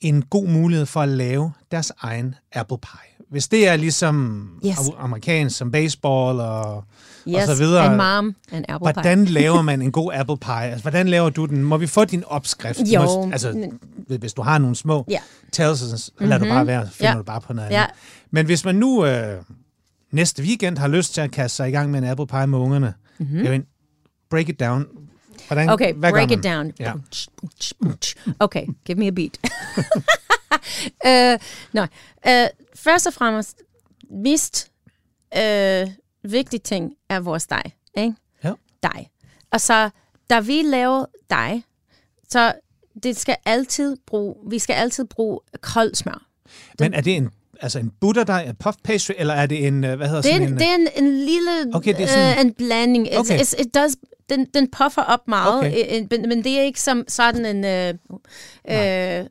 en 0.00 0.22
god 0.22 0.48
mulighed 0.48 0.86
for 0.86 1.00
at 1.00 1.08
lave 1.08 1.52
deres 1.70 1.92
egen 1.98 2.34
apple 2.52 2.78
pie? 2.78 3.13
Hvis 3.34 3.48
det 3.48 3.68
er 3.68 3.76
ligesom 3.76 4.48
yes. 4.66 4.78
amerikansk 4.98 5.56
som 5.56 5.70
baseball 5.70 6.40
og, 6.40 6.84
yes, 7.28 7.36
og 7.36 7.56
så 7.56 7.62
videre. 7.62 7.84
and 7.84 7.96
mom 7.96 8.34
and 8.52 8.64
apple 8.68 8.92
hvordan 8.92 9.24
pie. 9.24 9.34
laver 9.34 9.62
man 9.62 9.82
en 9.82 9.92
god 9.92 10.12
apple 10.14 10.36
pie? 10.36 10.54
Altså, 10.54 10.82
hvordan 10.82 11.08
laver 11.08 11.30
du 11.30 11.46
den? 11.46 11.62
Må 11.62 11.76
vi 11.76 11.86
få 11.86 12.04
din 12.04 12.24
opskrift? 12.26 12.80
Jo. 12.80 13.02
Må, 13.02 13.30
altså, 13.32 13.70
hvis 14.18 14.32
du 14.32 14.42
har 14.42 14.58
nogle 14.58 14.76
små 14.76 15.06
yeah. 15.12 15.22
tells, 15.52 15.78
så 15.78 16.10
lad 16.18 16.28
mm-hmm. 16.28 16.48
du 16.48 16.54
bare 16.54 16.66
være, 16.66 16.88
finder 16.92 17.10
yeah. 17.10 17.18
du 17.18 17.22
bare 17.22 17.40
på 17.40 17.52
noget 17.52 17.70
yeah. 17.72 17.82
andet. 17.82 17.96
Men 18.30 18.46
hvis 18.46 18.64
man 18.64 18.74
nu... 18.74 19.06
Øh, 19.06 19.42
næste 20.14 20.42
weekend 20.42 20.78
har 20.78 20.88
lyst 20.88 21.14
til 21.14 21.20
at 21.20 21.30
kaste 21.30 21.56
sig 21.56 21.68
i 21.68 21.72
gang 21.72 21.90
med 21.90 21.98
en 21.98 22.04
apple 22.04 22.26
pie 22.26 22.46
med 22.46 22.58
ungerne, 22.58 22.94
mm-hmm. 23.18 23.44
jeg 23.44 23.62
break 24.30 24.48
it 24.48 24.60
down. 24.60 24.86
Hvordan, 25.46 25.68
okay, 25.68 25.94
break 25.94 26.30
it 26.30 26.44
down. 26.44 26.72
Ja. 26.80 26.92
Okay, 28.38 28.66
give 28.84 28.98
me 28.98 29.06
a 29.06 29.10
beat. 29.10 29.38
uh, 31.04 31.38
no. 31.72 31.82
uh, 32.26 32.48
først 32.84 33.06
og 33.06 33.12
fremmest, 33.12 33.62
mest 34.10 34.70
uh, 35.36 35.88
vigtige 36.22 36.60
ting 36.60 36.92
er 37.08 37.20
vores 37.20 37.46
dej. 37.46 37.62
Ikke? 37.96 38.14
Ja. 38.44 38.52
Dej. 38.82 39.06
Og 39.50 39.60
så, 39.60 39.90
da 40.30 40.40
vi 40.40 40.62
laver 40.62 41.06
dej, 41.30 41.62
så 42.28 42.52
det 43.02 43.16
skal 43.16 43.36
altid 43.44 43.96
bruge, 44.06 44.36
vi 44.50 44.58
skal 44.58 44.74
altid 44.74 45.04
bruge 45.04 45.40
kold 45.60 45.94
smør. 45.94 46.26
Men 46.78 46.94
er 46.94 47.00
det 47.00 47.16
en 47.16 47.30
altså 47.60 47.78
en 47.78 47.92
butterdej, 48.00 48.42
en 48.42 48.56
puff 48.56 48.76
pastry, 48.84 49.12
eller 49.18 49.34
er 49.34 49.46
det 49.46 49.66
en, 49.66 49.84
øh, 49.84 49.96
hvad 49.96 50.06
hedder 50.06 50.22
det 50.22 50.32
sådan 50.32 50.48
en... 50.48 50.58
Det 50.58 50.66
er 50.66 50.74
en, 50.74 51.04
en 51.04 51.18
lille 51.18 51.50
okay, 51.74 51.94
det 51.94 52.02
er 52.02 52.06
sådan, 52.06 52.38
uh, 52.38 52.40
en 52.40 52.52
blanding. 52.52 53.08
It's, 53.08 53.18
okay. 53.18 53.38
it's, 53.38 53.60
it 53.60 53.74
does, 53.74 53.96
den, 54.30 54.46
den 54.54 54.70
puffer 54.70 55.02
op 55.02 55.28
meget, 55.28 55.58
okay. 55.58 56.06
men, 56.10 56.28
men 56.28 56.44
det 56.44 56.58
er 56.58 56.62
ikke 56.62 56.80
som 56.80 57.04
sådan 57.08 57.46
en, 57.46 57.56
uh, 57.56 57.98
uh, 58.10 58.16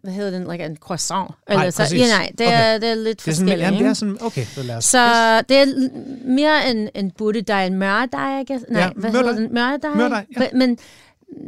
hvad 0.01 0.11
hedder 0.11 0.31
den, 0.31 0.51
like 0.51 0.65
en 0.65 0.77
croissant. 0.77 1.31
Eller 1.47 1.61
nej, 1.61 1.71
så, 1.71 1.95
ja, 1.95 2.07
nej, 2.07 2.31
det, 2.37 2.47
okay. 2.47 2.73
er, 2.73 2.77
det 2.77 2.89
er 2.89 2.95
lidt 2.95 3.25
det 3.25 3.31
er 3.31 3.35
sådan, 3.35 3.47
forskelligt. 3.47 3.79
det 3.79 3.87
er 3.87 3.93
sådan, 3.93 4.17
okay, 4.21 4.45
så 4.45 4.63
lad 4.63 4.75
os. 4.75 4.85
Så 4.85 4.97
yes. 4.97 5.45
det 5.49 5.57
er 5.57 5.89
mere 6.25 6.71
en, 6.71 6.89
en 6.95 7.11
butterdej, 7.11 7.65
en 7.65 7.75
mørdej, 7.75 8.39
ikke? 8.39 8.59
Nej, 8.69 8.81
ja, 8.81 8.89
hvad 8.95 9.11
hedder 9.11 9.33
den? 9.33 9.53
Mørdej? 9.53 9.95
Mørdej, 9.95 10.25
ja. 10.39 10.47
Men, 10.53 10.77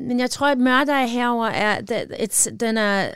men 0.07 0.19
jeg 0.19 0.29
tror, 0.29 0.47
at 0.47 0.57
mørdej 0.57 1.05
herover 1.05 1.47
er, 1.47 1.77
it's, 2.13 2.55
den 2.55 2.77
er, 2.77 3.07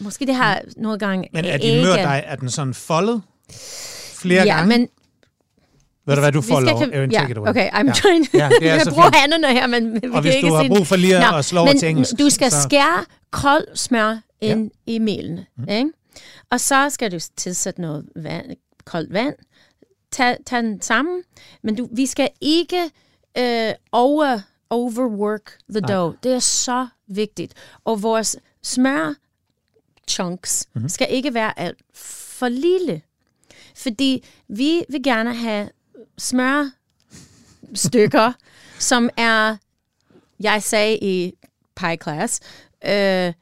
Måske 0.00 0.26
det 0.26 0.34
har 0.34 0.62
nogle 0.76 0.98
gange 0.98 1.28
Men 1.32 1.44
er 1.44 1.58
din 1.58 1.82
mørdej, 1.82 2.24
er 2.26 2.36
den 2.36 2.50
sådan 2.50 2.74
foldet 2.74 3.22
flere 4.14 4.42
ja, 4.42 4.56
gange? 4.56 4.78
men 4.78 4.88
ved 6.06 6.14
du 6.14 6.20
hvad, 6.20 6.32
du 6.32 6.40
får 6.40 6.60
lov. 6.60 6.78
Kan, 6.78 7.10
ja, 7.10 7.24
okay, 7.50 7.70
I'm 7.70 7.86
ja. 7.86 7.92
trying 7.92 8.34
ja, 8.34 8.48
det 8.60 8.68
er 8.68 8.74
jeg 8.84 8.86
bruger 8.90 9.20
hænderne 9.20 9.52
her, 9.52 9.66
men 9.66 9.94
vi 9.94 10.08
Og 10.12 10.20
hvis 10.20 10.34
du 10.42 10.54
har 10.54 10.68
brug 10.68 10.86
for 10.86 10.96
lige 10.96 11.36
at 11.36 11.44
slå 11.44 11.60
over 11.60 11.72
til 11.72 11.88
engelsk. 11.88 12.18
Du 12.18 12.30
skal 12.30 12.50
så... 12.50 12.62
skære 12.62 13.04
kold 13.30 13.76
smør 13.76 14.18
ind 14.40 14.70
ja. 14.86 14.92
i 14.92 14.98
melen, 14.98 15.40
mm. 15.56 15.68
ikke? 15.68 15.90
Og 16.50 16.60
så 16.60 16.90
skal 16.90 17.12
du 17.12 17.18
tilsætte 17.36 17.80
noget 17.80 18.06
vand, 18.16 18.46
koldt 18.84 19.12
vand, 19.12 19.34
tag, 20.12 20.36
tag 20.46 20.62
den 20.62 20.82
sammen, 20.82 21.22
men 21.62 21.74
du, 21.74 21.88
vi 21.92 22.06
skal 22.06 22.28
ikke 22.40 22.82
øh, 23.38 23.72
over, 23.92 24.40
overwork 24.70 25.52
the 25.70 25.80
dough. 25.80 26.12
Nej. 26.12 26.18
Det 26.22 26.32
er 26.32 26.38
så 26.38 26.86
vigtigt. 27.08 27.54
Og 27.84 28.02
vores 28.02 28.36
smør 28.62 29.14
chunks 30.08 30.68
mm-hmm. 30.74 30.88
skal 30.88 31.06
ikke 31.10 31.34
være 31.34 31.58
alt 31.58 31.78
for 31.94 32.48
lille. 32.48 33.02
Fordi 33.74 34.24
vi 34.48 34.84
vil 34.88 35.02
gerne 35.02 35.34
have 35.34 35.68
smørstykker, 36.18 36.72
som 38.90 39.10
er, 39.16 39.56
jeg 40.40 40.62
sagde 40.62 40.98
i 40.98 41.32
pie 41.76 41.96
class, 42.02 42.40
uh, 42.84 43.32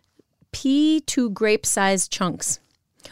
pea 0.52 0.98
to 1.08 1.32
grape 1.34 1.64
size 1.64 2.08
chunks. 2.12 2.60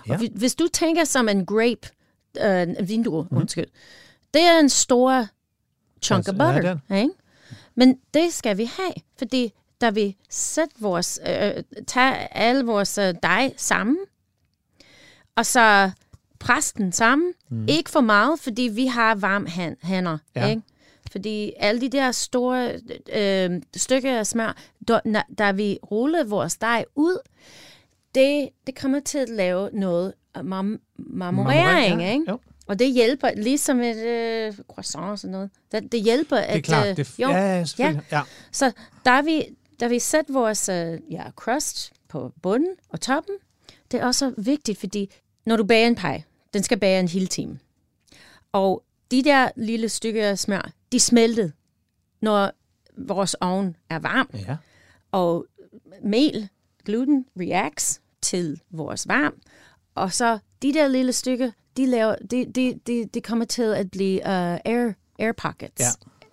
Ja. 0.08 0.12
Og 0.12 0.20
hvis 0.34 0.54
du 0.54 0.68
tænker 0.72 1.04
som 1.04 1.28
en 1.28 1.46
grape, 1.46 1.88
en 2.40 2.88
vindue, 2.88 3.22
mm-hmm. 3.22 3.38
undskyld, 3.38 3.66
det 4.34 4.42
er 4.42 4.58
en 4.58 4.68
stor 4.68 5.26
chunk 6.02 6.28
of 6.28 6.34
butter. 6.34 6.78
Ja, 6.90 6.94
ikke? 6.94 7.14
Men 7.74 7.98
det 8.14 8.32
skal 8.32 8.56
vi 8.56 8.64
have, 8.64 8.94
fordi 9.18 9.52
der 9.84 9.90
vil 9.90 10.14
sætte 10.30 10.74
vores, 10.80 11.20
øh, 11.26 11.62
tage 11.86 12.36
alle 12.36 12.64
vores 12.64 12.98
øh, 12.98 13.14
dej 13.22 13.52
sammen, 13.56 13.98
og 15.36 15.46
så 15.46 15.90
presse 16.38 16.74
den 16.76 16.92
sammen. 16.92 17.32
Mm. 17.48 17.66
Ikke 17.68 17.90
for 17.90 18.00
meget, 18.00 18.40
fordi 18.40 18.62
vi 18.62 18.86
har 18.86 19.14
varme 19.14 19.48
hand, 19.48 19.76
hænder. 19.82 20.18
Ja. 20.36 20.48
Ikke? 20.48 20.62
Fordi 21.12 21.52
alle 21.56 21.80
de 21.80 21.88
der 21.88 22.12
store 22.12 22.72
øh, 23.12 23.62
stykker 23.76 24.18
af 24.18 24.26
smør, 24.26 24.56
da, 24.88 25.00
da 25.38 25.50
vi 25.50 25.78
ruller 25.90 26.24
vores 26.24 26.56
dej 26.56 26.84
ud, 26.94 27.18
det, 28.14 28.48
det 28.66 28.80
kommer 28.80 29.00
til 29.00 29.18
at 29.18 29.28
lave 29.28 29.70
noget 29.72 30.12
mam- 30.36 30.94
marmorering, 30.96 32.00
ja. 32.00 32.12
ikke? 32.12 32.24
Jo. 32.28 32.38
Og 32.66 32.78
det 32.78 32.92
hjælper, 32.92 33.30
ligesom 33.36 33.80
et 33.80 33.96
øh, 33.96 34.54
croissant 34.68 35.04
og 35.04 35.18
sådan 35.18 35.32
noget. 35.32 35.50
Det, 35.72 35.92
det 35.92 36.02
hjælper. 36.02 36.36
Det 36.36 36.50
er 36.50 36.54
at, 36.54 36.64
klart. 36.64 36.88
Øh, 36.88 36.96
det, 36.96 37.18
jo, 37.18 37.28
ja, 37.28 37.64
ja. 37.78 38.00
ja. 38.12 38.20
Så 38.52 38.72
der 39.04 39.22
vi, 39.22 39.44
da 39.80 39.88
vi 39.88 39.98
sætter 39.98 40.32
vores 40.32 40.68
uh, 40.68 41.12
ja, 41.12 41.30
crust 41.30 41.92
på 42.08 42.32
bunden 42.42 42.76
og 42.88 43.00
toppen, 43.00 43.34
det 43.90 44.00
er 44.00 44.06
også 44.06 44.34
vigtigt, 44.36 44.78
fordi 44.78 45.10
når 45.46 45.56
du 45.56 45.64
bager 45.64 45.86
en 45.86 45.94
pie, 45.94 46.24
den 46.54 46.62
skal 46.62 46.78
bage 46.78 47.00
en 47.00 47.08
hel 47.08 47.26
time. 47.26 47.58
Og 48.52 48.84
de 49.10 49.24
der 49.24 49.50
lille 49.56 49.88
stykker 49.88 50.34
smør, 50.34 50.70
de 50.92 51.00
smelter, 51.00 51.50
når 52.20 52.50
vores 52.96 53.34
ovn 53.34 53.76
er 53.90 53.98
varm. 53.98 54.30
Ja. 54.34 54.56
Og 55.12 55.46
mel, 56.02 56.48
gluten, 56.84 57.26
reacts, 57.40 58.00
til 58.22 58.60
vores 58.70 59.08
varm, 59.08 59.34
og 59.94 60.12
så 60.12 60.38
de 60.62 60.74
der 60.74 60.88
lille 60.88 61.12
stykker, 61.12 61.50
de, 61.76 61.86
laver, 61.86 62.16
de, 62.30 62.44
de, 62.44 62.80
de, 62.86 63.04
de 63.14 63.20
kommer 63.20 63.44
til 63.44 63.62
at 63.62 63.90
blive 63.90 64.20
uh, 64.20 64.26
air, 64.64 64.92
air 65.18 65.32
pockets. 65.32 65.80
Ja. 65.80 65.86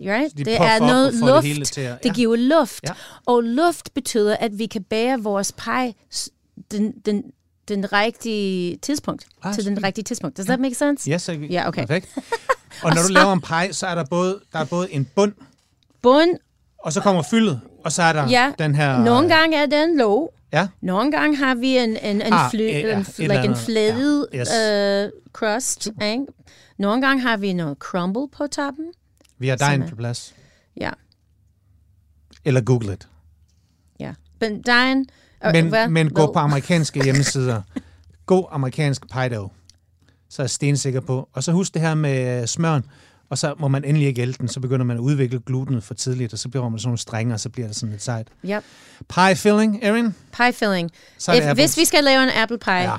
Right? 0.06 0.38
de 0.38 0.44
det 0.44 0.54
er 0.60 0.78
noget 0.78 1.12
det 1.12 1.20
luft. 1.20 1.46
hele 1.46 1.64
til 1.64 1.80
at- 1.80 2.02
det 2.02 2.08
ja. 2.08 2.14
giver 2.14 2.36
luft. 2.36 2.84
Ja. 2.88 2.92
Og 3.26 3.42
luft 3.42 3.94
betyder, 3.94 4.36
at 4.36 4.58
vi 4.58 4.66
kan 4.66 4.82
bære 4.82 5.20
vores 5.22 5.52
pie 5.52 5.94
s- 6.14 6.30
den, 6.70 6.92
den, 7.06 7.22
den 7.68 7.92
rigtige 7.92 8.76
tidspunkt. 8.76 9.26
Ah, 9.42 9.54
til 9.54 9.64
den 9.64 9.84
rigtige 9.84 10.04
tidspunkt. 10.04 10.36
Does 10.36 10.46
that 10.46 10.60
make 10.60 10.74
sense? 10.74 11.10
Ja, 11.10 11.18
så, 11.18 11.32
Ja, 11.32 11.68
okay. 11.68 11.86
perfekt. 11.86 12.08
Og 12.82 12.94
når 12.94 13.02
du 13.02 13.12
laver 13.18 13.32
en 13.32 13.40
pie, 13.40 13.72
så 13.72 13.86
er 13.86 13.94
der 13.94 14.04
både, 14.10 14.40
der 14.52 14.58
er 14.58 14.64
både 14.64 14.92
en 14.92 15.04
bund, 15.16 15.32
Bund, 16.02 16.30
og 16.78 16.92
så 16.92 17.00
kommer 17.00 17.22
fyldet, 17.22 17.60
og 17.84 17.92
så 17.92 18.02
er 18.02 18.12
der 18.12 18.28
ja. 18.28 18.52
den 18.58 18.74
her... 18.74 18.98
Nogle 19.04 19.28
gange 19.34 19.56
er 19.56 19.66
den 19.66 19.98
låg. 19.98 20.34
Ja, 20.52 20.68
Nogle 20.80 21.10
gange 21.12 21.36
har 21.36 21.54
vi 21.54 21.76
en, 21.78 21.90
en, 21.96 22.22
en, 22.22 22.32
Ah, 22.32 22.50
fly, 22.50 22.60
ja, 22.60 22.78
ja, 22.78 22.96
en, 22.96 23.06
like 23.18 23.44
en 23.44 23.56
flædet 23.56 24.26
Ja, 24.32 24.38
yes. 24.40 25.12
uh, 25.14 25.20
crust. 25.32 25.86
Ikke? 26.02 26.24
Nogle 26.78 27.02
gange 27.06 27.22
har 27.22 27.36
vi 27.36 27.52
noget 27.52 27.78
crumble 27.78 28.28
på 28.36 28.46
toppen. 28.46 28.84
Vi 29.42 29.48
har 29.48 29.56
dejen 29.56 29.88
på 29.88 29.96
plads. 29.96 30.34
Ja, 30.76 30.90
Eller 32.44 32.60
google 32.60 32.92
it. 32.92 33.08
ja. 34.00 34.14
Men 34.40 34.62
dejen... 34.62 35.06
og 35.40 35.52
Men, 35.52 35.68
hvad? 35.68 35.88
men 35.88 36.10
gå 36.10 36.32
på 36.32 36.38
amerikanske 36.38 37.02
hjemmesider. 37.04 37.62
God 38.26 38.44
amerikansk 38.50 39.10
pie 39.12 39.28
dough. 39.28 39.50
Så 40.28 40.42
er 40.42 40.44
jeg 40.44 40.50
stensikker 40.50 41.00
på. 41.00 41.28
Og 41.32 41.42
så 41.44 41.52
husk 41.52 41.74
det 41.74 41.82
her 41.82 41.94
med 41.94 42.40
øh, 42.42 42.46
smøren. 42.48 42.84
Og 43.28 43.38
så 43.38 43.54
må 43.58 43.68
man 43.68 43.84
endelig 43.84 44.08
ikke 44.08 44.22
ælde 44.22 44.32
den, 44.32 44.48
så 44.48 44.60
begynder 44.60 44.84
man 44.84 44.96
at 44.96 45.00
udvikle 45.00 45.40
glutenet 45.46 45.84
for 45.84 45.94
tidligt, 45.94 46.32
og 46.32 46.38
så 46.38 46.48
bliver 46.48 46.68
man 46.68 46.78
sådan 46.78 46.88
nogle 46.88 46.98
strenge, 46.98 47.34
og 47.34 47.40
så 47.40 47.48
bliver 47.48 47.66
det 47.66 47.76
sådan 47.76 47.90
lidt 47.90 48.02
sejt. 48.02 48.28
Yep. 48.44 48.64
Pie 49.08 49.36
filling, 49.36 49.82
Erin? 49.84 50.14
Pie 50.36 50.52
filling. 50.52 50.90
Så 51.18 51.32
det 51.32 51.38
If, 51.50 51.54
hvis 51.54 51.76
vi 51.76 51.84
skal 51.84 52.04
lave 52.04 52.22
en 52.22 52.30
apple 52.34 52.58
pie, 52.58 52.74
Ja. 52.82 52.96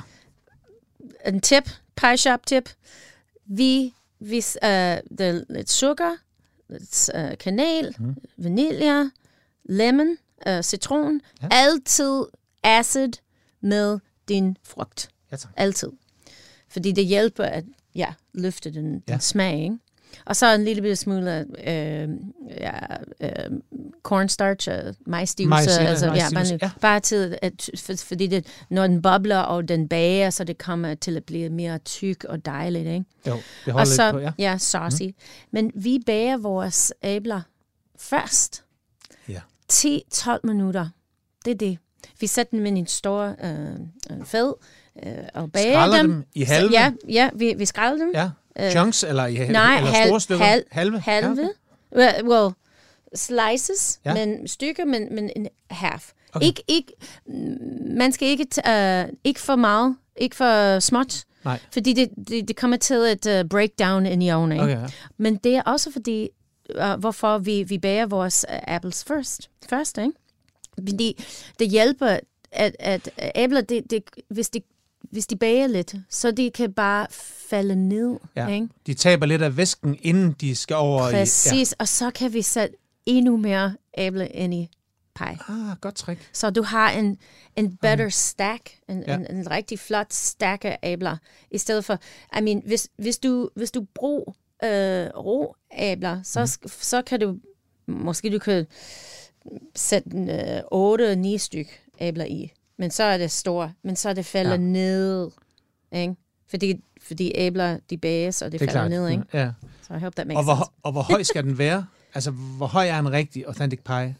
en 1.26 1.40
tip, 1.40 1.70
pie 1.96 2.16
shop 2.16 2.40
tip, 2.46 2.70
vi, 3.46 3.94
hvis 4.20 4.58
uh, 4.62 4.68
det 4.68 5.20
er 5.20 5.44
lidt 5.50 5.70
sukker, 5.70 6.10
uh, 6.70 7.36
kanel, 7.40 7.94
mm. 7.98 8.16
vanilje, 8.36 9.10
lemon, 9.64 10.16
uh, 10.48 10.60
citron, 10.60 11.20
Ja. 11.42 11.48
altid 11.50 12.24
acid 12.62 13.12
med 13.60 13.98
din 14.28 14.56
frugt. 14.62 15.10
Ja, 15.32 15.36
tak. 15.36 15.50
Altid. 15.56 15.88
Fordi 16.68 16.92
det 16.92 17.06
hjælper 17.06 17.44
at 17.44 17.64
ja, 17.94 18.14
løfte 18.32 18.70
den, 18.74 18.84
den 18.92 19.02
Ja. 19.08 19.18
smag. 19.18 19.62
Ikke? 19.62 19.78
Og 20.24 20.36
så 20.36 20.54
en 20.54 20.64
lille 20.64 20.96
smule 20.96 21.46
øh, 21.66 22.08
ja, 22.60 22.72
øh, 23.20 23.28
cornstarch, 24.02 24.68
øh, 24.70 24.94
majsstivelse. 25.06 25.48
Majs, 25.50 25.78
ja, 25.80 25.84
altså, 25.84 26.06
ja, 26.06 26.10
majsstivelse, 26.12 26.52
man, 26.52 26.60
ja. 26.62 26.70
Bare 26.80 27.00
til, 27.00 27.38
at, 27.42 27.70
for, 27.78 27.92
fordi 27.96 28.26
det, 28.26 28.46
når 28.70 28.86
den 28.86 29.02
bobler 29.02 29.38
og 29.38 29.68
den 29.68 29.88
bager, 29.88 30.30
så 30.30 30.44
det 30.44 30.58
kommer 30.58 30.94
til 30.94 31.16
at 31.16 31.24
blive 31.24 31.48
mere 31.48 31.78
tyk 31.78 32.24
og 32.24 32.44
dejligt. 32.44 32.86
Ikke? 32.86 33.04
Jo, 33.26 33.32
det 33.34 33.42
Og 33.66 33.72
holder 33.72 33.84
så, 33.84 34.04
lidt 34.04 34.12
på, 34.12 34.18
ja. 34.18 34.50
ja, 34.50 34.58
saucy. 34.58 35.02
Mm. 35.02 35.14
Men 35.50 35.72
vi 35.74 35.98
bager 36.06 36.36
vores 36.36 36.92
æbler 37.02 37.40
først. 37.98 38.64
ja. 39.28 39.40
10-12 39.72 40.38
minutter. 40.44 40.88
Det 41.44 41.50
er 41.50 41.54
det. 41.54 41.78
Vi 42.20 42.26
sætter 42.26 42.56
dem 42.58 42.66
i 42.66 42.68
en 42.68 42.86
stor 42.86 43.36
øh, 43.44 43.76
fed 44.24 44.54
øh, 45.06 45.12
og 45.34 45.52
bager 45.52 45.96
dem. 45.96 46.10
dem 46.10 46.24
i 46.34 46.42
halve? 46.42 46.70
Ja, 46.72 46.92
ja 47.08 47.30
vi, 47.34 47.54
vi 47.58 47.64
skræller 47.66 48.04
dem. 48.04 48.10
Ja. 48.14 48.30
Chunks, 48.70 49.04
eller, 49.04 49.26
i, 49.26 49.48
Nej, 49.48 49.76
eller 49.76 49.90
halv, 49.90 50.08
store 50.08 50.20
stykker? 50.20 50.44
halv, 50.44 50.64
halve? 50.70 51.00
halve. 51.00 51.42
Ja, 51.42 51.48
Well, 51.96 52.28
well, 52.28 52.52
slices, 53.14 54.00
Ja. 54.04 54.10
ja. 54.16 54.26
men 54.26 54.48
stykker, 54.48 54.84
men, 54.84 55.14
men 55.14 55.30
en 55.36 55.48
half. 55.70 56.10
Okay. 56.32 56.46
Ikke, 56.46 56.62
ikke, 56.68 56.92
man 57.96 58.12
skal 58.12 58.28
ikke, 58.28 58.46
uh, 58.68 59.12
ikke 59.24 59.40
for 59.40 59.56
meget, 59.56 59.96
ikke 60.16 60.36
for 60.36 60.78
småt, 60.80 61.24
Nej. 61.44 61.58
fordi 61.72 61.92
det, 61.92 62.10
det, 62.28 62.48
det 62.48 62.56
kommer 62.56 62.76
til 62.76 62.94
at 63.26 63.40
uh, 63.44 63.48
break 63.48 63.70
down 63.78 64.06
in 64.06 64.22
i 64.22 64.30
ovnen. 64.32 64.60
Okay, 64.60 64.80
ja. 64.80 64.86
Men 65.16 65.36
det 65.36 65.56
er 65.56 65.62
også 65.62 65.92
fordi, 65.92 66.28
uh, 66.78 66.92
hvorfor 67.00 67.38
vi, 67.38 67.62
vi 67.62 67.78
bager 67.78 68.06
vores 68.06 68.46
uh, 68.48 68.58
apples 68.66 69.04
først. 69.04 69.50
Først, 69.68 69.98
ikke? 69.98 70.12
Fordi 70.78 71.24
det 71.58 71.70
hjælper, 71.70 72.18
at, 72.52 72.76
at 72.78 73.10
æbler, 73.34 73.60
det, 73.60 73.90
det, 73.90 74.02
hvis, 74.30 74.48
de, 74.50 74.60
hvis 75.10 75.26
de 75.26 75.36
bager 75.36 75.66
lidt, 75.66 75.94
så 76.08 76.30
de 76.30 76.50
kan 76.50 76.72
bare 76.72 77.06
falde 77.50 77.76
ned. 77.88 78.16
Ja. 78.36 78.48
Ikke? 78.48 78.68
De 78.86 78.94
taber 78.94 79.26
lidt 79.26 79.42
af 79.42 79.56
væsken, 79.56 79.98
inden 80.02 80.32
de 80.32 80.56
skal 80.56 80.76
over 80.76 81.10
Præcis, 81.10 81.72
og 81.72 81.88
så 81.88 82.10
kan 82.10 82.32
vi 82.32 82.42
sætte 82.42 82.76
endnu 83.06 83.36
mere 83.36 83.74
æble 83.98 84.28
ind 84.28 84.54
i 84.54 84.68
pie. 85.14 85.26
i... 85.32 85.36
Ja. 85.48 85.70
Ah, 85.70 85.76
godt 85.80 85.94
trick. 85.94 86.28
Så 86.32 86.50
du 86.50 86.62
har 86.62 86.90
en, 86.90 87.18
en 87.56 87.76
better 87.76 88.08
stack, 88.08 88.70
en, 88.88 89.04
Ja. 89.06 89.12
ja. 89.12 89.18
en, 89.18 89.36
en 89.36 89.50
rigtig 89.50 89.78
flot 89.78 90.12
stack 90.12 90.64
af 90.64 90.78
æbler, 90.82 91.16
i 91.50 91.58
stedet 91.58 91.84
for, 91.84 91.98
I 92.38 92.40
mean, 92.40 92.62
hvis, 92.66 92.88
hvis 92.96 93.18
du, 93.18 93.50
hvis 93.56 93.70
du 93.70 93.86
bruger 93.94 94.32
øh, 94.64 95.06
rå 95.16 95.56
æbler, 95.78 96.22
så, 96.22 96.58
mm. 96.62 96.68
så 96.68 97.02
kan 97.02 97.20
du, 97.20 97.36
måske 97.86 98.30
du 98.30 98.38
kan 98.38 98.66
sætte 99.74 100.10
øh, 100.72 101.34
8-9 101.34 101.38
styk 101.38 101.80
æbler 102.00 102.24
i, 102.24 102.52
men 102.78 102.90
så 102.90 103.02
er 103.02 103.18
det 103.18 103.30
store, 103.30 103.72
men 103.82 103.96
så 103.96 104.08
er 104.08 104.12
det 104.12 104.26
falder 104.26 104.50
Ja. 104.50 104.56
ned, 104.56 105.30
ikke? 105.92 106.14
Fordi, 106.50 106.84
fordi 107.02 107.32
æbler, 107.34 107.78
de 107.90 107.96
bages, 107.98 108.42
og 108.42 108.52
det, 108.52 108.60
Det 108.60 108.66
er 108.68 108.72
falder 108.72 108.88
klart. 108.88 108.90
ned, 108.90 109.08
ikke? 109.08 109.24
Ja. 109.34 109.50
Så 109.88 109.94
I 109.94 109.98
hope 110.00 110.16
that 110.16 110.26
makes 110.26 110.38
Og 110.38 110.44
hvor, 110.44 110.54
sense. 110.54 110.70
og 110.82 110.92
hvor 110.92 111.02
høj 111.02 111.22
skal 111.22 111.44
den 111.44 111.58
være? 111.58 111.86
Altså, 112.14 112.30
hvor 112.30 112.66
høj 112.66 112.88
er 112.88 112.98
en 112.98 113.12
rigtig 113.12 113.46
authentic 113.46 113.80
pie? 113.80 114.16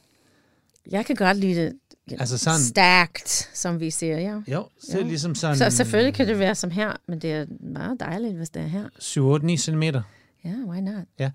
Jeg 0.90 1.06
kan 1.06 1.16
godt 1.16 1.36
lide 1.36 1.54
det 1.64 1.72
Altså 2.20 2.38
sådan- 2.38 2.60
stacked, 2.60 3.26
som 3.54 3.80
vi 3.80 3.90
siger, 3.90 4.18
ja. 4.18 4.40
Jo, 4.48 4.68
så 4.80 4.92
er 4.92 4.96
det 4.96 5.06
ligesom 5.06 5.34
sådan... 5.34 5.56
Så 5.56 5.70
selvfølgelig 5.70 6.14
kan 6.14 6.28
det 6.28 6.38
være 6.38 6.54
som 6.54 6.70
her, 6.70 6.92
men 7.08 7.18
det 7.18 7.32
er 7.32 7.46
meget 7.60 8.00
dejligt, 8.00 8.34
hvis 8.36 8.50
det 8.50 8.62
er 8.62 8.66
her. 8.66 8.88
7-8-9 8.98 9.56
cm. 9.56 9.82
Ja, 10.44 10.54
why 10.66 10.78
not? 10.78 11.04
Ja. 11.18 11.30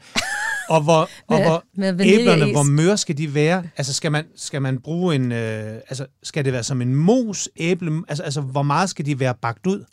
Og 0.69 0.81
hvor, 0.81 1.09
og 1.27 1.41
hvor 1.43 1.63
med 1.75 1.87
æblerne, 2.05 2.51
hvor 2.51 2.63
møre 2.63 2.97
skal 2.97 3.17
de 3.17 3.35
være? 3.35 3.63
Altså, 3.77 3.93
skal 3.93 4.11
man, 4.11 4.25
skal 4.35 4.61
man 4.61 4.79
bruge 4.81 5.15
en... 5.15 5.31
Øh, 5.31 5.73
altså, 5.73 6.05
skal 6.23 6.45
det 6.45 6.53
være 6.53 6.63
som 6.63 6.81
en 6.81 6.95
mos 6.95 7.49
æble? 7.57 8.01
Altså, 8.07 8.23
altså, 8.23 8.41
hvor 8.41 8.63
meget 8.63 8.89
skal 8.89 9.05
de 9.05 9.19
være 9.19 9.33
bagt 9.41 9.67
ud, 9.67 9.83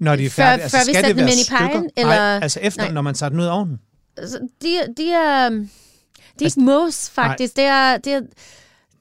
når 0.00 0.16
de 0.16 0.24
er 0.26 0.30
Før- 0.30 0.42
færdige? 0.42 0.62
Altså, 0.62 0.76
før 0.76 0.80
vi 0.80 0.84
skal 0.84 0.94
sætter 0.94 1.08
det 1.08 1.16
dem 1.16 1.24
være 1.24 1.32
ind 1.32 1.40
i 1.40 1.44
stykker? 1.44 1.66
pajen, 1.68 1.82
Nej, 1.96 2.02
eller- 2.14 2.40
altså 2.42 2.60
efter, 2.62 2.82
Nej. 2.82 2.92
når 2.92 3.02
man 3.02 3.14
tager 3.14 3.30
den 3.30 3.40
ud 3.40 3.44
af 3.44 3.56
ovnen? 3.58 3.78
Altså, 4.16 4.38
de, 4.62 4.68
de 4.96 5.10
er, 5.12 5.48
de 5.48 5.64
er 6.40 6.44
ikke 6.44 6.60
mos, 6.60 7.10
faktisk. 7.10 7.56
Det 7.56 7.64
er, 7.64 7.96
det 7.96 8.12
er, 8.12 8.20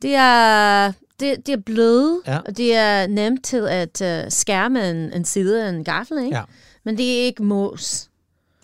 det 0.02 0.16
er, 0.16 0.92
det, 1.20 1.48
det 1.48 1.54
er 1.54 1.62
bløde, 1.66 2.20
Ja. 2.28 2.38
og 2.38 2.58
det 2.58 2.76
er 2.76 3.08
nemt 3.08 3.44
til 3.46 3.68
at 3.70 4.02
uh, 4.26 4.32
skærme 4.32 4.90
en, 4.90 4.96
en 5.14 5.26
side 5.26 5.66
af 5.66 5.70
en 5.70 5.84
gaffel, 5.84 6.18
ikke? 6.24 6.38
Ja. 6.38 6.44
Men 6.86 6.98
det 6.98 7.20
er 7.20 7.24
ikke 7.26 7.44
mos. 7.44 8.08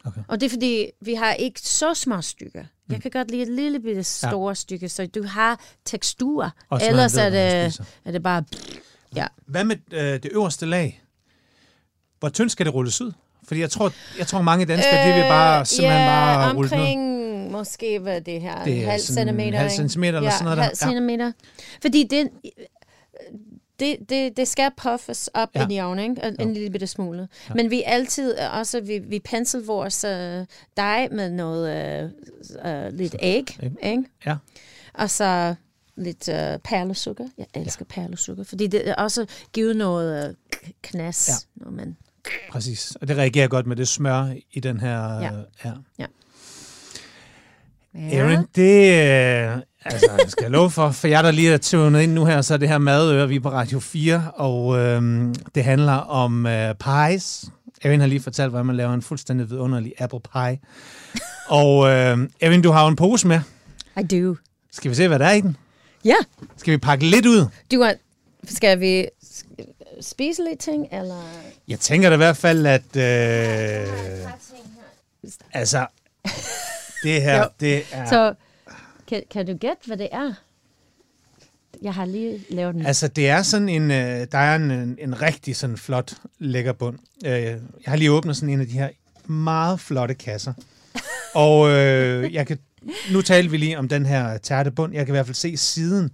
Okay. 0.07 0.21
Og 0.27 0.39
det 0.39 0.45
er 0.45 0.49
fordi, 0.49 0.85
vi 1.01 1.13
har 1.13 1.33
ikke 1.33 1.59
så 1.61 1.93
små 1.93 2.21
stykker. 2.21 2.61
Mm. 2.61 2.93
Jeg 2.93 3.01
kan 3.01 3.11
godt 3.11 3.31
lide 3.31 3.41
et 3.41 3.47
lille 3.47 3.79
bitte 3.79 4.03
store 4.03 4.49
ja. 4.49 4.53
stykke, 4.53 4.89
så 4.89 5.05
du 5.07 5.23
har 5.23 5.59
tekstur. 5.85 6.51
Og 6.69 6.81
Ellers 6.83 7.15
er 7.17 7.23
ved, 7.29 7.31
man 7.31 7.71
det, 7.71 7.79
er 8.05 8.11
det 8.11 8.23
bare... 8.23 8.43
Ja. 9.15 9.25
Hvad 9.45 9.63
med 9.63 9.75
øh, 9.91 9.99
det 10.23 10.25
øverste 10.31 10.65
lag? 10.65 11.03
Hvor 12.19 12.29
tyndt 12.29 12.51
skal 12.51 12.65
det 12.65 12.73
rulles 12.73 13.01
ud? 13.01 13.11
Fordi 13.47 13.59
jeg 13.59 13.71
tror, 13.71 13.91
jeg 14.17 14.27
tror 14.27 14.41
mange 14.41 14.65
danskere, 14.65 15.01
øh, 15.01 15.07
de 15.09 15.21
vil 15.21 15.29
bare 15.29 15.65
simpelthen 15.65 16.01
ja, 16.01 16.07
bare 16.07 16.53
rulle 16.55 16.71
omkring 16.71 17.51
måske, 17.51 17.99
hvad 17.99 18.15
er 18.15 18.19
det 18.19 18.41
her, 18.41 18.63
Det 18.63 18.83
er 18.83 18.89
halv 18.89 19.01
centimeter. 19.01 19.57
halv 19.57 19.69
centimeter 19.69 20.17
eller 20.17 20.29
ja, 20.31 20.37
sådan 20.37 20.43
noget 20.43 20.57
der. 20.57 20.63
halv 20.63 20.75
Ja. 20.81 20.85
centimeter. 20.87 21.31
Fordi 21.81 22.03
det, 22.03 22.29
det, 23.79 23.97
det, 24.09 24.37
det 24.37 24.47
skal 24.47 24.71
puffes 24.77 25.29
op 25.33 25.49
Ja. 25.55 25.67
i 25.69 25.79
ovnen, 25.81 26.09
ikke? 26.09 26.23
Og 26.23 26.35
en 26.39 26.53
lille 26.53 26.69
bitte 26.69 26.87
smule. 26.87 27.27
Ja. 27.49 27.53
Men 27.53 27.71
vi 27.71 27.83
altid 27.85 28.37
også, 28.37 28.81
vi, 28.81 28.97
vi 28.99 29.19
pensel 29.19 29.61
vores 29.65 30.03
øh, 30.03 30.45
dej 30.77 31.07
med 31.11 31.29
noget, 31.29 31.69
øh, 32.65 32.85
øh, 32.85 32.93
lidt 32.93 33.15
æg, 33.21 33.57
ikke? 33.83 34.03
Ja. 34.25 34.35
Og 34.93 35.09
så 35.09 35.55
lidt 35.95 36.29
øh, 36.29 36.59
perlesukker. 36.63 37.27
Jeg 37.37 37.45
elsker 37.53 37.85
ja. 37.95 38.01
perlesukker, 38.01 38.43
fordi 38.43 38.67
det 38.67 38.89
er 38.89 38.95
også 38.95 39.25
giver 39.53 39.73
noget 39.73 40.27
øh, 40.29 40.33
knas, 40.81 41.29
Ja. 41.29 41.63
når 41.65 41.71
man... 41.71 41.97
Præcis. 42.51 42.95
Og 43.01 43.07
det 43.07 43.17
reagerer 43.17 43.47
godt 43.47 43.67
med 43.67 43.75
det 43.75 43.87
smør 43.87 44.33
i 44.51 44.59
den 44.59 44.79
her... 44.79 45.19
Ja. 45.19 45.31
øh, 45.33 45.43
ja. 45.65 45.71
Ja. 45.99 46.05
Erin, 47.95 48.45
det 48.55 48.91
øh, 49.55 49.61
altså, 49.91 50.11
jeg 50.19 50.29
skal 50.31 50.51
love 50.51 50.71
for, 50.71 50.91
for 50.91 51.07
jer, 51.07 51.21
der 51.21 51.31
lige 51.31 51.53
er 51.53 51.57
tunet 51.57 52.01
ind 52.01 52.13
nu 52.13 52.25
her, 52.25 52.41
så 52.41 52.53
er 52.53 52.57
det 52.57 52.69
her 52.69 52.77
Madøre, 52.77 53.27
vi 53.27 53.35
er 53.35 53.39
på 53.39 53.49
Radio 53.49 53.79
4, 53.79 54.31
og 54.35 54.77
øh, 54.77 55.01
det 55.55 55.63
handler 55.63 55.93
om 55.93 56.45
øh, 56.45 56.75
pies. 56.75 57.45
Erin 57.81 57.99
har 57.99 58.07
lige 58.07 58.19
fortalt, 58.21 58.49
hvordan 58.49 58.65
man 58.65 58.75
laver 58.75 58.93
en 58.93 59.01
fuldstændig 59.01 59.49
vidunderlig 59.49 59.93
apple 59.99 60.19
pie. 60.33 60.59
og 61.47 61.89
øh, 61.89 62.17
Erin, 62.41 62.61
du 62.61 62.71
har 62.71 62.81
jo 62.83 62.87
en 62.87 62.95
pose 62.95 63.27
med. 63.27 63.39
I 63.99 64.03
do. 64.03 64.35
Skal 64.71 64.91
vi 64.91 64.95
se, 64.95 65.07
hvad 65.07 65.19
der 65.19 65.25
er 65.25 65.33
i 65.33 65.41
den? 65.41 65.57
Ja. 66.05 66.15
Skal 66.57 66.71
vi 66.71 66.77
pakke 66.77 67.05
lidt 67.05 67.25
ud? 67.25 67.45
Du 67.71 67.81
want, 67.81 67.97
skal 68.49 68.79
vi 68.79 69.05
spise 70.01 70.41
lidt 70.49 70.59
ting, 70.59 70.87
eller... 70.91 71.21
Jeg 71.67 71.79
tænker 71.79 72.09
da 72.09 72.13
i 72.13 72.17
hvert 72.17 72.37
fald, 72.37 72.65
at... 72.65 72.95
Øh, 72.95 73.87
altså, 75.53 75.85
det 77.03 77.21
her, 77.21 77.37
Jo. 77.37 77.45
det 77.59 77.83
er... 77.91 78.09
Så 78.09 78.33
kan, 79.07 79.23
kan 79.31 79.45
du 79.45 79.53
gætte, 79.53 79.85
hvad 79.85 79.97
det 79.97 80.09
er? 80.11 80.33
Jeg 81.81 81.93
har 81.93 82.05
lige 82.05 82.45
lavet 82.49 82.75
den. 82.75 82.85
Altså, 82.85 83.07
det 83.07 83.29
er 83.29 83.41
sådan 83.41 83.69
en, 83.69 83.91
øh, 83.91 84.27
der 84.31 84.37
er 84.37 84.55
en, 84.55 84.97
en, 84.99 85.21
rigtig 85.21 85.55
sådan 85.55 85.77
flot, 85.77 86.13
lækker 86.39 86.73
bund. 86.73 86.99
Øh, 87.25 87.31
jeg 87.31 87.59
har 87.85 87.95
lige 87.95 88.11
åbnet 88.11 88.35
sådan 88.35 88.49
en 88.49 88.61
af 88.61 88.67
de 88.67 88.73
her 88.73 88.89
meget 89.25 89.79
flotte 89.79 90.13
kasser. 90.13 90.53
Og 91.35 91.69
øh, 91.69 92.33
jeg 92.33 92.47
kan, 92.47 92.59
nu 93.11 93.21
taler 93.21 93.49
vi 93.49 93.57
lige 93.57 93.77
om 93.77 93.87
den 93.87 94.05
her 94.05 94.37
tærte 94.37 94.71
bund. 94.71 94.93
Jeg 94.93 95.05
kan 95.05 95.13
i 95.13 95.15
hvert 95.15 95.25
fald 95.25 95.35
se 95.35 95.57
siden. 95.57 96.11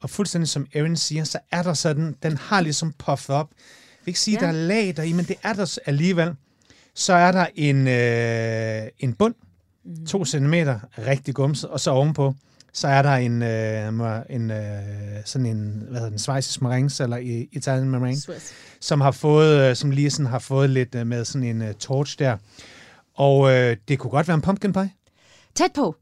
Og 0.00 0.10
fuldstændig 0.10 0.48
som 0.48 0.66
Erin 0.74 0.96
siger, 0.96 1.24
så 1.24 1.38
er 1.50 1.62
der 1.62 1.74
sådan, 1.74 2.16
den 2.22 2.36
har 2.36 2.60
ligesom 2.60 2.92
puffet 2.98 3.36
op. 3.36 3.50
Jeg 3.50 4.06
vil 4.06 4.10
ikke 4.10 4.20
sige, 4.20 4.38
ja. 4.40 4.46
der 4.46 4.52
er 4.52 4.66
lag 4.66 4.96
deri, 4.96 5.12
men 5.12 5.24
det 5.24 5.36
er 5.42 5.52
der 5.52 5.78
alligevel. 5.86 6.34
Så 6.94 7.12
er 7.12 7.32
der 7.32 7.46
en, 7.54 7.88
øh, 7.88 8.88
en 8.98 9.14
bund, 9.14 9.34
Mhm. 9.84 10.06
to 10.06 10.24
centimeter, 10.24 10.78
rigtig 11.06 11.34
gumset, 11.34 11.70
og 11.70 11.80
så 11.80 11.90
ovenpå, 11.90 12.34
så 12.72 12.88
er 12.88 13.02
der 13.02 13.10
en, 13.14 13.42
øh, 13.42 13.88
en 14.30 14.50
øh, 14.50 14.82
sådan 15.24 15.46
en, 15.46 15.82
hvad 15.88 15.94
hedder 15.98 16.10
den, 16.10 16.18
svejsisk 16.18 16.62
marings, 16.62 17.00
eller 17.00 17.16
i 17.16 17.48
Italian 17.52 18.16
Swiss. 18.16 18.52
som 18.80 19.00
har 19.00 19.10
fået, 19.10 19.70
øh, 19.70 19.76
som 19.76 19.90
lige 19.90 20.10
sådan 20.10 20.26
har 20.26 20.38
fået 20.38 20.70
lidt 20.70 20.94
øh, 20.94 21.06
med 21.06 21.24
sådan 21.24 21.48
en 21.48 21.62
øh, 21.62 21.74
torch 21.74 22.18
der. 22.18 22.36
Og 23.14 23.52
øh, 23.52 23.76
det 23.88 23.98
kunne 23.98 24.10
godt 24.10 24.28
være 24.28 24.34
en 24.34 24.40
pumpkin 24.40 24.72
pie. 24.72 24.90
Tæt 25.54 25.70
på. 25.74 25.96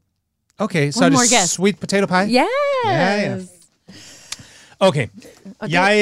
Okay, 0.57 0.91
så 0.91 1.05
One 1.05 1.15
er 1.15 1.19
det 1.19 1.29
guess. 1.31 1.49
sweet 1.51 1.79
potato 1.79 2.05
pie? 2.07 2.25
Yes! 2.27 2.31
Ja, 2.85 3.13
ja. 3.21 3.37
Okay, 4.79 5.07
Og 5.59 5.67
du, 5.67 5.71
jeg 5.71 5.93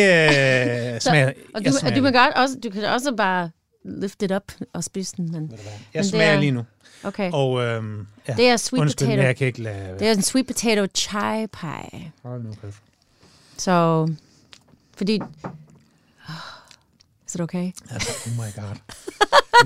øh, 0.95 0.99
smager, 1.09 1.27
og 1.27 1.63
jeg 1.63 1.71
du, 1.71 1.75
og 1.75 1.79
smager 1.79 1.95
du, 1.95 2.01
må 2.01 2.07
lige. 2.09 2.19
godt 2.19 2.35
også, 2.35 2.55
du 2.63 2.69
kan 2.69 2.83
også 2.83 3.13
bare 3.17 3.49
lift 3.85 4.21
it 4.23 4.31
up 4.31 4.51
og 4.73 4.83
spise 4.83 5.13
den. 5.17 5.31
Men, 5.31 5.51
Jeg 5.51 5.59
men 5.93 6.03
smager 6.05 6.31
er- 6.31 6.39
lige 6.39 6.51
nu. 6.51 6.63
Okay. 7.03 7.31
Og 7.33 7.61
øhm, 7.61 8.07
ja, 8.27 8.33
Det 8.33 8.47
er 8.49 8.57
sweet 8.57 8.81
undskyld, 8.81 9.07
potato. 9.07 9.23
jeg 9.23 9.35
kan 9.35 9.47
ikke 9.47 9.61
lade... 9.61 9.99
Det 9.99 10.07
er 10.07 10.11
en 10.11 10.21
sweet 10.21 10.47
potato 10.47 10.87
chai 10.95 11.47
pie. 11.47 12.11
Hold 12.23 12.43
nu 12.43 12.53
kæft. 12.61 12.81
Så, 13.57 14.07
fordi... 14.97 15.13
Is 17.27 17.35
it 17.35 17.41
okay? 17.41 17.71
Altså, 17.91 18.09
oh 18.27 18.33
my 18.33 18.51
god. 18.55 18.75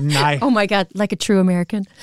Nej. 0.00 0.38
Oh 0.42 0.52
my 0.52 0.68
god, 0.68 0.84
like 0.94 1.12
a 1.12 1.16
true 1.16 1.40
American. 1.40 1.86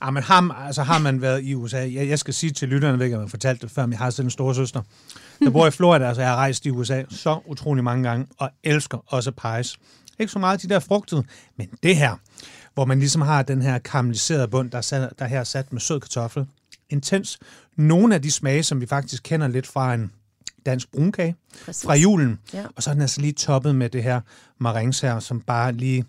Ah, 0.00 0.12
men 0.14 0.22
har, 0.22 0.64
altså, 0.66 0.82
har 0.82 0.98
man 0.98 1.22
været 1.22 1.42
i 1.42 1.54
USA? 1.54 1.78
Jeg, 1.78 2.08
jeg 2.08 2.18
skal 2.18 2.34
sige 2.34 2.52
til 2.52 2.68
lytterne, 2.68 2.98
ved 2.98 3.04
ikke, 3.06 3.16
om 3.16 3.20
jeg 3.20 3.26
har 3.26 3.30
fortalt 3.30 3.62
det 3.62 3.70
før, 3.70 3.86
men 3.86 3.92
jeg 3.92 3.98
har 3.98 4.10
selv 4.10 4.24
en 4.24 4.30
store 4.30 4.54
søster, 4.54 4.82
der 5.40 5.50
bor 5.50 5.66
i 5.66 5.70
Florida, 5.70 6.08
altså 6.08 6.22
jeg 6.22 6.30
har 6.30 6.36
rejst 6.36 6.66
i 6.66 6.70
USA 6.70 7.02
så 7.10 7.40
utrolig 7.46 7.84
mange 7.84 8.08
gange, 8.08 8.26
og 8.38 8.50
elsker 8.64 8.98
også 9.06 9.30
pies. 9.30 9.76
Ikke 10.18 10.32
så 10.32 10.38
meget 10.38 10.62
de 10.62 10.68
der 10.68 10.78
frugtede, 10.78 11.24
men 11.56 11.68
det 11.82 11.96
her, 11.96 12.16
hvor 12.74 12.84
man 12.84 12.98
ligesom 12.98 13.22
har 13.22 13.42
den 13.42 13.62
her 13.62 13.78
karamelliserede 13.78 14.48
bund, 14.48 14.70
der 14.70 14.78
er, 14.78 14.82
sat, 14.82 15.12
der 15.18 15.24
er 15.24 15.28
her 15.28 15.44
sat 15.44 15.72
med 15.72 15.80
sød 15.80 16.00
kartoffel. 16.00 16.46
Intens. 16.90 17.38
Nogle 17.76 18.14
af 18.14 18.22
de 18.22 18.30
smage, 18.30 18.62
som 18.62 18.80
vi 18.80 18.86
faktisk 18.86 19.22
kender 19.22 19.48
lidt 19.48 19.66
fra 19.66 19.94
en 19.94 20.12
dansk 20.66 20.92
brunkage 20.92 21.36
Præcis. 21.64 21.84
fra 21.84 21.94
julen. 21.94 22.38
Ja. 22.52 22.64
Og 22.76 22.82
så 22.82 22.90
er 22.90 22.94
den 22.94 23.02
altså 23.02 23.20
lige 23.20 23.32
toppet 23.32 23.74
med 23.74 23.90
det 23.90 24.02
her 24.02 24.20
marings 24.58 25.00
her, 25.00 25.20
som 25.20 25.40
bare 25.40 25.72
lige 25.72 26.04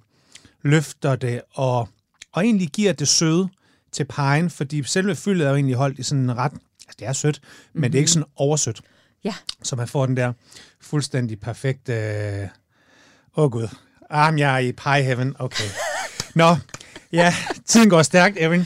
løfter 0.62 1.16
det 1.16 1.42
og, 1.54 1.90
og 2.32 2.44
egentlig 2.46 2.70
giver 2.70 2.94
det 2.94 3.08
søde 3.08 3.50
til 3.92 4.06
pegen, 4.06 4.50
fordi 4.50 4.84
selve 4.84 5.16
fyldet 5.16 5.46
er 5.46 5.50
jo 5.50 5.56
egentlig 5.56 5.76
holdt 5.76 6.00
i 6.00 6.04
sådan 6.04 6.24
en 6.24 6.38
ret, 6.38 6.52
altså 6.52 6.96
det 7.00 7.08
er 7.08 7.14
sødt, 7.14 7.42
men 7.44 7.80
mm-hmm. 7.80 7.92
det 7.92 7.98
er 7.98 8.00
ikke 8.00 8.12
sådan 8.12 8.30
oversødt. 8.36 8.82
Ja. 9.24 9.36
Så 9.64 9.76
man 9.76 9.88
får 9.88 10.06
den 10.06 10.18
der 10.18 10.34
fuldstændig 10.82 11.40
perfekte... 11.40 12.50
Åh 13.38 13.44
oh 13.44 13.52
gud. 13.52 13.68
Ah, 14.10 14.40
jeg 14.40 14.56
er 14.56 14.60
i 14.60 14.72
pie 14.72 15.04
heaven. 15.04 15.36
Okay. 15.40 15.70
Nå, 16.36 16.58
ja, 17.12 17.36
tiden 17.66 17.90
går 17.90 18.02
stærkt, 18.02 18.38
Erin. 18.40 18.66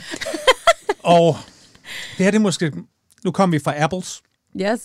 Og 1.02 1.36
det 2.18 2.24
her 2.24 2.30
det 2.30 2.38
er 2.38 2.42
måske... 2.42 2.72
Nu 3.24 3.30
kommer 3.30 3.58
vi 3.58 3.64
fra 3.64 3.82
apples. 3.82 4.22
Yes. 4.60 4.80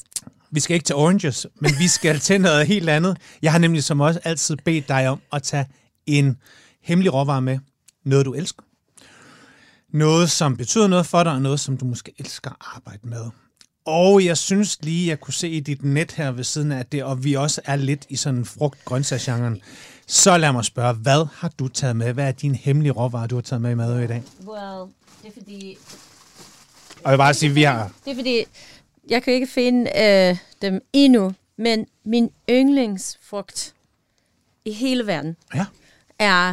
Vi 0.52 0.60
skal 0.60 0.74
ikke 0.74 0.84
til 0.84 0.96
oranges, 0.96 1.48
men 1.62 1.72
vi 1.80 1.88
skal 1.88 2.20
til 2.20 2.42
noget 2.42 2.68
helt 2.68 2.90
andet. 2.90 3.18
Jeg 3.42 3.52
har 3.52 3.60
nemlig 3.60 3.84
som 3.84 4.02
også 4.02 4.20
altid 4.24 4.56
bedt 4.56 4.88
dig 4.88 5.10
om 5.10 5.22
at 5.34 5.44
tage 5.44 5.66
en 6.06 6.38
hemmelig 6.82 7.14
råvare 7.14 7.42
med. 7.42 7.60
Noget, 8.06 8.26
du 8.26 8.34
elsker. 8.34 8.64
Noget, 9.94 10.32
som 10.32 10.58
betyder 10.58 10.88
noget 10.88 11.06
for 11.06 11.24
dig, 11.24 11.34
og 11.34 11.42
noget, 11.42 11.60
som 11.60 11.78
du 11.78 11.86
måske 11.86 12.14
elsker 12.20 12.50
at 12.50 12.56
arbejde 12.76 13.08
med. 13.08 13.26
Og 13.86 14.26
jeg 14.26 14.38
synes 14.38 14.78
lige, 14.82 15.08
jeg 15.08 15.20
kunne 15.20 15.34
se 15.34 15.50
i 15.50 15.60
dit 15.60 15.84
net 15.84 16.12
her 16.12 16.32
ved 16.32 16.44
siden 16.44 16.72
af 16.72 16.86
det, 16.86 17.04
og 17.04 17.24
vi 17.24 17.34
også 17.34 17.62
er 17.66 17.76
lidt 17.76 18.06
i 18.10 18.16
sådan 18.16 18.46
frugt-grøntsagsgenren. 18.46 19.62
Så 20.08 20.38
lad 20.38 20.52
mig 20.52 20.66
spørge, 20.66 20.94
hvad 20.94 21.28
har 21.34 21.52
du 21.60 21.68
taget 21.68 21.96
med? 21.96 22.14
Hvad 22.14 22.28
er 22.28 22.32
din 22.32 22.56
hemmelige 22.56 22.92
råvare, 22.92 23.28
du 23.28 23.36
har 23.36 23.42
taget 23.42 23.62
med 23.62 23.72
i 23.72 23.74
mad 23.74 24.00
i 24.04 24.08
dag? 24.08 24.24
Well, 24.48 24.92
det 25.24 25.28
er 25.28 25.32
fordi... 25.34 25.78
Og 27.04 27.04
jeg 27.04 27.12
vil 27.12 27.18
bare 27.18 27.34
sige, 27.34 27.50
vi 27.54 27.64
har... 27.64 27.92
Det 28.06 28.12
er 28.12 28.16
fordi, 28.16 28.44
jeg 29.10 29.24
kan 29.24 29.34
ikke 29.34 29.48
finde 29.48 29.92
øh, 30.02 30.38
dem 30.62 30.82
endnu, 30.94 31.34
men 31.58 31.88
min 32.06 32.32
yndlingsfrugt 32.50 33.74
i 34.66 34.72
hele 34.72 35.08
verden 35.08 35.36
Ja, 35.56 35.66
er 36.20 36.50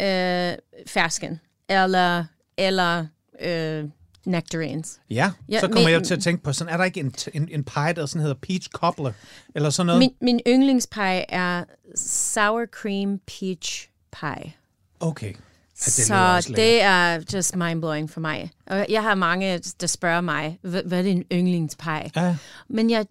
øh, 0.00 0.58
fersken, 0.86 1.40
eller, 1.68 2.24
eller 2.56 3.06
øh, 3.40 3.84
nectarines. 4.30 5.00
ja. 5.10 5.30
Ja, 5.48 5.60
så 5.60 5.66
kommer 5.68 5.82
men- 5.84 5.92
jeg 5.92 6.02
til 6.02 6.14
at 6.14 6.22
tænke 6.22 6.42
på, 6.42 6.52
sådan 6.52 6.72
er 6.72 6.76
der 6.76 6.84
ikke 6.84 7.00
en, 7.00 7.14
en, 7.34 7.48
en 7.50 7.64
pie, 7.64 7.92
der 7.96 8.06
sådan 8.06 8.20
hedder 8.22 8.36
peach 8.42 8.68
cobbler, 8.68 9.12
eller 9.54 9.70
sådan 9.70 9.86
noget? 9.86 9.98
Min, 9.98 10.10
min 10.20 10.40
yndlingspie 10.46 11.30
er 11.30 11.64
sour 11.94 12.66
cream 12.66 13.18
peach 13.26 13.88
pie. 14.20 14.52
Okay. 15.00 15.32
Ja, 15.32 15.84
det 15.86 16.08
lyder 16.10 16.40
så 16.40 16.52
det 16.56 16.82
er 16.82 17.22
just 17.34 17.56
mindblowing 17.56 18.10
for 18.10 18.20
mig. 18.20 18.50
Og 18.66 18.86
jeg 18.88 19.02
har 19.02 19.14
mange, 19.14 19.58
der 19.58 19.86
spørger 19.86 20.20
mig, 20.20 20.58
hvad, 20.62 20.82
hvad 20.82 20.98
er 20.98 21.02
din 21.02 21.24
yndlingspie? 21.32 22.10
Ja, 22.16 22.36
Men 22.68 22.90
jeg, 22.90 23.06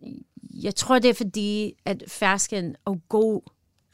jeg 0.54 0.76
tror, 0.76 1.00
det 1.00 1.10
er 1.10 1.14
fordi, 1.14 1.74
at 1.86 2.04
fersken 2.08 2.76
og 2.86 3.02
god, 3.10 3.42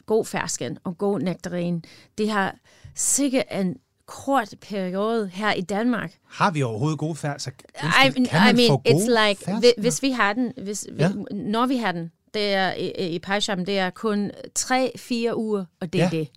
god 0.05 0.25
fersken 0.25 0.77
og 0.83 0.97
god 0.97 1.19
nektarin, 1.19 1.83
det 2.17 2.29
har 2.29 2.55
sikkert 2.95 3.45
en 3.51 3.75
kort 4.07 4.53
periode 4.61 5.27
her 5.33 5.53
i 5.53 5.61
Danmark. 5.61 6.13
har 6.29 6.51
vi 6.51 6.61
overhovedet 6.63 6.99
gode 6.99 7.15
færd? 7.15 7.39
Så, 7.39 7.49
I, 7.49 8.09
kan 8.09 8.15
I 8.25 8.27
man 8.33 8.55
mean, 8.55 8.69
få 8.69 8.81
it's 8.87 8.91
gode 8.91 9.27
like, 9.29 9.43
ferskner? 9.45 9.71
hvis, 9.81 10.01
vi 10.01 10.09
har 10.11 10.33
den, 10.33 10.53
hvis, 10.63 10.87
Ja. 10.99 11.03
ja. 11.03 11.35
når 11.35 11.65
vi 11.65 11.77
har 11.77 11.91
den, 11.91 12.11
det 12.33 12.53
er 12.53 12.73
i, 12.73 13.09
i 13.15 13.19
pie-shoppen, 13.19 13.65
det 13.65 13.77
er 13.79 13.89
kun 13.89 14.31
3-4 14.59 15.35
uger, 15.35 15.65
og 15.81 15.93
det 15.93 16.01
er 16.01 16.09
Ja. 16.13 16.17
det. 16.17 16.27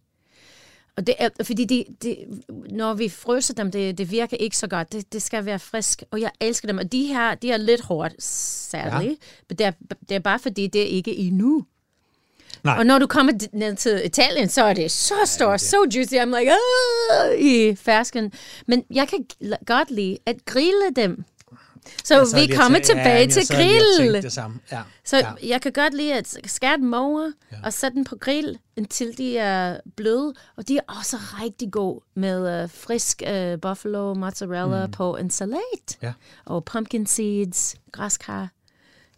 Og 0.97 1.07
det 1.07 1.15
er, 1.19 1.29
fordi 1.43 1.65
det, 1.65 1.85
det, 2.03 2.17
når 2.71 2.95
vi 2.95 3.09
fryser 3.09 3.55
dem, 3.55 3.71
det, 3.71 3.99
det 3.99 4.11
virker 4.11 4.37
ikke 4.37 4.57
så 4.57 4.67
godt. 4.67 4.93
Det, 4.93 5.13
det 5.13 5.23
skal 5.23 5.45
være 5.45 5.59
frisk, 5.59 6.03
og 6.11 6.21
jeg 6.21 6.31
elsker 6.41 6.69
dem. 6.69 6.79
Og 6.79 6.93
de 6.93 7.07
her, 7.07 7.35
de 7.35 7.51
er 7.51 7.57
lidt 7.57 7.81
hårdt, 7.81 8.23
særligt. 8.23 9.11
Ja. 9.11 9.17
Men 9.49 9.57
det 9.59 9.67
er, 9.67 9.73
det 10.09 10.15
er 10.15 10.19
bare 10.19 10.39
fordi, 10.39 10.67
det 10.67 10.83
er 10.83 10.87
ikke 10.87 11.17
endnu. 11.17 11.65
Nej. 12.63 12.79
Og 12.79 12.87
når 12.87 12.99
du 12.99 13.07
kommer 13.07 13.33
ned 13.53 13.77
til 13.77 14.03
Italien, 14.05 14.49
så 14.49 14.65
er 14.65 14.75
det 14.75 14.91
så 14.91 15.15
stort, 15.25 15.61
så 15.61 15.87
juicy. 15.95 16.15
I'm 16.15 16.39
like, 16.39 16.53
"Ah," 16.53 17.39
i 17.39 17.77
fersken. 17.77 18.33
Men 18.67 18.85
jeg 18.91 19.09
kan 19.09 19.27
godt 19.67 19.91
lide 19.91 20.19
at 20.27 20.37
grille 20.45 20.91
dem. 20.97 21.25
Så 22.05 22.15
Jeg 22.19 22.27
sad 22.27 22.47
vi 22.47 22.55
kommer 22.55 22.79
tilbage 22.79 23.19
ja, 23.19 23.27
til 23.27 23.47
jeg 23.51 23.59
tænkte 23.59 23.97
grill. 23.99 24.23
det 24.23 24.33
samme. 24.33 24.61
Ja. 24.73 24.81
Så 25.05 25.17
ja. 25.17 25.27
ja. 25.43 25.49
jeg 25.49 25.63
kan 25.63 25.73
godt 25.73 25.95
lide 25.95 26.15
at 26.15 26.37
skære 26.47 26.77
dem 26.77 26.95
over 26.95 27.33
ja. 27.53 27.57
og 27.65 27.73
sætte 27.73 27.95
dem 27.95 28.05
på 28.05 28.17
grill, 28.17 28.59
indtil 28.77 29.19
de 29.19 29.39
er 29.39 29.81
bløde. 29.97 30.35
Og 30.57 30.69
de 30.69 30.77
er 30.77 30.81
også 30.99 31.17
rigtig 31.43 31.73
gode 31.73 32.01
med 32.15 32.65
uh, 32.65 32.71
frisk 32.71 33.23
uh, 33.31 33.61
buffalo 33.61 34.15
mozzarella 34.15 34.87
mm. 34.87 34.93
på 34.93 35.17
en 35.17 35.31
salat. 35.31 35.99
Ja. 36.03 36.13
Og 36.45 36.65
pumpkin 36.65 37.07
seeds, 37.07 37.77
græskar, 37.93 38.49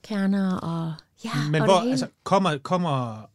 kerner 0.03 0.57
og 0.57 0.95
ja, 1.25 1.31
Men 1.51 1.63
hvor, 1.65 1.79
hele. 1.81 1.91
altså, 1.91 2.07
kommer, 2.25 2.59
kommer, 2.59 3.27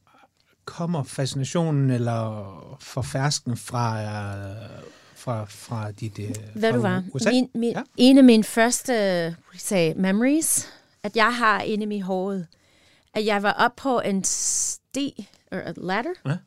kommer 0.66 1.04
fascinationen 1.04 1.90
eller 1.92 2.78
forfærsken 2.82 3.58
fra, 3.58 4.02
øh, 4.02 4.84
fra, 5.16 5.46
fra 5.46 5.92
dit 5.92 6.20
øh, 6.20 6.30
Ved 6.54 6.62
fra 6.62 6.72
du 6.72 6.80
hvad? 6.80 7.02
USA? 7.14 7.30
Min, 7.32 7.50
min, 7.54 7.72
Ja. 7.72 7.78
ja. 7.80 7.84
En 7.98 8.18
af 8.18 8.24
mine 8.24 8.44
første 8.44 8.94
you 9.54 9.58
say, 9.58 9.94
memories, 9.96 10.68
at 11.04 11.16
jeg 11.16 11.36
har 11.36 11.62
inde 11.62 11.84
i 11.84 11.88
mit 11.88 12.04
hoved, 12.04 12.46
at 13.14 13.26
jeg 13.26 13.44
var 13.44 13.52
op 13.54 13.76
på 13.76 14.00
en 14.00 14.24
sti, 14.24 15.28
eller 15.52 15.70
et 15.70 15.78
ladder, 15.78 16.38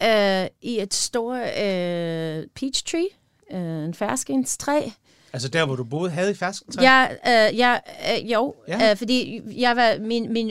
Ja. 0.00 0.42
øh, 0.44 0.48
i 0.62 0.80
et 0.80 0.94
stort 0.94 1.36
øh, 1.40 2.46
peach 2.54 2.84
tree, 2.84 3.08
øh, 3.52 3.84
en 3.84 3.94
ferskenstræ. 3.94 4.90
Altså 5.32 5.48
der, 5.48 5.66
hvor 5.66 5.76
du 5.76 5.84
boede, 5.84 6.10
havde 6.10 6.30
i 6.30 6.34
fersken? 6.34 6.82
Jeg, 6.82 7.18
øh, 7.26 7.58
jeg, 7.58 7.80
øh, 8.18 8.32
jo, 8.32 8.54
Ja. 8.68 8.78
ja. 8.84 8.90
øh, 8.90 8.96
fordi 8.96 9.40
jeg 9.60 9.76
var 9.76 9.98
min, 10.00 10.32
min 10.32 10.46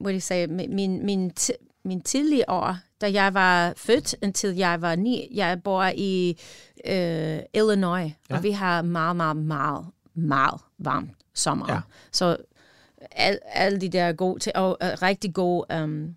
what 0.00 0.12
do 0.12 0.14
you 0.14 0.20
say, 0.20 0.46
min, 0.46 0.74
min, 0.74 1.06
min, 1.06 1.30
ti- 1.30 1.52
min 1.84 2.00
tidlige 2.00 2.50
år, 2.50 2.76
da 3.00 3.12
jeg 3.12 3.34
var 3.34 3.72
født, 3.76 4.14
indtil 4.22 4.56
jeg 4.56 4.82
var 4.82 4.96
ni. 4.96 5.28
Jeg 5.34 5.62
bor 5.62 5.84
i 5.96 6.38
øh, 6.86 7.38
Illinois, 7.54 8.12
Ja. 8.30 8.36
og 8.36 8.42
vi 8.42 8.50
har 8.50 8.82
meget, 8.82 9.16
meget, 9.16 9.36
meget, 9.36 9.86
meget 10.14 10.60
varmt 10.78 11.10
sommer. 11.34 11.72
Ja. 11.72 11.80
Så 12.12 12.36
al, 13.12 13.38
alle 13.44 13.80
de 13.80 13.88
der 13.88 14.12
gode, 14.12 14.40
til, 14.40 14.52
og 14.54 14.78
uh, 14.84 15.02
rigtig 15.02 15.34
gode 15.34 15.82
um, 15.82 16.14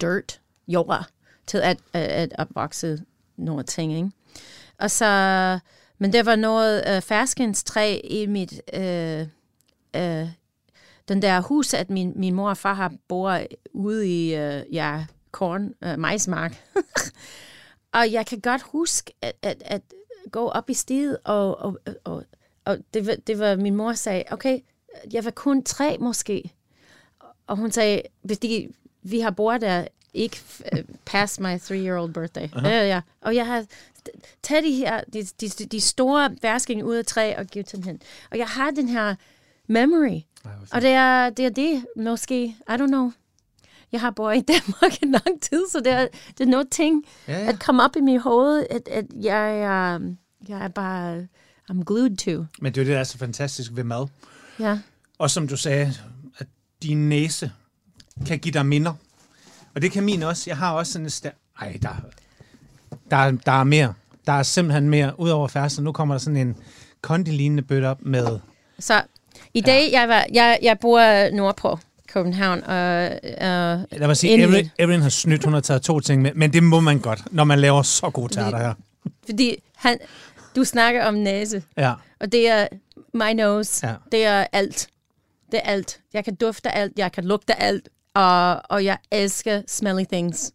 dirt, 0.00 0.40
jord, 0.68 1.04
til 1.46 1.58
at, 1.58 1.76
at, 1.92 2.02
at 2.10 2.32
opvokse 2.38 2.98
nogle 3.36 3.62
ting, 3.62 3.92
ikke? 3.96 4.10
Og 4.78 4.90
så, 4.90 5.58
men 6.00 6.12
der 6.12 6.22
var 6.22 6.36
noget 6.36 6.84
øh, 6.88 6.96
uh, 6.96 7.02
ferskenstræ 7.02 8.00
i 8.04 8.26
mit, 8.26 8.62
Øh, 8.74 9.26
øh, 9.96 10.28
den 11.08 11.22
der 11.22 11.40
hus, 11.40 11.74
at 11.74 11.90
min, 11.90 12.12
min 12.16 12.34
mor 12.34 12.50
og 12.50 12.56
far 12.56 12.74
har 12.74 12.92
bor 13.08 13.38
ude 13.72 14.08
i 14.08 14.34
øh, 14.34 14.62
ja, 14.72 15.06
korn, 15.30 15.74
øh, 15.84 15.98
majsmark. 15.98 16.64
og 17.98 18.12
jeg 18.12 18.26
kan 18.26 18.40
godt 18.40 18.62
huske 18.62 19.12
at, 19.22 19.36
at, 19.42 19.62
at 19.66 19.82
gå 20.30 20.48
op 20.48 20.70
i 20.70 20.74
stiget, 20.74 21.18
og, 21.24 21.58
og, 21.58 21.78
og, 22.04 22.24
og 22.64 22.78
det, 22.94 23.06
var, 23.06 23.14
det 23.26 23.38
var, 23.38 23.56
min 23.56 23.74
mor 23.74 23.92
sagde, 23.92 24.24
okay, 24.30 24.60
jeg 25.12 25.24
var 25.24 25.30
kun 25.30 25.62
tre 25.62 25.96
måske. 26.00 26.52
Og 27.46 27.56
hun 27.56 27.70
sagde, 27.70 28.02
hvis 28.22 28.38
de, 28.38 28.68
vi 29.02 29.20
har 29.20 29.30
bor 29.30 29.58
der 29.58 29.86
ikke 30.14 30.40
uh, 30.72 30.78
past 31.04 31.40
my 31.40 31.58
three-year-old 31.58 32.12
birthday. 32.12 32.48
Uh-huh. 32.48 32.68
Ja, 32.68 32.86
ja. 32.86 33.00
Og 33.20 33.34
jeg 33.34 33.46
har 33.46 33.64
taget 34.42 34.64
de 34.64 34.74
her, 34.74 35.00
de, 35.12 35.22
de, 35.40 35.48
de 35.48 35.80
store 35.80 36.36
værsking 36.42 36.84
ud 36.84 36.94
af 36.94 37.06
træ 37.06 37.34
og 37.38 37.46
givet 37.46 37.72
dem 37.72 37.82
hen. 37.82 38.02
Og 38.30 38.38
jeg 38.38 38.46
har 38.46 38.70
den 38.70 38.88
her 38.88 39.14
memory. 39.66 40.20
Ej, 40.44 40.50
og 40.72 40.82
det 40.82 40.90
er, 40.90 41.30
det 41.30 41.44
er 41.44 41.50
det, 41.50 41.86
måske, 41.96 42.44
I 42.44 42.72
don't 42.72 42.86
know. 42.86 43.12
Jeg 43.92 44.00
har 44.00 44.10
boet 44.10 44.36
i 44.36 44.40
Danmark 44.52 45.02
en 45.02 45.10
lang 45.10 45.42
tid, 45.42 45.64
så 45.72 45.80
det 45.80 45.92
er, 45.92 46.06
det 46.38 46.44
er 46.44 46.50
noget 46.50 46.70
ting, 46.70 47.04
ja, 47.28 47.38
ja. 47.38 47.48
at 47.48 47.60
komme 47.60 47.82
op 47.82 47.96
i 47.96 48.00
mit 48.00 48.20
hoved, 48.20 48.66
at, 48.70 48.88
at 48.88 49.04
jeg, 49.22 49.60
er, 49.60 50.00
jeg 50.48 50.64
er 50.64 50.68
bare, 50.68 51.26
I'm 51.70 51.84
glued 51.84 52.16
to. 52.16 52.44
Men 52.60 52.74
det 52.74 52.80
er 52.80 52.84
det, 52.84 52.86
der 52.86 52.98
er 52.98 53.04
så 53.04 53.18
fantastisk 53.18 53.70
ved 53.74 53.84
mad. 53.84 54.06
Ja. 54.58 54.78
Og 55.18 55.30
som 55.30 55.48
du 55.48 55.56
sagde, 55.56 55.92
at 56.38 56.46
din 56.82 57.08
næse 57.08 57.52
kan 58.26 58.38
give 58.38 58.52
dig 58.52 58.66
minder. 58.66 58.94
Og 59.74 59.82
det 59.82 59.92
kan 59.92 60.04
min 60.04 60.22
også. 60.22 60.44
Jeg 60.46 60.56
har 60.56 60.72
også 60.72 60.92
sådan 60.92 61.06
en 61.06 61.10
stær... 61.10 61.30
Ej, 61.60 61.78
der, 61.82 61.96
der, 63.10 63.30
der 63.30 63.52
er 63.52 63.64
mere. 63.64 63.94
Der 64.26 64.32
er 64.32 64.42
simpelthen 64.42 64.90
mere. 64.90 65.20
Udover 65.20 65.48
færdsel, 65.48 65.84
nu 65.84 65.92
kommer 65.92 66.14
der 66.14 66.18
sådan 66.18 66.36
en 66.36 66.56
kondilignende 67.00 67.62
bøtte 67.62 67.86
op 67.86 68.02
med... 68.02 68.38
Så 68.78 69.02
i 69.54 69.60
dag, 69.60 69.88
ja. 69.92 70.00
jeg, 70.00 70.08
var, 70.08 70.26
jeg, 70.32 70.58
jeg 70.62 70.78
bor 70.78 71.36
nordpå. 71.36 71.78
København 72.12 72.62
og 72.64 73.04
uh, 73.24 73.98
Lad 74.00 74.06
mig 74.06 74.16
sige, 74.16 74.42
Erin, 74.42 74.70
Erin 74.78 75.00
har 75.00 75.08
snydt, 75.08 75.44
hun 75.44 75.52
har 75.52 75.60
taget 75.60 75.82
to 75.82 76.00
ting 76.00 76.22
med, 76.22 76.34
men 76.34 76.52
det 76.52 76.62
må 76.62 76.80
man 76.80 76.98
godt, 76.98 77.22
når 77.30 77.44
man 77.44 77.58
laver 77.58 77.82
så 77.82 78.10
gode 78.10 78.32
tærter 78.32 78.58
her. 78.58 78.74
Fordi 79.24 79.56
han, 79.76 79.98
du 80.56 80.64
snakker 80.64 81.04
om 81.04 81.14
næse, 81.14 81.62
ja. 81.76 81.94
og 82.20 82.32
det 82.32 82.48
er 82.48 82.66
my 83.14 83.32
nose, 83.34 83.86
ja. 83.86 83.94
det 84.12 84.24
er 84.24 84.46
alt. 84.52 84.88
Det 85.52 85.60
er 85.64 85.70
alt. 85.70 86.00
Jeg 86.12 86.24
kan 86.24 86.34
dufte 86.34 86.70
alt, 86.70 86.92
jeg 86.96 87.12
kan 87.12 87.24
lugte 87.24 87.62
alt, 87.62 87.88
og, 88.14 88.62
og 88.70 88.84
jeg 88.84 88.98
elsker 89.10 89.62
smelly 89.66 90.04
things. 90.12 90.52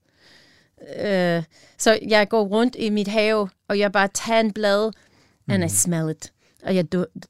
Uh, 0.81 1.43
så 1.77 1.99
jeg 2.07 2.29
går 2.29 2.43
rundt 2.43 2.75
i 2.79 2.89
mit 2.89 3.07
have, 3.07 3.49
og 3.67 3.79
jeg 3.79 3.91
bare 3.91 4.07
tager 4.13 4.39
en 4.39 4.53
blad, 4.53 4.91
mm. 5.47 5.53
and 5.53 5.63
I 5.63 5.69
smell 5.69 6.09
it. 6.09 6.31
Og 6.63 6.75
jeg 6.75 6.85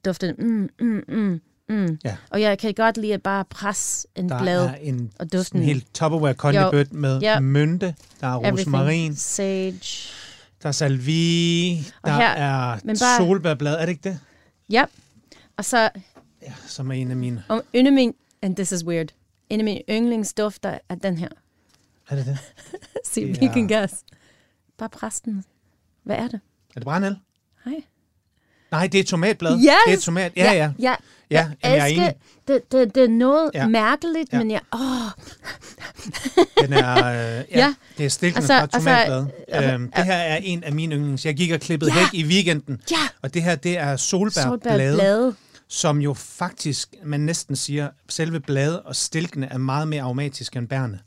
dufter, 0.06 0.34
mm, 0.38 0.70
mm, 0.80 1.04
mm. 1.08 1.42
Mm. 1.70 2.00
Ja. 2.04 2.16
Og 2.30 2.42
jeg 2.42 2.60
kan 2.60 2.74
godt 2.74 2.98
lide 2.98 3.14
at 3.14 3.24
bare 3.24 3.46
presse 3.46 4.08
en 4.16 4.30
der 4.30 4.42
blad 4.42 4.66
er 4.66 4.76
en, 4.76 5.12
og 5.20 5.34
duften. 5.34 5.60
en 5.60 5.66
helt 5.66 5.94
Tupperware 5.94 6.34
kondibøt 6.34 6.94
med 6.94 7.22
yep. 7.24 7.44
mynte, 7.44 7.96
der 8.22 8.28
er 8.28 8.52
rosmarin, 8.52 9.16
sage, 9.16 9.82
der 10.64 10.68
er 10.68 10.72
salvie, 10.72 11.76
der 12.06 12.12
her, 12.12 12.30
er 12.30 12.80
bare, 12.86 13.18
solbærblad, 13.18 13.76
er 13.76 13.80
det 13.80 13.90
ikke 13.90 14.10
det? 14.10 14.20
Ja. 14.70 14.82
Yep. 14.82 14.90
Og 15.58 15.66
så... 15.66 15.90
Ja, 16.42 16.54
som 16.68 16.92
er 16.92 16.94
en 16.94 17.12
af 17.12 17.18
mine... 17.18 17.44
Og 17.48 17.64
mine, 17.74 18.14
and 18.42 18.56
this 18.56 18.72
is 18.72 18.86
weird, 18.86 19.08
en 19.50 19.60
af 19.60 19.64
mine 19.64 19.82
yndlingsdufter 19.90 20.78
er 20.90 20.96
den 20.96 21.18
her. 21.18 21.30
Er 22.10 22.16
det 22.16 22.26
det? 22.26 22.38
Se, 23.12 23.28
det 23.28 23.42
vi 23.42 23.48
kan 23.48 23.68
gas. 23.68 24.04
Bare 24.78 24.90
pres 24.90 25.22
den. 25.22 25.44
Hvad 26.04 26.16
er 26.16 26.28
det? 26.28 26.40
Er 26.70 26.80
det 26.80 26.84
brændel? 26.84 27.18
Nej. 27.66 27.84
Nej, 28.72 28.88
det 28.88 29.00
er 29.00 29.04
tomatblad. 29.04 29.58
Yes! 29.58 29.66
Det 29.88 29.94
er 29.94 29.98
tomat. 29.98 30.32
Ja, 30.36 30.52
ja. 30.52 30.72
ja. 30.80 30.96
Ja, 31.32 31.38
jeg, 31.38 31.54
jeg 31.64 31.78
er 31.78 31.86
enig. 31.86 32.14
Det, 32.48 32.72
det, 32.72 32.96
det 32.96 33.04
er 33.04 33.10
noget 33.10 33.52
ja. 33.54 33.68
mærkeligt, 33.68 34.34
ja. 34.34 34.38
men 34.38 34.52
jeg... 34.52 34.62
Åh. 34.74 34.80
Den 36.62 36.74
er... 36.74 36.96
Øh, 36.96 37.14
ja, 37.16 37.44
ja, 37.52 37.74
det 37.98 38.06
er 38.06 38.10
stilken 38.10 38.38
altså, 38.38 38.60
fra 38.60 38.66
tomatblad. 38.66 39.26
Altså, 39.48 39.74
øhm, 39.74 39.92
det 39.96 40.06
her 40.06 40.14
er 40.16 40.38
en 40.44 40.64
af 40.64 40.74
mine 40.74 40.96
yndlings. 40.96 41.26
Jeg 41.26 41.36
gik 41.36 41.52
og 41.52 41.60
klippede 41.60 41.92
ja. 41.94 42.00
hæk 42.00 42.14
i 42.14 42.26
weekenden. 42.26 42.82
Ja. 42.92 42.98
Og 43.22 43.34
det 43.34 43.44
her, 43.44 43.56
det 43.56 43.78
er 43.78 43.96
solbærblade. 43.96 44.42
Solbærblade 44.42 45.36
som 45.68 46.02
jo 46.02 46.14
faktisk, 46.14 46.96
man 47.04 47.20
næsten 47.20 47.56
siger, 47.56 47.90
selve 48.10 48.40
bladet 48.40 48.80
og 48.80 48.96
stilkene 48.96 49.48
er 49.48 49.58
meget 49.58 49.88
mere 49.88 50.04
aromatiske 50.04 50.60
end 50.60 50.68
bærne. 50.68 51.00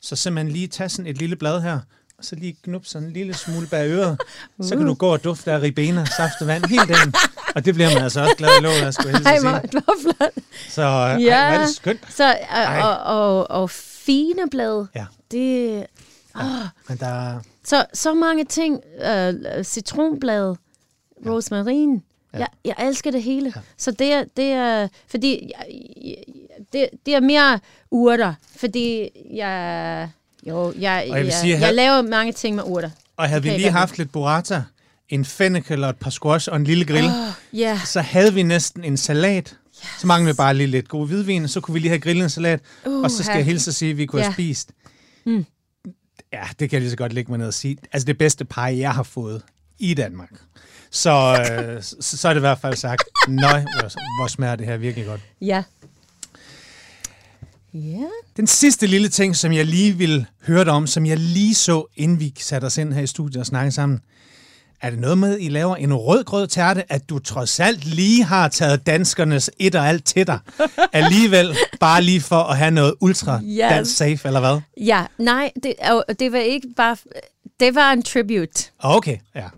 Så 0.00 0.16
simpelthen 0.16 0.52
lige 0.52 0.66
tage 0.66 0.88
sådan 0.88 1.06
et 1.06 1.18
lille 1.18 1.36
blad 1.36 1.60
her, 1.60 1.80
og 2.18 2.24
så 2.24 2.36
lige 2.36 2.56
knup 2.62 2.86
sådan 2.86 3.08
en 3.08 3.14
lille 3.14 3.34
smule 3.34 3.66
bag 3.66 3.90
øret, 3.90 4.18
uh. 4.58 4.66
så 4.68 4.76
kan 4.76 4.86
du 4.86 4.94
gå 4.94 5.12
og 5.12 5.24
dufte 5.24 5.52
af 5.52 5.60
ribena, 5.60 6.04
saft 6.04 6.40
og 6.40 6.46
vand 6.46 6.64
hele 6.64 6.86
dagen. 6.86 7.14
Og 7.54 7.64
det 7.64 7.74
bliver 7.74 7.94
man 7.94 8.02
altså 8.02 8.20
også 8.20 8.34
glad 8.38 8.48
i 8.58 8.62
låget, 8.62 8.82
jeg 8.82 8.94
skulle 8.94 9.10
helst 9.10 9.28
sige. 9.28 9.44
Var 9.44 9.96
flot. 10.02 10.32
Så 10.68 10.82
øh, 10.82 11.24
ja. 11.24 11.34
ej, 11.34 11.54
er 11.54 11.58
det 11.58 11.76
skønt. 11.76 12.14
Så, 12.14 12.36
og, 12.50 12.88
og, 12.88 12.98
og, 12.98 13.50
og 13.50 13.70
fine 13.70 14.50
blad, 14.50 14.86
ja. 14.94 15.06
det... 15.30 15.86
Ja, 16.36 16.40
oh. 16.40 16.66
men 16.88 16.98
der... 16.98 17.40
så, 17.64 17.86
så 17.94 18.14
mange 18.14 18.44
ting. 18.44 18.80
Uh, 18.98 19.62
citronblad, 19.62 20.54
ja. 21.24 21.30
rosmarin. 21.30 22.02
Ja. 22.34 22.38
Jeg, 22.38 22.48
jeg 22.64 22.88
elsker 22.88 23.10
det 23.10 23.22
hele. 23.22 23.52
Ja. 23.56 23.60
Så 23.76 23.90
det 23.90 24.12
er, 24.12 24.24
det 24.36 24.44
er 24.44 24.88
fordi 25.08 25.52
det, 26.72 26.88
det 27.06 27.14
er 27.14 27.20
mere 27.20 27.60
urter, 27.90 28.34
fordi 28.56 29.08
jeg 29.34 30.08
jo, 30.46 30.72
jeg, 30.78 31.06
og 31.10 31.16
jeg, 31.16 31.24
jeg, 31.24 31.32
sige, 31.32 31.52
jeg, 31.52 31.60
jeg 31.60 31.74
laver 31.74 32.02
mange 32.02 32.32
ting 32.32 32.56
med 32.56 32.64
urter. 32.66 32.90
Og 33.16 33.28
havde 33.28 33.42
vi 33.42 33.48
lige 33.48 33.70
haft 33.70 33.98
lidt 33.98 34.12
burrata, 34.12 34.62
en 35.08 35.24
fennel 35.24 35.84
og 35.84 35.90
et 35.90 35.96
par 35.96 36.10
squash 36.10 36.48
og 36.50 36.56
en 36.56 36.64
lille 36.64 36.84
grill, 36.84 37.06
oh, 37.06 37.58
yeah. 37.60 37.86
så 37.86 38.00
havde 38.00 38.34
vi 38.34 38.42
næsten 38.42 38.84
en 38.84 38.96
salat. 38.96 39.56
Yes. 39.68 40.00
Så 40.00 40.06
manglede 40.06 40.34
vi 40.34 40.36
bare 40.36 40.54
lige 40.54 40.66
lidt 40.66 40.88
god 40.88 41.06
hvidvin, 41.06 41.48
så 41.48 41.60
kunne 41.60 41.72
vi 41.72 41.78
lige 41.78 41.88
have 41.88 42.00
grillet 42.00 42.24
en 42.24 42.30
salat, 42.30 42.60
uh, 42.86 43.02
og 43.02 43.10
så 43.10 43.22
skal 43.22 43.36
jeg 43.36 43.44
hilse 43.44 43.70
at 43.70 43.74
sige, 43.74 43.90
at 43.90 43.96
vi 43.96 44.06
kunne 44.06 44.20
yeah. 44.20 44.26
have 44.26 44.34
spist. 44.34 44.70
Mm. 45.26 45.44
Ja, 46.32 46.42
det 46.58 46.70
kan 46.70 46.76
jeg 46.76 46.80
lige 46.80 46.90
så 46.90 46.96
godt 46.96 47.12
lægge 47.12 47.32
mig 47.32 47.38
ned 47.38 47.46
og 47.46 47.54
sige. 47.54 47.76
Altså 47.92 48.06
det 48.06 48.18
bedste 48.18 48.44
pie, 48.44 48.62
jeg 48.78 48.92
har 48.92 49.02
fået 49.02 49.42
i 49.78 49.94
Danmark. 49.94 50.30
Så, 50.90 51.10
øh, 51.40 51.82
så, 51.82 52.16
så 52.16 52.28
er 52.28 52.32
det 52.32 52.40
i 52.40 52.46
hvert 52.48 52.58
fald 52.58 52.76
sagt, 52.76 53.02
nøj, 53.28 53.60
hvor, 53.60 54.20
hvor 54.20 54.28
smager 54.28 54.56
det 54.56 54.66
her 54.66 54.76
virkelig 54.76 55.06
godt. 55.06 55.20
Ja, 55.40 55.62
Ja. 57.74 58.06
Den 58.36 58.46
sidste 58.46 58.86
lille 58.86 59.08
ting, 59.08 59.36
som 59.36 59.52
jeg 59.52 59.66
lige 59.66 59.92
vil 59.92 60.26
høre 60.46 60.64
dig 60.64 60.72
om, 60.72 60.86
som 60.86 61.06
jeg 61.06 61.16
lige 61.16 61.54
så, 61.54 61.84
inden 61.96 62.20
vi 62.20 62.34
satte 62.38 62.64
os 62.64 62.78
ind 62.78 62.92
her 62.92 63.02
i 63.02 63.06
studiet 63.06 63.40
og 63.40 63.46
snakke 63.46 63.70
sammen, 63.70 64.00
er 64.82 64.90
det 64.90 64.98
noget 64.98 65.18
med, 65.18 65.34
at 65.34 65.40
I 65.40 65.48
laver 65.48 65.76
en 65.76 65.94
rødgrød 65.94 66.46
tærte, 66.46 66.92
at 66.92 67.08
du 67.08 67.18
trods 67.18 67.60
alt 67.60 67.84
lige 67.84 68.24
har 68.24 68.48
taget 68.48 68.86
danskernes 68.86 69.50
et 69.58 69.74
og 69.74 69.88
alt 69.88 70.04
til 70.04 70.26
dig? 70.26 70.38
Alligevel, 70.92 71.56
bare 71.80 72.02
lige 72.02 72.20
for 72.20 72.36
at 72.36 72.58
have 72.58 72.70
noget 72.70 72.94
ultra 73.00 73.40
yes. 73.42 73.58
dansk 73.58 73.96
safe, 73.96 74.20
eller 74.24 74.40
hvad? 74.40 74.60
Ja, 74.80 75.06
nej, 75.18 75.52
det, 75.62 75.74
det 76.18 76.32
var 76.32 76.38
ikke 76.38 76.68
bare... 76.76 76.96
Det 77.60 77.74
var 77.74 77.92
en 77.92 78.02
tribute. 78.02 78.70
Okay, 78.78 79.16
ja. 79.34 79.48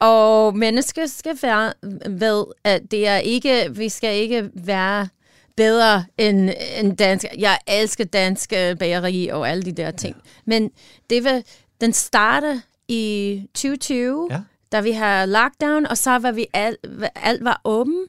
Og 0.00 0.56
mennesker 0.56 1.06
skal 1.06 1.38
være 1.42 1.72
ved, 2.08 2.44
at 2.64 2.82
det 2.90 3.08
er 3.08 3.16
ikke, 3.16 3.70
vi 3.72 3.88
skal 3.88 4.16
ikke 4.16 4.50
være 4.54 5.08
bedre 5.56 6.04
end, 6.18 6.50
end 6.78 6.96
dansk. 6.96 7.24
Jeg 7.38 7.58
elsker 7.68 8.04
danske 8.04 8.76
bageri 8.78 9.28
og 9.28 9.50
alle 9.50 9.62
de 9.62 9.72
der 9.72 9.90
ting. 9.90 10.16
Ja. 10.16 10.30
Men 10.44 10.70
det 11.10 11.24
var, 11.24 11.42
den 11.80 11.92
startede 11.92 12.62
i 12.88 13.42
2020, 13.54 14.28
ja. 14.30 14.40
da 14.72 14.80
vi 14.80 14.92
har 14.92 15.26
lockdown, 15.26 15.86
og 15.86 15.98
så 15.98 16.18
var 16.18 16.32
vi 16.32 16.46
alt, 16.52 16.86
alt 17.14 17.44
var 17.44 17.60
åben, 17.64 18.06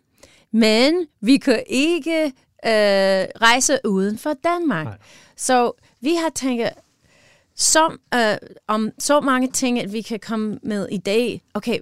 men 0.51 1.07
vi 1.21 1.37
kunne 1.37 1.63
ikke 1.67 2.25
øh, 2.65 3.25
rejse 3.41 3.79
uden 3.85 4.17
for 4.17 4.33
Danmark. 4.43 4.85
Nej. 4.85 4.97
Så 5.37 5.71
vi 6.01 6.15
har 6.15 6.29
tænkt, 6.35 6.63
så, 7.60 7.97
øh, 8.14 8.49
om 8.68 8.91
så 8.99 9.20
mange 9.20 9.51
ting, 9.51 9.80
at 9.80 9.93
vi 9.93 10.01
kan 10.01 10.20
komme 10.20 10.60
med 10.64 10.88
i 10.91 10.97
dag. 10.97 11.41
Okay, 11.53 11.80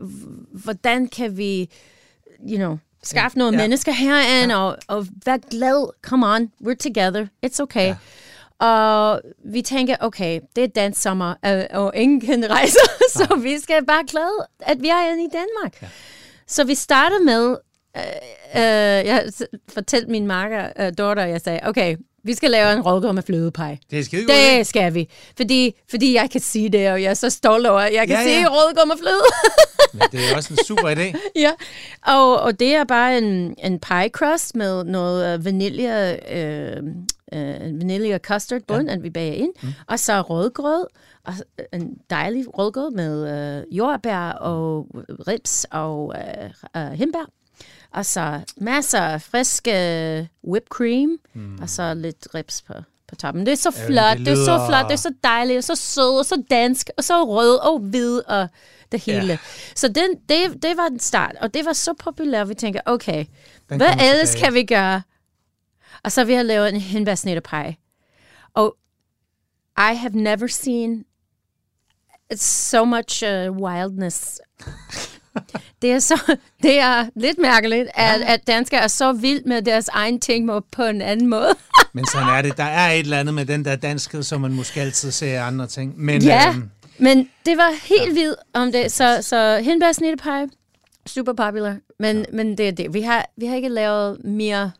hvordan 0.51 1.07
kan 1.07 1.37
vi, 1.37 1.69
you 2.49 2.57
know, 2.57 2.77
Skaff 3.03 3.35
noget 3.35 3.51
ja. 3.51 3.57
mennesker 3.57 3.91
herinde, 3.91 4.55
ja. 4.55 4.61
og, 4.61 4.77
og 4.87 5.07
vær 5.25 5.37
glad. 5.37 5.89
Come 6.01 6.27
on, 6.27 6.51
we're 6.63 6.75
together. 6.75 7.27
It's 7.45 7.61
okay. 7.61 7.87
Ja. 7.87 7.95
Og 8.67 9.21
vi 9.45 9.61
tænker, 9.61 9.95
okay, 9.99 10.39
det 10.55 10.63
er 10.63 10.67
dansk 10.67 11.01
sommer, 11.01 11.33
øh, 11.45 11.63
og 11.71 11.93
ingen 11.95 12.21
kan 12.27 12.49
rejse, 12.49 12.77
så 13.13 13.35
vi 13.43 13.59
skal 13.59 13.85
bare 13.85 14.03
glade, 14.07 14.47
at 14.59 14.81
vi 14.81 14.87
er 14.87 15.11
inde 15.11 15.23
i 15.23 15.29
Danmark. 15.33 15.81
Ja. 15.81 15.87
Så 16.47 16.63
vi 16.63 16.75
starter 16.75 17.19
med, 17.19 17.57
øh, 17.97 18.03
øh, 18.55 19.07
jeg 19.07 19.29
fortalte 19.69 20.11
min 20.11 20.27
marker, 20.27 20.69
øh, 20.79 20.93
daughter, 20.97 21.25
jeg 21.25 21.41
sagde, 21.41 21.59
okay, 21.63 21.95
vi 22.23 22.33
skal 22.33 22.51
lave 22.51 22.73
en 22.73 22.81
rådgård 22.81 23.15
med 23.15 23.23
flødepej. 23.23 23.77
Det 23.91 24.05
skal 24.05 24.27
Det 24.27 24.67
skal 24.67 24.93
vi. 24.93 25.09
Fordi, 25.37 25.75
fordi 25.89 26.13
jeg 26.13 26.29
kan 26.31 26.41
sige 26.41 26.69
det, 26.69 26.91
og 26.91 27.01
jeg 27.01 27.09
er 27.09 27.13
så 27.13 27.29
stolt 27.29 27.67
over, 27.67 27.79
at 27.79 27.93
jeg 27.93 28.07
kan 28.07 28.15
ja, 28.17 28.21
ja. 28.21 28.27
sige 28.27 28.47
rådgård 28.47 28.87
med 28.87 28.95
fløde. 28.97 29.23
Men 29.93 30.03
det 30.11 30.31
er 30.31 30.35
også 30.35 30.53
en 30.53 30.65
super 30.65 30.95
idé. 30.95 31.17
ja, 31.45 31.51
og, 32.05 32.39
og 32.39 32.59
det 32.59 32.75
er 32.75 32.83
bare 32.83 33.17
en, 33.17 33.55
en 33.63 33.79
pie 33.79 34.09
crust 34.09 34.55
med 34.55 34.83
noget 34.83 35.45
vanilje, 35.45 36.19
øh, 36.31 36.77
øh, 37.33 37.79
vanilje 37.79 38.19
custard 38.23 38.61
bund, 38.67 38.87
ja. 38.87 38.93
at 38.93 39.03
vi 39.03 39.09
bager 39.09 39.33
ind. 39.33 39.53
Mm. 39.63 39.69
Og 39.87 39.99
så 39.99 40.21
rødgrød, 40.21 40.85
og 41.23 41.33
en 41.73 41.97
dejlig 42.09 42.57
rødgrød 42.57 42.91
med 42.91 43.13
øh, 43.57 43.77
jordbær 43.77 44.29
og 44.29 44.87
ribs 45.27 45.65
og 45.71 46.15
øh, 46.17 46.81
øh, 46.81 46.91
himbær. 46.91 47.29
Og 47.93 48.05
så 48.05 48.41
masser 48.57 48.99
af 48.99 49.21
friske 49.21 50.29
whipped 50.47 50.67
cream, 50.69 51.17
mm. 51.33 51.59
og 51.61 51.69
så 51.69 51.93
lidt 51.93 52.27
rips 52.35 52.61
på, 52.61 52.73
på 53.07 53.15
toppen. 53.15 53.45
Det 53.45 53.51
er 53.51 53.55
så 53.55 53.71
flot, 53.71 54.17
det 54.17 54.25
det, 54.25 54.31
er 54.31 54.35
så 54.35 54.41
lyder- 54.57 54.67
flot, 54.67 54.85
det 54.85 54.93
er 54.93 54.97
så 54.97 55.13
dejligt, 55.23 55.57
og 55.57 55.63
så 55.63 55.75
sød, 55.75 56.19
og 56.19 56.25
så 56.25 56.43
dansk, 56.49 56.89
og 56.97 57.03
så 57.03 57.23
rød 57.23 57.55
og 57.57 57.79
hvid, 57.79 58.19
og 58.19 58.47
det 58.91 58.99
hele. 59.03 59.27
Ja. 59.27 59.37
Så 59.75 59.87
den, 59.87 60.15
det, 60.29 60.63
det 60.63 60.77
var 60.77 60.87
en 60.87 60.99
start, 60.99 61.35
og 61.41 61.53
det 61.53 61.65
var 61.65 61.73
så 61.73 61.93
populært, 61.93 62.49
vi 62.49 62.53
tænker, 62.53 62.81
okay, 62.85 63.25
Den 63.69 63.77
hvad 63.77 63.87
ellers 64.01 64.29
tilbage. 64.29 64.45
kan 64.45 64.53
vi 64.53 64.63
gøre? 64.63 65.01
Og 66.03 66.11
så 66.11 66.23
vi 66.23 66.33
har 66.33 66.43
lavet 66.43 66.69
en 66.73 66.81
hindbærsnitterpej. 66.81 67.75
Og 68.53 68.77
I 69.77 69.95
have 69.95 70.11
never 70.13 70.47
seen 70.47 71.05
so 72.35 72.85
much 72.85 73.23
uh, 73.23 73.57
wildness. 73.57 74.41
det, 75.81 75.91
er 75.91 75.99
så, 75.99 76.35
det 76.63 76.79
er 76.79 77.05
lidt 77.15 77.37
mærkeligt, 77.39 77.89
at, 77.93 78.21
at 78.21 78.47
danskere 78.47 78.81
er 78.81 78.87
så 78.87 79.13
vild 79.13 79.43
med 79.45 79.61
deres 79.61 79.87
egen 79.87 80.19
ting 80.19 80.49
på 80.71 80.83
en 80.83 81.01
anden 81.01 81.27
måde. 81.27 81.55
Men 81.93 82.05
sådan 82.05 82.27
er 82.27 82.41
det. 82.41 82.57
Der 82.57 82.63
er 82.63 82.91
et 82.91 82.99
eller 82.99 83.19
andet 83.19 83.35
med 83.35 83.45
den 83.45 83.65
der 83.65 83.75
danskhed, 83.75 84.23
som 84.23 84.41
man 84.41 84.53
måske 84.53 84.81
altid 84.81 85.11
ser 85.11 85.33
i 85.33 85.35
andre 85.35 85.67
ting. 85.67 85.93
Men 85.97 86.21
ja, 86.21 86.49
øhm, 86.49 86.69
men 86.97 87.29
det 87.45 87.57
var 87.57 87.87
helt 87.87 88.17
ja. 88.17 88.21
vildt 88.21 88.39
om 88.53 88.71
det. 88.71 88.91
Så, 88.91 89.21
så 89.21 89.61
hindbærsnittepej, 89.63 90.45
super 91.05 91.33
popular. 91.33 91.77
Men, 91.99 92.17
ja. 92.17 92.25
men 92.33 92.57
det 92.57 92.67
er 92.67 92.71
det. 92.71 92.93
Vi 92.93 93.01
har, 93.01 93.29
vi 93.37 93.45
har 93.45 93.55
ikke 93.55 93.69
lavet 93.69 94.25
mere... 94.25 94.71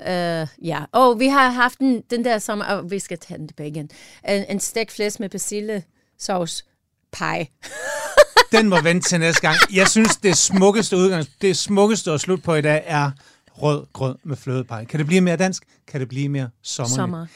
Uh, 0.00 0.66
ja, 0.66 0.84
og 0.92 1.20
vi 1.20 1.26
har 1.26 1.50
haft 1.50 1.78
den, 1.78 2.02
den 2.10 2.24
der 2.24 2.38
sommer, 2.38 2.64
og 2.64 2.90
vi 2.90 2.98
skal 2.98 3.18
tage 3.18 3.38
den 3.38 3.48
tilbage 3.48 3.68
igen. 3.68 3.90
En, 4.28 4.44
en 4.48 4.60
stegt 4.60 4.92
flæsk 4.92 5.20
med 5.20 5.28
persillesauce 5.28 6.64
pie. 7.12 7.46
den 8.52 8.68
må 8.68 8.80
vente 8.80 9.08
til 9.08 9.20
næste 9.20 9.40
gang. 9.40 9.56
Jeg 9.72 9.88
synes, 9.88 10.16
det 10.16 10.36
smukkeste 10.36 10.96
udgang, 10.96 11.26
det 11.40 11.56
smukkeste 11.56 12.10
at 12.12 12.20
slutte 12.20 12.44
på 12.44 12.54
i 12.54 12.60
dag 12.60 12.82
er 12.86 13.10
rød 13.52 13.86
grød 13.92 14.14
med 14.24 14.36
flødepej. 14.36 14.84
Kan 14.84 14.98
det 14.98 15.06
blive 15.06 15.20
mere 15.20 15.36
dansk? 15.36 15.62
Kan 15.86 16.00
det 16.00 16.08
blive 16.08 16.28
mere 16.28 16.48
sommerligt? 16.62 16.96
Sommer. 16.96 17.26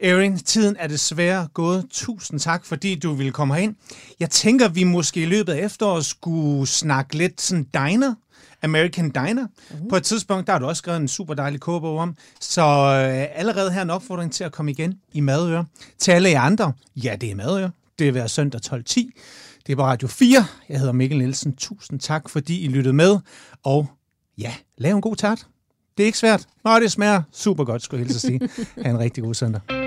Erin, 0.00 0.38
tiden 0.38 0.76
er 0.78 0.86
desværre 0.86 1.48
gået. 1.54 1.86
Tusind 1.90 2.40
tak, 2.40 2.64
fordi 2.64 2.94
du 2.94 3.14
ville 3.14 3.32
komme 3.32 3.54
herind. 3.54 3.74
Jeg 4.20 4.30
tænker, 4.30 4.68
vi 4.68 4.84
måske 4.84 5.22
i 5.22 5.26
løbet 5.26 5.52
af 5.52 5.64
efteråret 5.64 6.04
skulle 6.04 6.66
snakke 6.66 7.16
lidt 7.16 7.40
sådan 7.40 7.64
diner, 7.64 8.14
American 8.62 9.10
Diner. 9.10 9.46
Uh. 9.70 9.88
På 9.88 9.96
et 9.96 10.02
tidspunkt, 10.02 10.46
der 10.46 10.52
har 10.52 10.58
du 10.58 10.66
også 10.66 10.78
skrevet 10.80 11.00
en 11.00 11.08
super 11.08 11.34
dejlig 11.34 11.60
kogebog 11.60 11.98
om. 11.98 12.16
Så 12.40 12.62
øh, 12.62 13.38
allerede 13.40 13.72
her 13.72 13.82
en 13.82 13.90
opfordring 13.90 14.32
til 14.32 14.44
at 14.44 14.52
komme 14.52 14.70
igen 14.70 14.94
i 15.12 15.20
Madøre. 15.20 15.64
Til 15.98 16.10
alle 16.10 16.28
jer 16.28 16.40
andre, 16.40 16.72
ja, 16.96 17.16
det 17.20 17.30
er 17.30 17.34
Madøre. 17.34 17.70
Det 17.98 18.08
er 18.08 18.12
hver 18.12 18.26
søndag 18.26 18.60
12.10. 18.66 19.10
Det 19.66 19.76
var 19.76 19.84
Radio 19.84 20.08
4. 20.08 20.44
Jeg 20.68 20.78
hedder 20.78 20.92
Mikkel 20.92 21.18
Nielsen. 21.18 21.56
Tusind 21.56 22.00
tak, 22.00 22.28
fordi 22.28 22.64
I 22.64 22.68
lyttede 22.68 22.94
med. 22.94 23.18
Og 23.64 23.86
ja, 24.38 24.54
lav 24.78 24.94
en 24.94 25.00
god 25.00 25.16
tart. 25.16 25.46
Det 25.96 26.02
er 26.02 26.06
ikke 26.06 26.18
svært. 26.18 26.46
Nå, 26.64 26.80
det 26.80 26.92
smager 26.92 27.22
super 27.32 27.64
godt, 27.64 27.82
skulle 27.82 27.98
jeg 28.00 28.06
hilse 28.06 28.28
at 28.28 28.40
sige. 28.56 28.66
Ha' 28.82 28.90
en 28.90 28.98
rigtig 28.98 29.24
god 29.24 29.34
søndag. 29.34 29.85